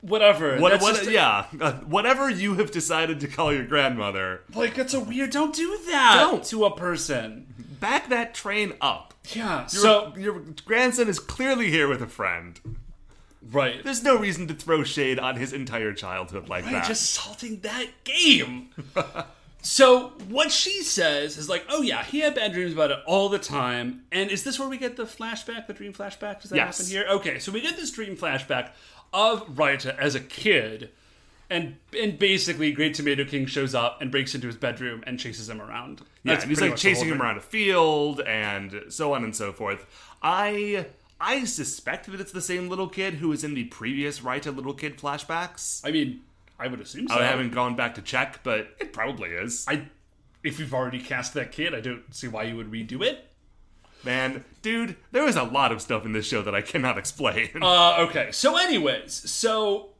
whatever. 0.00 0.58
What, 0.58 0.70
That's 0.70 0.82
what, 0.82 0.94
just 0.96 1.10
yeah, 1.10 1.46
uh, 1.60 1.72
whatever 1.80 2.30
you 2.30 2.54
have 2.54 2.70
decided 2.70 3.20
to 3.20 3.26
call 3.28 3.52
your 3.52 3.66
grandmother, 3.66 4.42
Like 4.54 4.74
that's 4.74 4.94
a 4.94 5.00
weird. 5.00 5.30
Don't 5.30 5.54
do 5.54 5.78
that. 5.90 6.16
Don't. 6.18 6.44
to 6.44 6.64
a 6.64 6.76
person. 6.76 7.46
back 7.80 8.08
that 8.10 8.34
train 8.34 8.72
up. 8.80 9.14
Yeah. 9.34 9.60
Your, 9.62 9.68
so 9.68 10.12
your 10.16 10.42
grandson 10.64 11.08
is 11.08 11.18
clearly 11.18 11.70
here 11.70 11.86
with 11.88 12.00
a 12.02 12.06
friend. 12.08 12.58
right. 13.50 13.82
There's 13.84 14.02
no 14.02 14.16
reason 14.16 14.46
to 14.48 14.54
throw 14.54 14.84
shade 14.84 15.18
on 15.18 15.36
his 15.36 15.52
entire 15.52 15.92
childhood 15.92 16.48
like 16.48 16.64
Right, 16.64 16.72
that. 16.74 16.86
just 16.86 17.10
salting 17.10 17.60
that 17.60 17.86
game. 18.04 18.70
so 19.62 20.08
what 20.28 20.50
she 20.50 20.82
says 20.82 21.38
is 21.38 21.48
like, 21.48 21.64
oh 21.68 21.82
yeah, 21.82 22.02
he 22.04 22.20
had 22.20 22.34
bad 22.34 22.52
dreams 22.52 22.72
about 22.72 22.90
it 22.90 22.98
all 23.06 23.28
the 23.28 23.38
time. 23.38 24.02
And 24.10 24.30
is 24.30 24.42
this 24.42 24.58
where 24.58 24.68
we 24.68 24.76
get 24.76 24.96
the 24.96 25.04
flashback, 25.04 25.68
the 25.68 25.72
dream 25.72 25.92
flashback? 25.92 26.42
Does 26.42 26.50
that 26.50 26.56
Yes. 26.56 26.78
happen 26.78 26.90
here? 26.90 27.06
Okay, 27.08 27.38
so 27.38 27.52
we 27.52 27.60
get 27.60 27.76
this 27.76 27.92
dream 27.92 28.16
flashback 28.16 28.70
of 29.12 29.46
Raita 29.54 29.96
as 29.98 30.14
a 30.14 30.20
kid. 30.20 30.90
And, 31.48 31.76
and 32.00 32.18
basically, 32.18 32.72
Great 32.72 32.94
Tomato 32.94 33.24
King 33.24 33.44
shows 33.46 33.74
up 33.74 34.00
and 34.00 34.10
breaks 34.10 34.34
into 34.34 34.46
his 34.46 34.56
bedroom 34.56 35.04
and 35.06 35.18
chases 35.18 35.48
him 35.50 35.60
around. 35.60 36.00
Yeah, 36.24 36.40
and 36.40 36.44
he's 36.44 36.60
like 36.60 36.70
much 36.70 36.82
the 36.82 36.88
whole 36.88 36.94
chasing 36.94 37.08
him 37.10 37.20
around 37.22 37.36
a 37.36 37.40
field 37.42 38.20
and 38.22 38.84
so 38.88 39.12
on 39.12 39.22
and 39.22 39.36
so 39.36 39.52
forth. 39.52 39.84
I 40.22 40.86
I 41.20 41.44
suspect 41.44 42.10
that 42.10 42.20
it's 42.20 42.32
the 42.32 42.40
same 42.40 42.68
little 42.68 42.88
kid 42.88 43.14
who 43.14 43.28
was 43.28 43.44
in 43.44 43.54
the 43.54 43.64
previous 43.64 44.20
Raita 44.20 44.54
little 44.54 44.72
kid 44.74 44.98
flashbacks. 44.98 45.86
I 45.86 45.92
mean, 45.92 46.22
I 46.62 46.68
would 46.68 46.80
assume 46.80 47.08
so. 47.08 47.14
I 47.14 47.24
haven't 47.24 47.50
gone 47.50 47.74
back 47.74 47.96
to 47.96 48.02
check, 48.02 48.40
but 48.44 48.76
it 48.78 48.92
probably 48.92 49.30
is. 49.30 49.64
I, 49.66 49.88
if 50.44 50.60
you've 50.60 50.72
already 50.72 51.00
cast 51.00 51.34
that 51.34 51.50
kid, 51.50 51.74
I 51.74 51.80
don't 51.80 52.14
see 52.14 52.28
why 52.28 52.44
you 52.44 52.56
would 52.56 52.70
redo 52.70 53.02
it. 53.04 53.28
Man, 54.04 54.44
dude, 54.62 54.96
there 55.10 55.26
is 55.26 55.34
a 55.34 55.42
lot 55.42 55.72
of 55.72 55.82
stuff 55.82 56.04
in 56.04 56.12
this 56.12 56.26
show 56.26 56.40
that 56.42 56.54
I 56.54 56.62
cannot 56.62 56.98
explain. 57.02 57.50
Uh, 57.60 57.96
okay. 58.08 58.30
So, 58.30 58.56
anyways, 58.56 59.12
so 59.12 59.90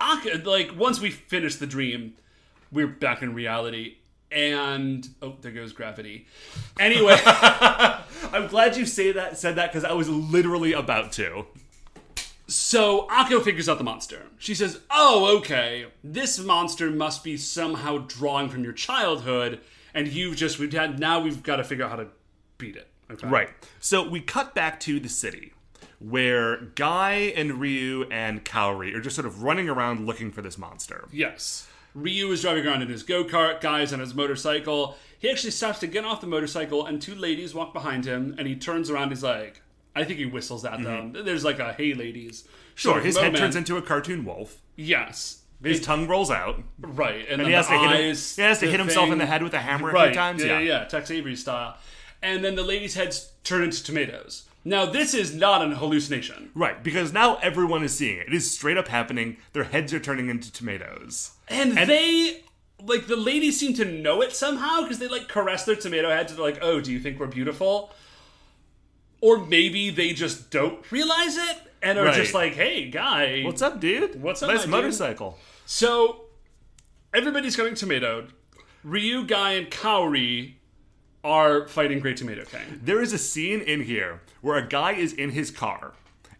Akko, 0.00 0.44
like 0.46 0.74
once 0.74 1.00
we 1.00 1.10
finish 1.10 1.56
the 1.56 1.66
dream, 1.66 2.14
we're 2.72 2.86
back 2.86 3.20
in 3.20 3.34
reality, 3.34 3.96
and 4.32 5.06
oh, 5.20 5.36
there 5.42 5.52
goes 5.52 5.72
gravity. 5.74 6.26
Anyway, 6.78 7.18
I'm 7.24 8.46
glad 8.48 8.76
you 8.78 8.86
say 8.86 9.12
that 9.12 9.36
said 9.36 9.56
that 9.56 9.70
because 9.70 9.84
I 9.84 9.92
was 9.92 10.08
literally 10.08 10.72
about 10.72 11.12
to. 11.12 11.46
So 12.50 13.06
Akko 13.08 13.42
figures 13.42 13.68
out 13.68 13.78
the 13.78 13.84
monster. 13.84 14.26
She 14.38 14.54
says, 14.54 14.80
"Oh, 14.90 15.36
okay. 15.38 15.86
This 16.02 16.38
monster 16.38 16.90
must 16.90 17.24
be 17.24 17.36
somehow 17.36 17.98
drawing 17.98 18.48
from 18.48 18.64
your 18.64 18.72
childhood, 18.72 19.60
and 19.94 20.08
you've 20.08 20.36
just 20.36 20.58
we've 20.58 20.72
had 20.72 20.98
now 20.98 21.20
we've 21.20 21.42
got 21.42 21.56
to 21.56 21.64
figure 21.64 21.84
out 21.84 21.90
how 21.90 21.96
to 21.96 22.08
beat 22.58 22.76
it." 22.76 22.88
Okay. 23.10 23.28
Right. 23.28 23.50
So 23.80 24.08
we 24.08 24.20
cut 24.20 24.54
back 24.54 24.80
to 24.80 25.00
the 25.00 25.08
city 25.08 25.52
where 25.98 26.56
Guy 26.74 27.32
and 27.36 27.60
Ryu 27.60 28.06
and 28.10 28.44
Kaori 28.44 28.94
are 28.94 29.00
just 29.00 29.16
sort 29.16 29.26
of 29.26 29.42
running 29.42 29.68
around 29.68 30.06
looking 30.06 30.30
for 30.32 30.42
this 30.42 30.56
monster. 30.56 31.06
Yes. 31.12 31.68
Ryu 31.94 32.30
is 32.30 32.42
driving 32.42 32.66
around 32.66 32.82
in 32.82 32.88
his 32.88 33.02
go 33.02 33.24
kart, 33.24 33.60
Guy's 33.60 33.92
on 33.92 34.00
his 34.00 34.14
motorcycle. 34.14 34.96
He 35.18 35.28
actually 35.28 35.50
stops 35.50 35.80
to 35.80 35.86
get 35.86 36.04
off 36.04 36.20
the 36.20 36.26
motorcycle, 36.26 36.86
and 36.86 37.02
two 37.02 37.14
ladies 37.14 37.54
walk 37.54 37.72
behind 37.72 38.06
him, 38.06 38.34
and 38.38 38.46
he 38.46 38.56
turns 38.56 38.88
around. 38.88 39.10
He's 39.10 39.22
like, 39.22 39.60
I 40.00 40.04
think 40.04 40.18
he 40.18 40.26
whistles 40.26 40.64
at 40.64 40.82
them. 40.82 41.12
Mm-hmm. 41.12 41.24
There's 41.24 41.44
like 41.44 41.58
a 41.58 41.72
hey, 41.72 41.94
ladies. 41.94 42.46
Sure, 42.74 43.00
his 43.00 43.16
head 43.16 43.36
turns 43.36 43.56
into 43.56 43.76
a 43.76 43.82
cartoon 43.82 44.24
wolf. 44.24 44.60
Yes. 44.76 45.42
His 45.62 45.82
tongue 45.82 46.08
rolls 46.08 46.30
out. 46.30 46.62
Right. 46.80 47.20
And, 47.28 47.32
And 47.32 47.40
then 47.42 47.46
he 47.48 47.52
has 47.52 47.68
the 47.68 47.74
to 47.74 47.78
hit, 47.80 47.90
him, 47.90 48.16
he 48.16 48.42
has 48.42 48.58
to 48.60 48.66
hit 48.66 48.80
himself 48.80 49.10
in 49.10 49.18
the 49.18 49.26
head 49.26 49.42
with 49.42 49.52
a 49.52 49.58
hammer 49.58 49.90
a 49.90 49.92
Right. 49.92 50.06
few 50.08 50.14
times. 50.14 50.42
Yeah, 50.42 50.58
yeah, 50.58 50.84
Tex 50.84 51.10
Avery 51.10 51.36
style. 51.36 51.76
And 52.22 52.42
then 52.42 52.54
the 52.54 52.62
ladies' 52.62 52.94
heads 52.94 53.32
turn 53.44 53.62
into 53.62 53.84
tomatoes. 53.84 54.44
Now, 54.64 54.86
this 54.86 55.12
is 55.14 55.34
not 55.34 55.62
an 55.62 55.72
hallucination. 55.72 56.50
Right, 56.54 56.82
because 56.82 57.12
now 57.12 57.36
everyone 57.36 57.82
is 57.82 57.94
seeing 57.94 58.18
it. 58.18 58.28
It 58.28 58.34
is 58.34 58.50
straight 58.50 58.76
up 58.76 58.88
happening. 58.88 59.36
Their 59.52 59.64
heads 59.64 59.92
are 59.94 60.00
turning 60.00 60.28
into 60.30 60.52
tomatoes. 60.52 61.32
And, 61.48 61.76
they, 61.76 62.42
like, 62.82 63.06
the 63.06 63.16
ladies 63.16 63.58
seem 63.60 63.74
to 63.74 63.84
know 63.84 64.22
it 64.22 64.32
somehow 64.32 64.82
because 64.82 64.98
they, 64.98 65.08
like, 65.08 65.28
caress 65.28 65.64
their 65.64 65.76
tomato 65.76 66.10
heads. 66.10 66.34
They're 66.34 66.44
like, 66.44 66.58
oh, 66.62 66.80
do 66.80 66.92
you 66.92 67.00
think 67.00 67.18
we're 67.18 67.26
beautiful? 67.26 67.92
Or 69.20 69.38
maybe 69.38 69.90
they 69.90 70.12
just 70.12 70.50
don't 70.50 70.88
realize 70.90 71.36
it 71.36 71.58
and 71.82 71.98
are 71.98 72.06
Right. 72.06 72.14
just 72.14 72.34
like, 72.34 72.54
hey, 72.54 72.88
guy. 72.88 73.42
What's 73.42 73.62
up, 73.62 73.80
dude? 73.80 74.20
What's 74.22 74.42
up, 74.42 74.48
Nice 74.48 74.58
my 74.60 74.62
dude? 74.64 74.70
motorcycle. 74.70 75.38
So, 75.66 76.22
everybody's 77.12 77.56
getting 77.56 77.74
tomatoed. 77.74 78.30
Ryu, 78.82 79.24
Guy, 79.26 79.52
and 79.52 79.70
Kaori 79.70 80.54
are 81.22 81.68
fighting 81.68 82.00
Great 82.00 82.16
Tomato 82.16 82.44
King. 82.44 82.80
There 82.82 83.02
is 83.02 83.12
a 83.12 83.18
scene 83.18 83.60
in 83.60 83.82
here 83.82 84.22
where 84.40 84.56
a 84.56 84.66
guy 84.66 84.92
is 84.92 85.12
in 85.12 85.30
his 85.30 85.50
car 85.50 85.92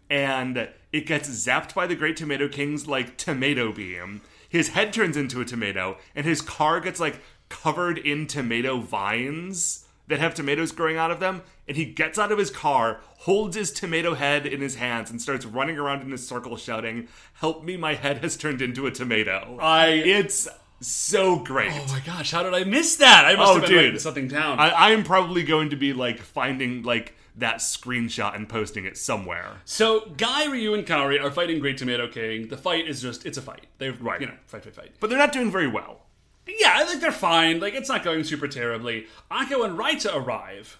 and 0.09 0.69
it 0.91 1.05
gets 1.05 1.29
zapped 1.29 1.75
by 1.75 1.85
the 1.85 1.95
Great 1.95 2.17
Tomato 2.17 2.47
King's 2.47 2.87
like 2.87 3.15
tomato 3.17 3.71
beam. 3.71 4.21
His 4.49 4.69
head 4.69 4.91
turns 4.91 5.15
into 5.15 5.39
a 5.39 5.45
tomato 5.45 5.97
and 6.15 6.25
his 6.25 6.41
car 6.41 6.79
gets 6.79 6.99
like 6.99 7.21
covered 7.47 7.99
in 7.99 8.25
tomato 8.25 8.79
vines 8.79 9.85
that 10.07 10.19
have 10.19 10.33
tomatoes 10.33 10.71
growing 10.71 10.97
out 10.97 11.11
of 11.11 11.19
them. 11.19 11.43
And 11.71 11.77
he 11.77 11.85
gets 11.85 12.19
out 12.19 12.33
of 12.33 12.37
his 12.37 12.49
car, 12.49 12.99
holds 13.19 13.55
his 13.55 13.71
tomato 13.71 14.13
head 14.13 14.45
in 14.45 14.59
his 14.59 14.75
hands, 14.75 15.09
and 15.09 15.21
starts 15.21 15.45
running 15.45 15.77
around 15.77 16.01
in 16.01 16.11
a 16.11 16.17
circle 16.17 16.57
shouting, 16.57 17.07
Help 17.35 17.63
me, 17.63 17.77
my 17.77 17.93
head 17.93 18.17
has 18.17 18.35
turned 18.35 18.61
into 18.61 18.87
a 18.87 18.91
tomato. 18.91 19.57
I. 19.61 19.85
it's 19.87 20.49
so 20.81 21.37
great. 21.39 21.71
oh 21.71 21.85
my 21.87 22.01
gosh, 22.05 22.31
how 22.31 22.43
did 22.43 22.53
I 22.53 22.65
miss 22.65 22.97
that? 22.97 23.23
I 23.25 23.37
must 23.37 23.51
Oh, 23.51 23.53
have 23.53 23.61
been 23.61 23.69
dude. 23.71 23.83
writing 23.85 23.99
something 23.99 24.27
down. 24.27 24.59
I, 24.59 24.67
I 24.71 24.89
am 24.91 25.05
probably 25.05 25.43
going 25.43 25.69
to 25.69 25.77
be 25.77 25.93
like 25.93 26.19
finding 26.19 26.83
like 26.83 27.15
that 27.37 27.59
screenshot 27.59 28.35
and 28.35 28.49
posting 28.49 28.83
it 28.83 28.97
somewhere. 28.97 29.61
So 29.63 30.11
Guy, 30.17 30.47
Ryu, 30.51 30.73
and 30.73 30.85
Kaori 30.85 31.23
are 31.23 31.31
fighting 31.31 31.59
Great 31.59 31.77
Tomato 31.77 32.09
King. 32.09 32.49
The 32.49 32.57
fight 32.57 32.85
is 32.85 33.01
just 33.01 33.25
it's 33.25 33.37
a 33.37 33.41
fight. 33.41 33.67
They're 33.77 33.93
Right. 33.93 34.19
you 34.19 34.27
know, 34.27 34.33
fight, 34.45 34.65
fight, 34.65 34.75
fight. 34.75 34.91
But 34.99 35.09
they're 35.09 35.17
not 35.19 35.31
doing 35.31 35.49
very 35.49 35.67
well. 35.69 36.01
Yeah, 36.47 36.73
I 36.75 36.83
think 36.83 36.99
they're 36.99 37.13
fine. 37.13 37.61
Like 37.61 37.75
it's 37.75 37.87
not 37.87 38.03
going 38.03 38.25
super 38.25 38.49
terribly. 38.49 39.05
Akko 39.31 39.63
and 39.63 39.77
Raita 39.79 40.13
arrive. 40.13 40.77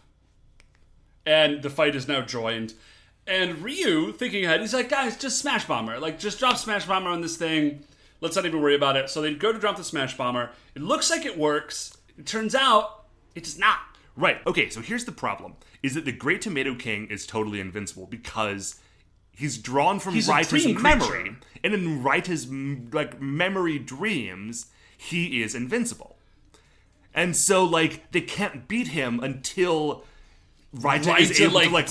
And 1.26 1.62
the 1.62 1.70
fight 1.70 1.96
is 1.96 2.08
now 2.08 2.22
joined. 2.22 2.74
And 3.28 3.64
Ryu, 3.64 4.12
thinking 4.12 4.46
ahead, 4.46 4.62
he's 4.62 4.74
like, 4.74 4.90
guys, 4.90 5.16
just 5.18 5.40
Smash 5.40 5.66
Bomber. 5.66 6.00
Like, 6.00 6.20
just 6.20 6.40
drop 6.40 6.58
Smash 6.58 6.86
Bomber 6.86 7.10
on 7.10 7.22
this 7.22 7.38
thing. 7.38 7.84
Let's 8.20 8.36
not 8.36 8.46
even 8.46 8.62
worry 8.62 8.76
about 8.76 8.98
it. 8.98 9.10
So 9.10 9.22
they 9.22 9.34
go 9.34 9.52
to 9.52 9.60
drop 9.60 9.78
the 9.78 9.84
Smash 9.84 10.18
Bomber. 10.18 10.52
It 10.76 10.82
looks 10.82 11.10
like 11.10 11.26
it 11.26 11.38
works. 11.38 11.98
It 12.18 12.26
turns 12.26 12.56
out 12.56 13.06
it 13.36 13.44
does 13.44 13.58
not. 13.58 13.80
Right. 14.16 14.40
Okay, 14.46 14.70
so 14.70 14.82
here's 14.82 15.06
the 15.06 15.12
problem 15.12 15.56
is 15.82 15.96
that 15.96 16.06
the 16.06 16.12
Great 16.12 16.42
Tomato 16.42 16.76
King 16.76 17.08
is 17.08 17.26
totally 17.26 17.60
invincible 17.60 18.06
because 18.06 18.76
he's 19.32 19.58
drawn 19.58 20.00
from 20.00 20.14
He's 20.14 20.28
Raita's 20.28 20.68
memory. 20.82 21.36
And 21.64 21.74
in 21.74 22.04
Raita's 22.04 22.48
like 22.94 23.20
memory 23.22 23.80
dreams, 23.80 24.68
he 24.98 25.42
is 25.42 25.56
invincible. 25.56 26.18
And 27.14 27.36
so 27.36 27.64
like 27.64 28.12
they 28.12 28.22
can't 28.22 28.68
beat 28.68 28.90
him 28.90 29.20
until 29.22 30.04
Raita 30.76 31.20
is 31.20 31.32
Raita, 31.32 31.42
able 31.42 31.54
like- 31.54 31.66
to 31.68 31.74
like 31.74 31.88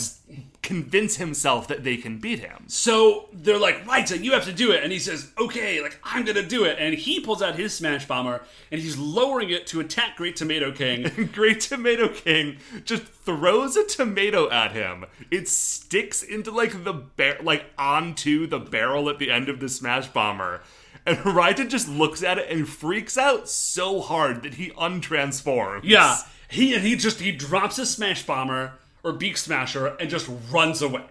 convince 0.63 1.17
himself 1.17 1.67
that 1.69 1.83
they 1.85 1.97
can 1.97 2.19
beat 2.19 2.39
him. 2.39 2.65
So 2.67 3.29
they're 3.33 3.59
like, 3.59 3.85
Raita, 3.87 4.23
you 4.23 4.33
have 4.33 4.45
to 4.45 4.53
do 4.53 4.71
it. 4.73 4.83
And 4.85 4.93
he 4.93 4.99
says, 4.99 5.33
okay, 5.39 5.81
like, 5.81 5.99
I'm 6.05 6.23
going 6.25 6.37
to 6.37 6.47
do 6.47 6.65
it. 6.65 6.77
And 6.79 6.95
he 6.95 7.19
pulls 7.19 7.41
out 7.43 7.57
his 7.57 7.75
Smash 7.75 8.07
Bomber 8.07 8.43
and 8.71 8.81
he's 8.81 8.97
lowering 8.99 9.51
it 9.51 9.67
to 9.69 9.81
attack 9.81 10.17
Great 10.17 10.37
Tomato 10.37 10.71
King. 10.71 11.31
Great 11.33 11.61
Tomato 11.63 12.09
King 12.09 12.59
just 12.85 13.05
throws 13.05 13.75
a 13.77 13.85
tomato 13.85 14.51
at 14.51 14.73
him. 14.73 15.07
It 15.31 15.49
sticks 15.49 16.23
into 16.23 16.51
like 16.51 16.85
the 16.85 16.93
bar- 16.93 17.39
like 17.43 17.65
onto 17.79 18.47
the 18.47 18.59
barrel 18.61 19.09
at 19.09 19.19
the 19.19 19.31
end 19.31 19.49
of 19.49 19.61
the 19.61 19.69
smash 19.69 20.09
bomber. 20.09 20.61
And 21.07 21.17
Raita 21.19 21.69
just 21.69 21.89
looks 21.89 22.23
at 22.23 22.37
it 22.39 22.51
and 22.51 22.69
freaks 22.69 23.17
out 23.17 23.49
so 23.49 24.01
hard 24.03 24.43
that 24.43 24.55
he 24.55 24.71
untransforms. 24.73 25.81
Yeah, 25.85 26.19
he 26.51 26.75
and 26.75 26.85
he 26.85 26.97
just 26.97 27.21
he 27.21 27.33
drops 27.33 27.77
his 27.77 27.91
smash 27.91 28.27
bomber 28.27 28.73
or 29.03 29.13
beak 29.13 29.37
smasher 29.37 29.87
and 29.87 30.11
just 30.11 30.29
runs 30.51 30.83
away. 30.83 31.05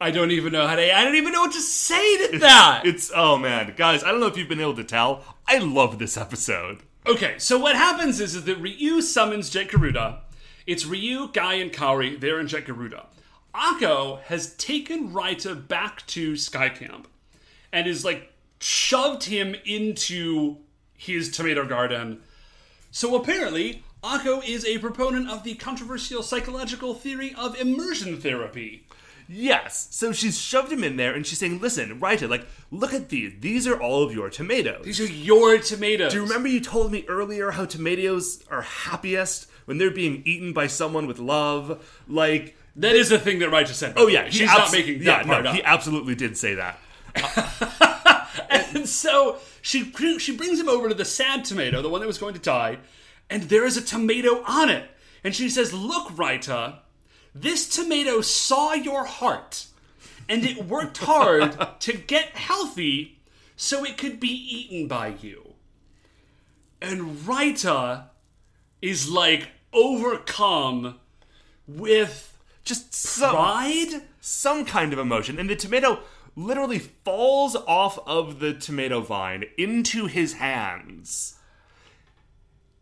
I 0.00 0.10
don't 0.10 0.30
even 0.30 0.52
know 0.52 0.66
how 0.66 0.76
to. 0.76 0.96
I 0.96 1.04
don't 1.04 1.16
even 1.16 1.32
know 1.32 1.42
what 1.42 1.52
to 1.52 1.60
say 1.60 2.28
to 2.28 2.38
that. 2.38 2.82
It's 2.84 3.10
oh 3.14 3.36
man, 3.36 3.74
guys, 3.76 4.02
I 4.02 4.10
don't 4.10 4.20
know 4.20 4.28
if 4.28 4.36
you've 4.36 4.48
been 4.48 4.60
able 4.60 4.76
to 4.76 4.84
tell. 4.84 5.24
I 5.46 5.58
love 5.58 5.98
this 5.98 6.16
episode. 6.16 6.82
okay, 7.06 7.34
so 7.38 7.58
what 7.58 7.76
happens 7.76 8.20
is, 8.20 8.34
is 8.34 8.44
that 8.44 8.56
Ryu 8.58 9.02
summons 9.02 9.50
Jet 9.50 9.68
Garuda. 9.70 10.20
It's 10.66 10.86
Ryu, 10.86 11.30
Guy, 11.32 11.54
and 11.54 11.72
Kaori. 11.72 12.20
They're 12.20 12.38
in 12.38 12.46
Jet 12.46 12.66
Garuda. 12.66 13.06
Akko 13.54 14.20
has 14.22 14.54
taken 14.54 15.12
Raita 15.12 15.66
back 15.66 16.06
to 16.08 16.36
Sky 16.36 16.68
Camp 16.68 17.08
and 17.72 17.86
is 17.86 18.04
like 18.04 18.32
shoved 18.60 19.24
him 19.24 19.56
into 19.64 20.58
his 20.96 21.30
tomato 21.30 21.66
garden. 21.66 22.20
So 22.90 23.14
apparently, 23.14 23.84
Akko 24.02 24.46
is 24.46 24.64
a 24.64 24.78
proponent 24.78 25.30
of 25.30 25.44
the 25.44 25.54
controversial 25.54 26.22
psychological 26.22 26.94
theory 26.94 27.34
of 27.36 27.58
immersion 27.60 28.20
therapy. 28.20 28.84
Yes. 29.28 29.86
So 29.92 30.10
she's 30.10 30.40
shoved 30.40 30.72
him 30.72 30.82
in 30.82 30.96
there 30.96 31.14
and 31.14 31.24
she's 31.24 31.38
saying, 31.38 31.60
listen, 31.60 32.00
Raita, 32.00 32.28
like, 32.28 32.46
look 32.72 32.92
at 32.92 33.10
these. 33.10 33.34
These 33.40 33.66
are 33.68 33.80
all 33.80 34.02
of 34.02 34.12
your 34.12 34.28
tomatoes. 34.28 34.84
These 34.84 35.00
are 35.00 35.06
your 35.06 35.58
tomatoes. 35.58 36.10
Do 36.10 36.18
you 36.18 36.24
remember 36.24 36.48
you 36.48 36.60
told 36.60 36.90
me 36.90 37.04
earlier 37.08 37.52
how 37.52 37.64
tomatoes 37.64 38.42
are 38.50 38.62
happiest 38.62 39.48
when 39.66 39.78
they're 39.78 39.92
being 39.92 40.22
eaten 40.24 40.52
by 40.52 40.66
someone 40.66 41.06
with 41.06 41.20
love? 41.20 41.84
Like, 42.08 42.56
That 42.74 42.96
is 42.96 43.08
the 43.08 43.20
thing 43.20 43.38
that 43.38 43.50
Raita 43.50 43.68
said. 43.68 43.94
Oh 43.96 44.08
yeah, 44.08 44.28
she's 44.30 44.48
abs- 44.48 44.58
not 44.58 44.72
making 44.72 44.98
yeah, 45.02 45.18
that 45.18 45.26
part 45.26 45.44
no, 45.44 45.50
up. 45.50 45.56
He 45.56 45.62
absolutely 45.62 46.16
did 46.16 46.36
say 46.36 46.54
that. 46.54 46.80
And 48.50 48.88
so 48.88 49.38
she 49.62 49.92
she 50.18 50.36
brings 50.36 50.60
him 50.60 50.68
over 50.68 50.88
to 50.88 50.94
the 50.94 51.04
sad 51.04 51.44
tomato, 51.44 51.82
the 51.82 51.88
one 51.88 52.00
that 52.00 52.06
was 52.06 52.18
going 52.18 52.34
to 52.34 52.40
die, 52.40 52.78
and 53.28 53.44
there 53.44 53.64
is 53.64 53.76
a 53.76 53.82
tomato 53.82 54.42
on 54.46 54.68
it. 54.70 54.90
And 55.24 55.34
she 55.34 55.48
says, 55.50 55.72
"Look, 55.72 56.08
Raita, 56.10 56.78
this 57.34 57.68
tomato 57.68 58.20
saw 58.20 58.74
your 58.74 59.04
heart, 59.04 59.66
and 60.28 60.44
it 60.44 60.64
worked 60.66 60.98
hard 60.98 61.56
to 61.80 61.92
get 61.92 62.36
healthy 62.36 63.18
so 63.56 63.84
it 63.84 63.98
could 63.98 64.20
be 64.20 64.28
eaten 64.28 64.88
by 64.88 65.14
you." 65.20 65.54
And 66.80 67.18
Raita 67.18 68.04
is 68.80 69.10
like 69.10 69.48
overcome 69.72 70.98
with 71.66 72.38
Just 72.64 72.94
some 72.94 73.34
pride. 73.34 74.02
some 74.20 74.64
kind 74.64 74.92
of 74.92 74.98
emotion, 74.98 75.38
and 75.38 75.50
the 75.50 75.56
tomato 75.56 76.00
literally 76.36 76.78
falls 76.78 77.56
off 77.56 77.98
of 78.06 78.40
the 78.40 78.54
tomato 78.54 79.00
vine 79.00 79.44
into 79.56 80.06
his 80.06 80.34
hands. 80.34 81.36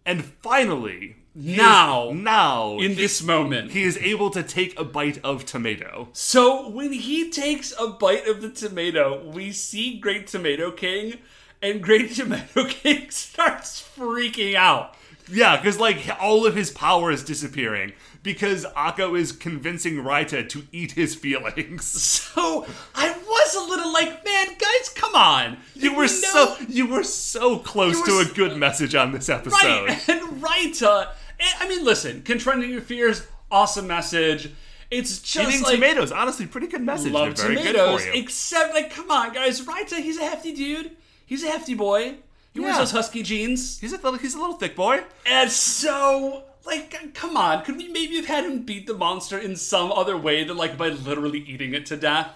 And 0.05 0.25
finally, 0.25 1.17
Now, 1.35 2.11
now 2.13 2.79
In 2.79 2.97
this 2.97 3.23
moment, 3.23 3.73
he 3.73 3.85
is 3.85 3.97
able 3.99 4.31
to 4.31 4.43
take 4.43 4.79
a 4.79 4.85
bite 4.85 5.19
of 5.23 5.45
tomato. 5.45 6.09
So 6.13 6.69
when 6.69 6.93
he 6.93 7.31
takes 7.31 7.73
a 7.79 7.89
bite 7.89 8.27
of 8.27 8.41
the 8.41 8.51
tomato, 8.51 9.23
we 9.29 9.53
see 9.53 9.99
Great 9.99 10.27
Tomato 10.27 10.71
King, 10.73 11.19
and 11.63 11.83
Great 11.83 12.15
Tomato 12.17 12.65
King 12.67 13.11
starts 13.11 13.83
freaking 13.97 14.55
out. 14.55 14.97
Yeah, 15.31 15.57
because 15.59 15.79
like 15.79 16.09
all 16.21 16.47
of 16.47 16.57
his 16.57 16.71
power 16.71 17.11
is 17.11 17.23
disappearing 17.23 17.93
because 18.29 18.67
Akko 18.77 19.19
is 19.19 19.33
convincing 19.33 19.97
Raita 20.05 20.47
to 20.51 20.65
eat 20.71 20.93
his 20.93 21.15
feelings. 21.15 21.87
So 22.39 22.67
I 22.95 23.11
was 23.27 23.55
a 23.55 23.69
little 23.71 23.91
like, 23.93 24.23
man, 24.25 24.49
guys, 24.59 24.89
come 24.95 25.15
on. 25.15 25.57
You 25.75 25.95
were 25.95 26.03
know- 26.03 26.07
so 26.09 26.57
you 26.69 26.87
were 26.87 27.03
so 27.05 27.59
close 27.59 28.01
to 28.03 28.19
a 28.19 28.25
good 28.35 28.57
message 28.59 28.95
on 28.95 29.13
this 29.13 29.29
episode. 29.31 29.55
right, 29.87 29.89
and 30.09 30.43
Raita. 30.43 31.09
and- 31.41 31.49
I 31.61 31.69
mean, 31.69 31.85
listen, 31.85 32.21
confronting 32.23 32.71
your 32.71 32.83
fears, 32.83 33.27
awesome 33.51 33.87
message. 33.87 34.53
It's 34.91 35.21
just 35.21 35.49
Eating 35.49 35.63
like 35.63 35.75
tomatoes, 35.77 36.13
honestly, 36.13 36.47
pretty 36.47 36.67
good 36.67 36.83
message. 36.83 37.13
love 37.13 37.35
They're 37.37 37.49
tomatoes, 37.49 38.03
good 38.03 38.11
for 38.11 38.17
you. 38.17 38.23
except 38.23 38.75
like, 38.75 38.91
come 38.91 39.11
on, 39.11 39.33
guys, 39.33 39.63
Raita, 39.63 40.01
he's 40.03 40.19
a 40.19 40.25
hefty 40.25 40.53
dude. 40.55 40.91
He's 41.27 41.43
a 41.45 41.49
hefty 41.51 41.75
boy. 41.75 42.17
He 42.55 42.61
wears 42.61 42.77
those 42.79 42.91
husky 42.93 43.23
jeans. 43.23 43.79
He's 43.81 43.93
a 43.93 43.97
little, 43.97 44.15
he's 44.17 44.35
a 44.35 44.39
little 44.41 44.57
thick 44.57 44.75
boy. 44.77 45.01
And 45.27 45.51
so, 45.51 46.43
like, 46.69 47.15
come 47.15 47.37
on, 47.37 47.65
could 47.65 47.77
we 47.77 47.89
maybe 47.89 48.17
have 48.17 48.27
had 48.27 48.45
him 48.45 48.63
beat 48.63 48.87
the 48.87 48.95
monster 48.95 49.39
in 49.39 49.57
some 49.57 49.91
other 49.91 50.17
way 50.17 50.45
than 50.45 50.57
like 50.57 50.77
by 50.77 50.89
literally 50.91 51.41
eating 51.41 51.75
it 51.75 51.87
to 51.87 51.97
death? 51.97 52.31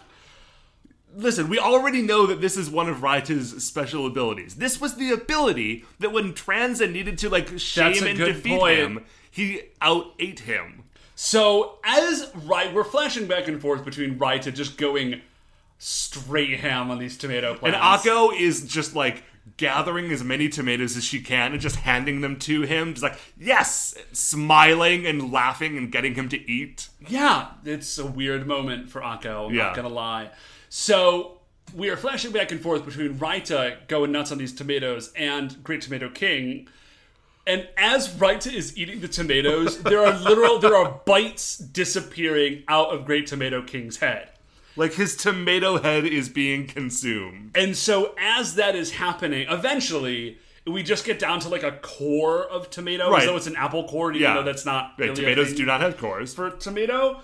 Listen, 1.15 1.51
we 1.51 1.59
already 1.59 2.01
know 2.01 2.27
that 2.27 2.41
this 2.41 2.57
is 2.57 2.71
one 2.71 2.89
of 2.89 2.99
Raita's 2.99 3.63
special 3.63 4.07
abilities. 4.07 4.55
This 4.55 4.81
was 4.81 4.95
the 4.97 5.11
ability 5.11 5.85
that 5.99 6.11
when 6.11 6.33
Tranza 6.33 6.91
needed 6.91 7.19
to 7.19 7.29
like 7.29 7.59
shame 7.59 8.07
and 8.07 8.19
defeat 8.19 8.59
point. 8.59 8.79
him, 8.79 9.05
he 9.31 9.61
out 9.83 10.15
ate 10.19 10.41
him. 10.41 10.85
So 11.15 11.79
as 11.85 12.31
right, 12.47 12.73
we're 12.73 12.85
flashing 12.85 13.27
back 13.27 13.47
and 13.47 13.61
forth 13.61 13.85
between 13.85 14.19
Raita 14.19 14.55
just 14.55 14.79
going 14.79 15.21
straight 15.77 16.61
ham 16.61 16.91
on 16.91 16.99
these 16.99 17.19
tomato 17.19 17.55
plants. 17.55 17.77
And. 17.77 17.85
Akko 17.85 18.35
is 18.35 18.67
just 18.67 18.97
like 18.97 19.23
gathering 19.57 20.11
as 20.13 20.23
many 20.23 20.49
tomatoes 20.49 20.97
as 20.97 21.05
she 21.05 21.21
can 21.21 21.53
and 21.53 21.61
just 21.61 21.77
handing 21.77 22.21
them 22.21 22.39
to 22.39 22.63
him, 22.63 22.93
just 22.95 23.03
like, 23.03 23.19
yes, 23.39 23.95
smiling 24.13 25.07
and 25.07 25.33
laughing 25.33 25.77
and 25.77 25.91
getting 25.91 26.15
him 26.15 26.29
to 26.29 26.51
eat. 26.51 26.89
Yeah, 27.09 27.49
it's 27.65 27.99
a 27.99 28.07
weird 28.07 28.47
moment 28.47 28.89
for 28.91 29.01
Akko, 29.01 29.49
I'm 29.49 29.55
Yeah. 29.55 29.65
not 29.65 29.77
gonna 29.77 29.89
lie. 29.89 30.31
So 30.69 31.41
we 31.75 31.91
are 31.91 31.97
flashing 31.97 32.33
back 32.33 32.53
and 32.53 32.61
forth 32.61 32.85
between 32.85 33.15
Raita 33.19 33.89
going 33.89 34.13
nuts 34.13 34.31
on 34.33 34.39
these 34.39 34.53
tomatoes 34.55 35.13
and 35.17 35.63
Great 35.65 35.81
Tomato 35.83 36.09
King. 36.09 36.69
And 37.47 37.69
as 37.77 38.09
Raita 38.09 38.53
is 38.53 38.79
eating 38.79 39.01
the 39.01 39.09
tomatoes, 39.09 39.83
there 39.83 40.05
are 40.07 40.17
literal 40.19 40.59
there 40.61 40.77
are 40.77 41.01
bites 41.05 41.59
disappearing 41.59 42.63
out 42.69 42.91
of 42.95 43.05
Great 43.05 43.27
Tomato 43.27 43.63
King's 43.63 43.97
head. 43.99 44.29
Like 44.77 44.95
his 44.95 45.17
tomato 45.17 45.79
head 45.83 46.05
is 46.07 46.29
being 46.29 46.67
consumed. 46.67 47.53
And 47.55 47.77
so 47.77 48.15
as 48.19 48.55
that 48.55 48.75
is 48.75 48.93
happening, 48.93 49.47
eventually 49.51 50.39
we 50.67 50.83
just 50.83 51.05
get 51.05 51.19
down 51.19 51.41
to 51.41 51.49
like 51.49 51.63
a 51.63 51.73
core 51.73 52.45
of 52.45 52.71
tomato, 52.71 53.11
Right. 53.11 53.23
as 53.23 53.29
though 53.29 53.37
it's 53.37 53.47
an 53.47 53.57
apple 53.57 53.87
core, 53.89 54.11
even 54.13 54.23
Yeah. 54.23 54.35
though 54.35 54.43
that's 54.45 54.65
not 54.65 54.93
Right, 54.99 55.11
really 55.11 55.15
tomatoes 55.17 55.53
do 55.55 55.65
not 55.67 55.81
have 55.81 55.99
cores. 55.99 56.33
for 56.35 56.51
tomato. 56.51 57.21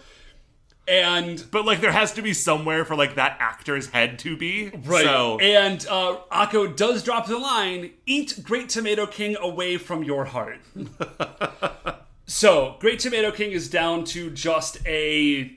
And 0.86 1.44
But 1.50 1.64
like 1.66 1.80
there 1.82 1.92
has 1.92 2.12
to 2.14 2.22
be 2.22 2.32
somewhere 2.32 2.84
for 2.84 2.96
like 2.96 3.14
that 3.16 3.36
actor's 3.40 3.88
head 3.90 4.18
to 4.20 4.36
be. 4.36 4.70
Right. 4.84 5.04
So 5.04 5.38
And 5.38 5.86
uh, 5.88 6.16
Akko 6.32 6.74
does 6.74 7.02
drop 7.02 7.26
the 7.26 7.38
line 7.38 7.90
Eat 8.06 8.40
Great 8.42 8.68
Tomato 8.70 9.06
King 9.06 9.36
away 9.40 9.76
from 9.76 10.02
your 10.02 10.24
heart. 10.26 10.60
so, 12.26 12.76
Great 12.80 13.00
Tomato 13.00 13.30
King 13.30 13.52
is 13.52 13.68
down 13.68 14.04
to 14.04 14.30
just 14.30 14.78
a 14.86 15.52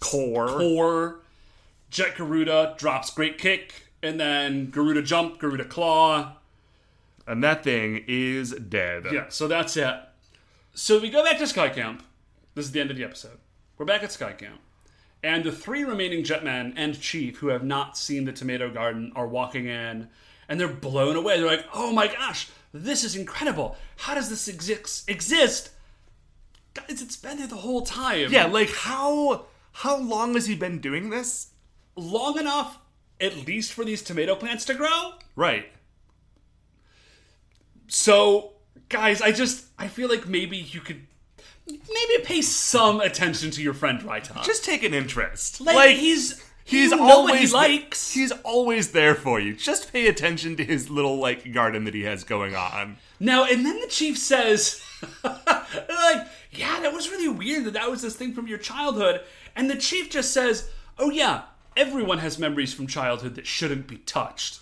core. 0.00 0.48
core. 0.48 1.20
Jet 1.90 2.16
Garuda 2.16 2.74
drops 2.78 3.10
Great 3.10 3.38
Kick, 3.38 3.88
and 4.02 4.20
then 4.20 4.70
Garuda 4.70 5.02
Jump, 5.02 5.38
Garuda 5.38 5.64
Claw. 5.64 6.36
And 7.26 7.42
that 7.44 7.64
thing 7.64 8.04
is 8.08 8.52
dead. 8.52 9.06
Yeah, 9.12 9.26
so 9.28 9.48
that's 9.48 9.76
it. 9.76 9.94
So 10.74 10.98
we 10.98 11.10
go 11.10 11.24
back 11.24 11.38
to 11.38 11.46
Sky 11.46 11.68
Camp. 11.68 12.02
This 12.54 12.66
is 12.66 12.72
the 12.72 12.80
end 12.80 12.90
of 12.90 12.96
the 12.96 13.04
episode. 13.04 13.38
We're 13.76 13.86
back 13.86 14.02
at 14.02 14.12
Sky 14.12 14.32
Camp. 14.32 14.60
And 15.22 15.44
the 15.44 15.52
three 15.52 15.84
remaining 15.84 16.24
Jetmen 16.24 16.72
and 16.76 16.98
Chief 17.00 17.38
who 17.38 17.48
have 17.48 17.62
not 17.62 17.96
seen 17.96 18.24
the 18.24 18.32
Tomato 18.32 18.70
Garden 18.70 19.12
are 19.14 19.26
walking 19.26 19.66
in 19.66 20.08
and 20.48 20.58
they're 20.58 20.68
blown 20.68 21.16
away. 21.16 21.38
They're 21.38 21.46
like, 21.46 21.66
oh 21.74 21.92
my 21.92 22.08
gosh, 22.08 22.48
this 22.72 23.04
is 23.04 23.16
incredible. 23.16 23.76
How 23.96 24.14
does 24.14 24.28
this 24.28 24.48
exist? 24.48 25.08
exist? 25.08 25.70
Guys, 26.74 27.02
it's 27.02 27.16
been 27.16 27.38
there 27.38 27.46
the 27.46 27.56
whole 27.56 27.82
time. 27.82 28.32
Yeah, 28.32 28.46
like 28.46 28.70
how 28.70 29.46
how 29.72 29.96
long 29.96 30.34
has 30.34 30.46
he 30.46 30.54
been 30.54 30.78
doing 30.78 31.10
this? 31.10 31.48
Long 31.96 32.38
enough, 32.38 32.78
at 33.20 33.46
least 33.46 33.72
for 33.72 33.84
these 33.84 34.02
tomato 34.02 34.34
plants 34.34 34.64
to 34.66 34.74
grow. 34.74 35.12
Right. 35.36 35.66
So, 37.88 38.52
guys, 38.88 39.20
I 39.20 39.32
just, 39.32 39.66
I 39.78 39.88
feel 39.88 40.08
like 40.08 40.26
maybe 40.26 40.56
you 40.56 40.80
could. 40.80 41.06
Maybe 41.66 42.24
pay 42.24 42.42
some 42.42 43.00
attention 43.00 43.52
to 43.52 43.62
your 43.62 43.74
friend 43.74 44.00
Raita. 44.00 44.42
Just 44.42 44.64
take 44.64 44.82
an 44.82 44.92
interest. 44.92 45.60
Like, 45.60 45.96
he's 45.96 46.44
he's 46.64 46.90
know 46.90 47.02
always 47.02 47.52
what 47.52 47.66
he 47.66 47.76
likes. 47.78 48.12
he's 48.12 48.32
always 48.32 48.92
there 48.92 49.14
for 49.14 49.38
you. 49.38 49.54
Just 49.54 49.92
pay 49.92 50.08
attention 50.08 50.56
to 50.56 50.64
his 50.64 50.90
little 50.90 51.18
like 51.18 51.52
garden 51.52 51.84
that 51.84 51.94
he 51.94 52.02
has 52.02 52.24
going 52.24 52.54
on. 52.56 52.96
Now, 53.18 53.44
and 53.44 53.64
then 53.64 53.80
the 53.80 53.86
chief 53.86 54.18
says, 54.18 54.82
like, 55.24 56.26
yeah, 56.52 56.80
that 56.80 56.92
was 56.92 57.10
really 57.10 57.28
weird 57.28 57.64
that 57.64 57.74
that 57.74 57.90
was 57.90 58.02
this 58.02 58.16
thing 58.16 58.32
from 58.32 58.46
your 58.46 58.58
childhood. 58.58 59.20
And 59.54 59.70
the 59.70 59.76
chief 59.76 60.10
just 60.10 60.32
says, 60.32 60.68
oh, 60.98 61.10
yeah, 61.10 61.42
everyone 61.76 62.18
has 62.18 62.38
memories 62.38 62.74
from 62.74 62.86
childhood 62.86 63.36
that 63.36 63.46
shouldn't 63.46 63.86
be 63.86 63.98
touched. 63.98 64.60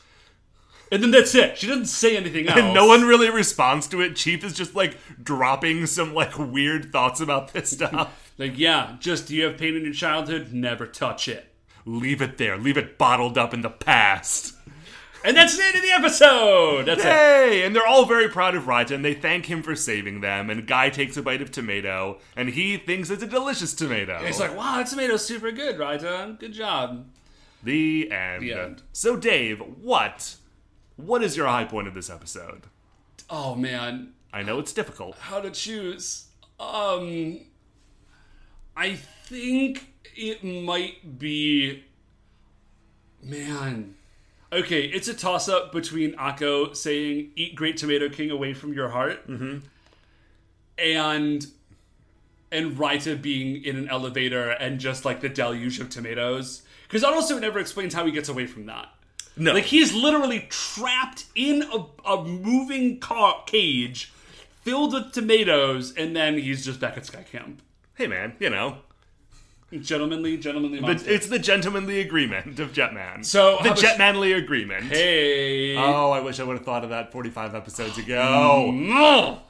And 0.90 1.02
then 1.02 1.10
that's 1.10 1.34
it. 1.34 1.58
She 1.58 1.66
doesn't 1.66 1.86
say 1.86 2.16
anything 2.16 2.48
else. 2.48 2.58
And 2.58 2.72
no 2.74 2.86
one 2.86 3.02
really 3.02 3.30
responds 3.30 3.86
to 3.88 4.00
it. 4.00 4.16
Chief 4.16 4.42
is 4.42 4.54
just 4.54 4.74
like 4.74 4.96
dropping 5.22 5.86
some 5.86 6.14
like 6.14 6.38
weird 6.38 6.92
thoughts 6.92 7.20
about 7.20 7.52
this 7.52 7.70
stuff. 7.70 8.24
Like, 8.38 8.56
yeah, 8.56 8.94
just 9.00 9.26
do 9.26 9.34
you 9.34 9.46
have 9.46 9.58
pain 9.58 9.74
in 9.74 9.82
your 9.82 9.92
childhood? 9.92 10.52
Never 10.52 10.86
touch 10.86 11.26
it. 11.26 11.52
Leave 11.84 12.22
it 12.22 12.38
there. 12.38 12.56
Leave 12.56 12.76
it 12.76 12.96
bottled 12.96 13.36
up 13.36 13.52
in 13.52 13.62
the 13.62 13.68
past. 13.68 14.54
And 15.24 15.36
that's 15.36 15.56
the 15.56 15.64
end 15.64 15.74
of 15.76 15.82
the 15.82 15.90
episode. 15.90 16.86
That's 16.86 17.00
it. 17.00 17.06
Hey! 17.06 17.64
And 17.64 17.74
they're 17.74 17.86
all 17.86 18.06
very 18.06 18.28
proud 18.28 18.54
of 18.54 18.66
Raja 18.68 18.94
and 18.94 19.04
they 19.04 19.14
thank 19.14 19.46
him 19.46 19.62
for 19.62 19.74
saving 19.74 20.20
them. 20.20 20.48
And 20.48 20.66
Guy 20.66 20.90
takes 20.90 21.16
a 21.16 21.22
bite 21.22 21.42
of 21.42 21.50
tomato 21.50 22.18
and 22.36 22.48
he 22.50 22.76
thinks 22.76 23.10
it's 23.10 23.22
a 23.22 23.26
delicious 23.26 23.74
tomato. 23.74 24.24
He's 24.24 24.38
like, 24.40 24.56
wow, 24.56 24.76
that 24.76 24.86
tomato's 24.86 25.24
super 25.26 25.50
good, 25.50 25.76
Raita. 25.76 26.38
Good 26.38 26.52
job. 26.52 27.06
the 27.62 28.10
end. 28.10 28.42
The 28.42 28.52
end. 28.52 28.82
So 28.92 29.16
Dave, 29.16 29.60
what 29.60 30.36
what 30.96 31.22
is 31.22 31.36
your 31.36 31.46
high 31.46 31.64
point 31.64 31.88
of 31.88 31.94
this 31.94 32.10
episode? 32.10 32.62
Oh, 33.30 33.54
man. 33.54 34.14
I 34.32 34.42
know 34.42 34.58
it's 34.58 34.72
difficult. 34.72 35.16
how 35.18 35.40
to 35.40 35.50
choose. 35.50 36.26
Um, 36.58 37.40
I 38.76 38.94
think 38.94 39.92
it 40.16 40.42
might 40.44 41.18
be. 41.18 41.84
Man. 43.22 43.94
Okay, 44.52 44.82
it's 44.82 45.08
a 45.08 45.14
toss 45.14 45.48
up 45.48 45.72
between 45.72 46.14
Akko 46.14 46.74
saying, 46.74 47.32
Eat 47.36 47.54
Great 47.54 47.76
Tomato 47.76 48.08
King 48.08 48.30
away 48.30 48.54
from 48.54 48.72
your 48.72 48.88
heart, 48.88 49.26
mm-hmm. 49.28 49.58
and. 50.78 51.46
And 52.50 52.78
Raita 52.78 53.20
being 53.20 53.62
in 53.62 53.76
an 53.76 53.90
elevator 53.90 54.48
and 54.48 54.80
just 54.80 55.04
like 55.04 55.20
the 55.20 55.28
deluge 55.28 55.80
of 55.80 55.90
tomatoes. 55.90 56.62
Because 56.84 57.04
also 57.04 57.38
never 57.38 57.58
explains 57.58 57.92
how 57.92 58.06
he 58.06 58.10
gets 58.10 58.30
away 58.30 58.46
from 58.46 58.64
that. 58.64 58.88
No. 59.38 59.52
Like 59.52 59.64
he's 59.64 59.94
literally 59.94 60.46
trapped 60.48 61.26
in 61.34 61.62
a, 61.62 62.10
a 62.10 62.24
moving 62.24 62.98
car 63.00 63.42
cage 63.46 64.12
filled 64.62 64.92
with 64.92 65.12
tomatoes, 65.12 65.94
and 65.96 66.14
then 66.14 66.38
he's 66.38 66.64
just 66.64 66.80
back 66.80 66.96
at 66.96 67.06
Sky 67.06 67.22
Camp. 67.22 67.62
hey 67.94 68.06
man, 68.06 68.34
you 68.38 68.50
know, 68.50 68.78
Gentlemanly, 69.72 70.38
gentlemanly 70.38 70.80
But 70.80 70.86
monster. 70.88 71.10
it's 71.10 71.26
the 71.26 71.38
gentlemanly 71.38 72.00
agreement 72.00 72.58
of 72.58 72.72
Jetman. 72.72 73.22
So, 73.24 73.58
the 73.62 73.70
Jetmanly 73.70 74.34
agreement. 74.36 74.84
hey. 74.84 75.76
Oh, 75.76 76.10
I 76.10 76.20
wish 76.20 76.40
I 76.40 76.44
would 76.44 76.56
have 76.56 76.64
thought 76.64 76.84
of 76.84 76.90
that 76.90 77.12
45 77.12 77.54
episodes 77.54 77.98
ago. 77.98 78.70
No. 78.72 79.42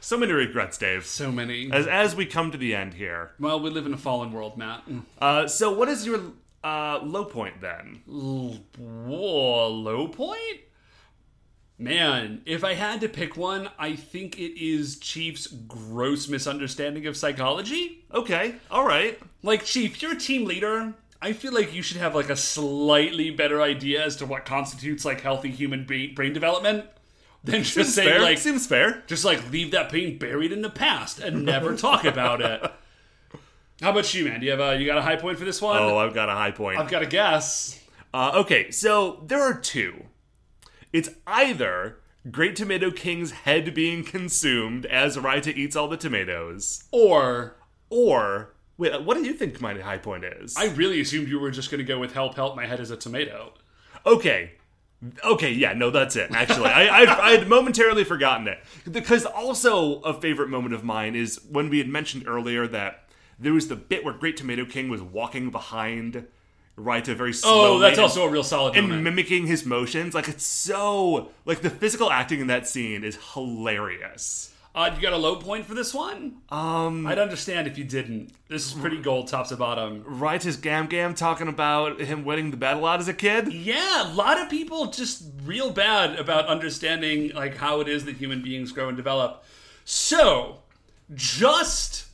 so 0.00 0.18
many 0.18 0.32
regrets, 0.32 0.76
Dave. 0.76 1.06
So 1.06 1.32
many. 1.32 1.70
As, 1.72 1.86
as 1.86 2.14
we 2.14 2.26
come 2.26 2.50
to 2.50 2.58
the 2.58 2.74
end 2.74 2.92
here. 2.94 3.30
Well, 3.40 3.58
we 3.58 3.70
live 3.70 3.86
in 3.86 3.94
a 3.94 3.98
fallen 3.98 4.32
world, 4.32 4.58
Matt. 4.58 4.82
Uh, 5.18 5.46
so, 5.48 5.72
what 5.72 5.88
is 5.88 6.04
your 6.04 6.20
uh, 6.62 7.00
low 7.02 7.24
point 7.24 7.62
then? 7.62 8.02
Whoa, 8.06 9.68
low 9.68 10.08
point? 10.08 10.60
Man, 11.76 12.42
if 12.46 12.62
I 12.62 12.74
had 12.74 13.00
to 13.00 13.08
pick 13.08 13.36
one, 13.36 13.68
I 13.78 13.96
think 13.96 14.38
it 14.38 14.58
is 14.62 14.96
Chief's 14.98 15.48
gross 15.48 16.28
misunderstanding 16.28 17.06
of 17.06 17.16
psychology. 17.16 18.04
Okay, 18.12 18.54
all 18.70 18.86
right. 18.86 19.18
Like, 19.42 19.64
Chief, 19.64 20.00
you're 20.00 20.12
a 20.12 20.18
team 20.18 20.44
leader. 20.44 20.94
I 21.20 21.32
feel 21.32 21.52
like 21.52 21.74
you 21.74 21.82
should 21.82 21.96
have 21.96 22.14
like 22.14 22.30
a 22.30 22.36
slightly 22.36 23.30
better 23.30 23.60
idea 23.60 24.04
as 24.04 24.14
to 24.16 24.26
what 24.26 24.44
constitutes 24.44 25.04
like 25.04 25.22
healthy 25.22 25.50
human 25.50 25.84
brain 25.84 26.32
development 26.32 26.84
than 27.42 27.62
just 27.62 27.74
Seems 27.74 27.94
saying 27.94 28.08
fair. 28.08 28.20
like 28.22 28.38
Seems 28.38 28.66
fair. 28.66 29.02
just 29.06 29.24
like 29.24 29.50
leave 29.50 29.70
that 29.72 29.90
pain 29.90 30.18
buried 30.18 30.52
in 30.52 30.62
the 30.62 30.70
past 30.70 31.18
and 31.18 31.44
never 31.44 31.76
talk 31.76 32.04
about 32.04 32.40
it. 32.40 32.62
How 33.80 33.90
about 33.90 34.12
you, 34.14 34.26
man? 34.26 34.40
Do 34.40 34.46
you 34.46 34.52
have 34.52 34.60
a 34.60 34.78
you 34.78 34.86
got 34.86 34.98
a 34.98 35.02
high 35.02 35.16
point 35.16 35.38
for 35.38 35.44
this 35.44 35.60
one? 35.60 35.76
Oh, 35.78 35.98
I've 35.98 36.14
got 36.14 36.28
a 36.28 36.32
high 36.34 36.52
point. 36.52 36.78
I've 36.78 36.90
got 36.90 37.02
a 37.02 37.06
guess. 37.06 37.80
Uh, 38.12 38.32
okay, 38.36 38.70
so 38.70 39.24
there 39.26 39.42
are 39.42 39.54
two. 39.58 40.04
It's 40.94 41.10
either 41.26 41.98
Great 42.30 42.54
Tomato 42.54 42.92
King's 42.92 43.32
head 43.32 43.74
being 43.74 44.04
consumed 44.04 44.86
as 44.86 45.16
Raita 45.16 45.52
eats 45.54 45.74
all 45.74 45.88
the 45.88 45.96
tomatoes, 45.96 46.84
Or 46.92 47.56
or 47.90 48.54
wait, 48.78 48.92
uh, 48.92 49.02
what 49.02 49.16
do 49.16 49.24
you 49.24 49.32
think 49.32 49.60
my 49.60 49.74
high 49.74 49.98
point 49.98 50.24
is? 50.24 50.56
I 50.56 50.66
really 50.66 51.00
assumed 51.00 51.26
you 51.28 51.40
were 51.40 51.50
just 51.50 51.68
going 51.72 51.80
to 51.80 51.84
go 51.84 51.98
with 51.98 52.12
help, 52.14 52.36
help, 52.36 52.54
my 52.54 52.66
head 52.66 52.78
is 52.78 52.92
a 52.92 52.96
tomato. 52.96 53.54
okay, 54.06 54.52
okay, 55.24 55.50
yeah, 55.50 55.72
no, 55.72 55.90
that's 55.90 56.14
it. 56.14 56.30
Actually, 56.30 56.70
I, 56.70 57.02
I 57.02 57.26
I 57.26 57.30
had 57.32 57.48
momentarily 57.48 58.04
forgotten 58.04 58.46
it 58.46 58.60
because 58.90 59.26
also 59.26 60.00
a 60.02 60.14
favorite 60.18 60.48
moment 60.48 60.74
of 60.74 60.84
mine 60.84 61.16
is 61.16 61.40
when 61.50 61.70
we 61.70 61.78
had 61.78 61.88
mentioned 61.88 62.22
earlier 62.28 62.68
that 62.68 63.08
there 63.36 63.52
was 63.52 63.66
the 63.66 63.76
bit 63.76 64.04
where 64.04 64.14
Great 64.14 64.36
Tomato 64.36 64.64
King 64.64 64.88
was 64.88 65.02
walking 65.02 65.50
behind 65.50 66.26
Raita 66.76 67.14
very 67.14 67.32
slowly. 67.32 67.76
Oh, 67.76 67.78
that's 67.78 67.98
also 67.98 68.24
a 68.24 68.28
real 68.28 68.42
solid 68.42 68.76
and 68.76 68.88
moment. 68.88 69.04
mimicking 69.04 69.46
his 69.46 69.64
motions. 69.64 70.14
Like 70.14 70.28
it's 70.28 70.44
so 70.44 71.30
like 71.44 71.62
the 71.62 71.70
physical 71.70 72.10
acting 72.10 72.40
in 72.40 72.48
that 72.48 72.66
scene 72.66 73.04
is 73.04 73.18
hilarious. 73.34 74.50
Uh, 74.74 74.90
you 74.92 75.00
got 75.00 75.12
a 75.12 75.16
low 75.16 75.36
point 75.36 75.64
for 75.64 75.74
this 75.74 75.94
one? 75.94 76.34
Um, 76.48 77.06
I'd 77.06 77.18
understand 77.20 77.68
if 77.68 77.78
you 77.78 77.84
didn't. 77.84 78.32
This 78.48 78.66
is 78.66 78.72
pretty 78.72 79.00
gold, 79.00 79.28
top 79.28 79.46
to 79.48 79.56
bottom. 79.56 80.02
Raita's 80.02 80.56
Gam 80.56 80.86
Gam 80.86 81.14
talking 81.14 81.46
about 81.46 82.00
him 82.00 82.24
winning 82.24 82.50
the 82.50 82.56
battle 82.56 82.84
out 82.84 82.98
as 82.98 83.06
a 83.06 83.14
kid. 83.14 83.52
Yeah, 83.52 84.10
a 84.10 84.14
lot 84.14 84.40
of 84.40 84.50
people 84.50 84.86
just 84.86 85.22
real 85.44 85.70
bad 85.70 86.18
about 86.18 86.46
understanding 86.46 87.30
like 87.34 87.56
how 87.56 87.78
it 87.82 87.88
is 87.88 88.04
that 88.06 88.16
human 88.16 88.42
beings 88.42 88.72
grow 88.72 88.88
and 88.88 88.96
develop. 88.96 89.44
So, 89.84 90.58
just 91.14 92.06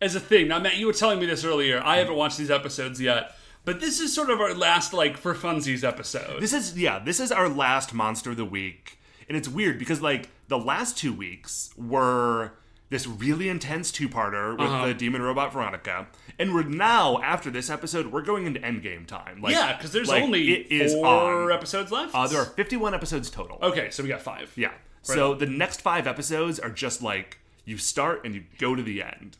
as 0.00 0.16
a 0.16 0.20
thing, 0.20 0.48
now 0.48 0.58
Matt, 0.58 0.78
you 0.78 0.86
were 0.86 0.92
telling 0.92 1.20
me 1.20 1.26
this 1.26 1.44
earlier. 1.44 1.80
I 1.84 1.98
haven't 1.98 2.16
watched 2.16 2.36
these 2.36 2.50
episodes 2.50 3.00
yet, 3.00 3.36
but 3.66 3.80
this 3.80 4.00
is 4.00 4.14
sort 4.14 4.30
of 4.30 4.40
our 4.40 4.54
last 4.54 4.94
like 4.94 5.18
for 5.18 5.34
funsies 5.34 5.84
episode. 5.84 6.40
This 6.40 6.54
is 6.54 6.78
yeah, 6.78 6.98
this 6.98 7.20
is 7.20 7.30
our 7.30 7.48
last 7.50 7.92
monster 7.92 8.30
of 8.30 8.38
the 8.38 8.44
week, 8.46 8.98
and 9.28 9.36
it's 9.36 9.48
weird 9.48 9.78
because 9.78 10.00
like 10.00 10.30
the 10.48 10.58
last 10.58 10.96
two 10.96 11.12
weeks 11.12 11.68
were 11.76 12.52
this 12.88 13.04
really 13.04 13.48
intense 13.48 13.90
two-parter 13.90 14.52
with 14.56 14.68
Uh-huh. 14.68 14.86
the 14.86 14.94
demon 14.94 15.20
robot 15.20 15.52
Veronica, 15.52 16.06
and 16.38 16.54
we're 16.54 16.62
now 16.62 17.18
after 17.20 17.50
this 17.50 17.68
episode 17.68 18.06
we're 18.12 18.22
going 18.22 18.46
into 18.46 18.60
Endgame 18.60 19.04
time. 19.06 19.42
Like, 19.42 19.52
yeah, 19.52 19.76
because 19.76 19.90
there's 19.92 20.08
like, 20.08 20.22
only 20.22 20.52
it 20.54 20.70
is 20.72 20.94
four 20.94 21.50
on. 21.50 21.52
episodes 21.52 21.90
left. 21.90 22.14
Uh, 22.14 22.28
there 22.28 22.40
are 22.40 22.44
51 22.46 22.94
episodes 22.94 23.28
total. 23.28 23.58
okay, 23.60 23.90
so 23.90 24.02
we 24.04 24.08
got 24.08 24.22
five. 24.22 24.52
Yeah. 24.56 24.70
So 25.02 25.34
the 25.34 25.46
next 25.46 25.80
five 25.82 26.06
episodes 26.06 26.58
are 26.60 26.70
just 26.70 27.02
like 27.02 27.38
you 27.64 27.76
start 27.76 28.24
and 28.24 28.34
you 28.36 28.44
go 28.58 28.74
to 28.76 28.82
the 28.84 29.02
end. 29.02 29.36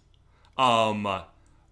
Um, 0.58 1.06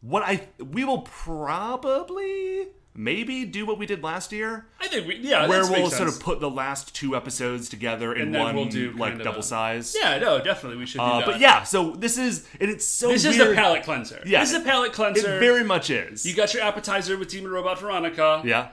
what 0.06 0.22
I 0.22 0.46
we 0.62 0.84
will 0.84 1.02
probably 1.02 2.68
maybe 2.96 3.44
do 3.44 3.66
what 3.66 3.76
we 3.78 3.86
did 3.86 4.02
last 4.04 4.30
year, 4.32 4.66
I 4.80 4.86
think 4.88 5.06
we 5.08 5.16
yeah, 5.16 5.48
where 5.48 5.68
we'll 5.68 5.90
sort 5.90 6.08
of 6.08 6.20
put 6.20 6.40
the 6.40 6.50
last 6.50 6.94
two 6.94 7.16
episodes 7.16 7.68
together 7.68 8.12
in 8.14 8.32
one 8.32 8.54
we'll 8.54 8.66
do 8.66 8.92
like 8.92 9.20
double 9.22 9.40
a- 9.40 9.42
size. 9.42 9.96
Yeah, 10.00 10.18
no, 10.18 10.42
definitely 10.42 10.78
we 10.78 10.86
should 10.86 10.98
do 10.98 11.04
Uh, 11.04 11.18
that. 11.20 11.26
but 11.26 11.40
yeah, 11.40 11.62
so 11.64 11.92
this 11.92 12.18
is 12.18 12.46
and 12.60 12.70
it's 12.70 12.84
so 12.84 13.08
this 13.08 13.24
is 13.24 13.38
a 13.40 13.54
palate 13.54 13.82
cleanser. 13.82 14.22
Yeah. 14.26 14.40
this 14.40 14.50
is 14.52 14.56
a 14.60 14.64
palate 14.64 14.90
It 14.90 14.94
cleanser. 14.94 15.40
very 15.40 15.64
much 15.64 15.90
is. 15.90 16.24
you 16.26 16.34
got 16.34 16.54
your 16.54 16.62
appetizer 16.62 17.16
with 17.18 17.28
Demon 17.28 17.50
Robot 17.50 17.80
Veronica. 17.80 18.42
yeah. 18.44 18.68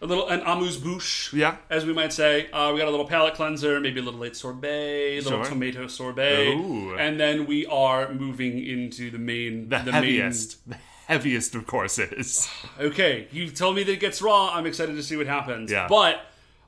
A 0.00 0.06
little 0.06 0.28
an 0.28 0.40
amuse 0.44 0.76
bouche. 0.76 1.32
Yeah. 1.32 1.56
as 1.70 1.84
we 1.86 1.92
might 1.92 2.12
say. 2.12 2.50
Uh, 2.50 2.70
we 2.72 2.78
got 2.80 2.88
a 2.88 2.90
little 2.90 3.06
palate 3.06 3.34
cleanser, 3.34 3.80
maybe 3.80 4.00
a 4.00 4.02
little 4.02 4.20
late 4.20 4.36
sorbet, 4.36 5.18
a 5.18 5.20
little 5.22 5.42
Sure. 5.42 5.44
tomato 5.44 5.86
sorbet, 5.86 6.48
Ooh. 6.54 6.94
and 6.96 7.18
then 7.18 7.46
we 7.46 7.66
are 7.66 8.12
moving 8.12 8.64
into 8.64 9.10
the 9.10 9.18
main, 9.18 9.68
The, 9.68 9.78
heaviest. 9.78 10.68
The 10.68 10.76
heaviest 11.06 11.54
of 11.54 11.66
courses. 11.66 12.48
Main. 12.78 12.88
Okay, 12.90 13.28
you've 13.30 13.54
told 13.54 13.76
me 13.76 13.82
that 13.84 13.92
it 13.92 14.00
gets 14.00 14.20
raw. 14.20 14.50
I'm 14.52 14.66
excited 14.66 14.96
to 14.96 15.02
see 15.02 15.16
what 15.16 15.26
happens. 15.26 15.70
Yeah. 15.72 15.86
but 15.88 16.20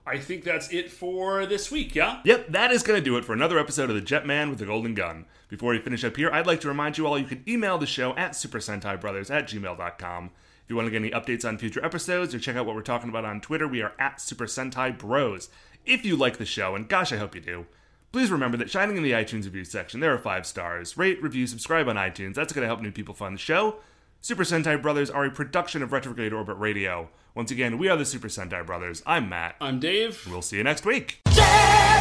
I 0.06 0.16
think 0.18 0.42
that's 0.44 0.72
it 0.72 0.90
for 0.90 1.44
this 1.44 1.70
week. 1.70 1.94
Yeah. 1.94 2.20
Yep, 2.24 2.48
that 2.52 2.70
is 2.72 2.82
going 2.82 2.98
to 2.98 3.04
do 3.04 3.18
it 3.18 3.24
for 3.26 3.34
another 3.34 3.58
episode 3.58 3.90
of 3.90 3.96
The 3.96 4.00
Jetman 4.02 4.48
with 4.48 4.58
the 4.58 4.64
Golden 4.64 4.94
Gun. 4.94 5.26
Before 5.50 5.72
we 5.72 5.78
finish 5.80 6.02
up 6.04 6.16
here, 6.16 6.30
I'd 6.30 6.46
like 6.46 6.60
to 6.62 6.68
remind 6.68 6.96
you 6.96 7.06
all 7.06 7.18
you 7.18 7.26
can 7.26 7.42
email 7.46 7.76
the 7.78 7.86
show 7.86 8.14
at 8.16 8.32
supersentaibrothers 8.32 9.30
at 9.30 9.48
gmail.com. 9.48 10.30
If 10.68 10.70
you 10.72 10.76
want 10.76 10.88
to 10.88 10.90
get 10.90 11.00
any 11.00 11.10
updates 11.12 11.48
on 11.48 11.56
future 11.56 11.82
episodes 11.82 12.34
or 12.34 12.38
check 12.38 12.54
out 12.54 12.66
what 12.66 12.74
we're 12.74 12.82
talking 12.82 13.08
about 13.08 13.24
on 13.24 13.40
Twitter, 13.40 13.66
we 13.66 13.80
are 13.80 13.94
at 13.98 14.20
Super 14.20 14.44
Sentai 14.44 14.98
Bros. 14.98 15.48
If 15.86 16.04
you 16.04 16.14
like 16.14 16.36
the 16.36 16.44
show, 16.44 16.74
and 16.74 16.86
gosh, 16.86 17.10
I 17.10 17.16
hope 17.16 17.34
you 17.34 17.40
do, 17.40 17.64
please 18.12 18.30
remember 18.30 18.58
that 18.58 18.68
shining 18.68 18.98
in 18.98 19.02
the 19.02 19.12
iTunes 19.12 19.44
review 19.44 19.64
section, 19.64 20.00
there 20.00 20.12
are 20.12 20.18
five 20.18 20.44
stars. 20.44 20.98
Rate, 20.98 21.22
review, 21.22 21.46
subscribe 21.46 21.88
on 21.88 21.96
iTunes. 21.96 22.34
That's 22.34 22.52
going 22.52 22.64
to 22.64 22.66
help 22.66 22.82
new 22.82 22.92
people 22.92 23.14
find 23.14 23.34
the 23.34 23.40
show. 23.40 23.76
Super 24.20 24.44
Sentai 24.44 24.82
Brothers 24.82 25.08
are 25.08 25.24
a 25.24 25.30
production 25.30 25.82
of 25.82 25.90
Retrograde 25.90 26.34
Orbit 26.34 26.58
Radio. 26.58 27.08
Once 27.34 27.50
again, 27.50 27.78
we 27.78 27.88
are 27.88 27.96
the 27.96 28.04
Super 28.04 28.28
Sentai 28.28 28.66
Brothers. 28.66 29.02
I'm 29.06 29.26
Matt. 29.26 29.56
I'm 29.62 29.80
Dave. 29.80 30.28
We'll 30.30 30.42
see 30.42 30.58
you 30.58 30.64
next 30.64 30.84
week. 30.84 31.22
Yeah! 31.34 31.97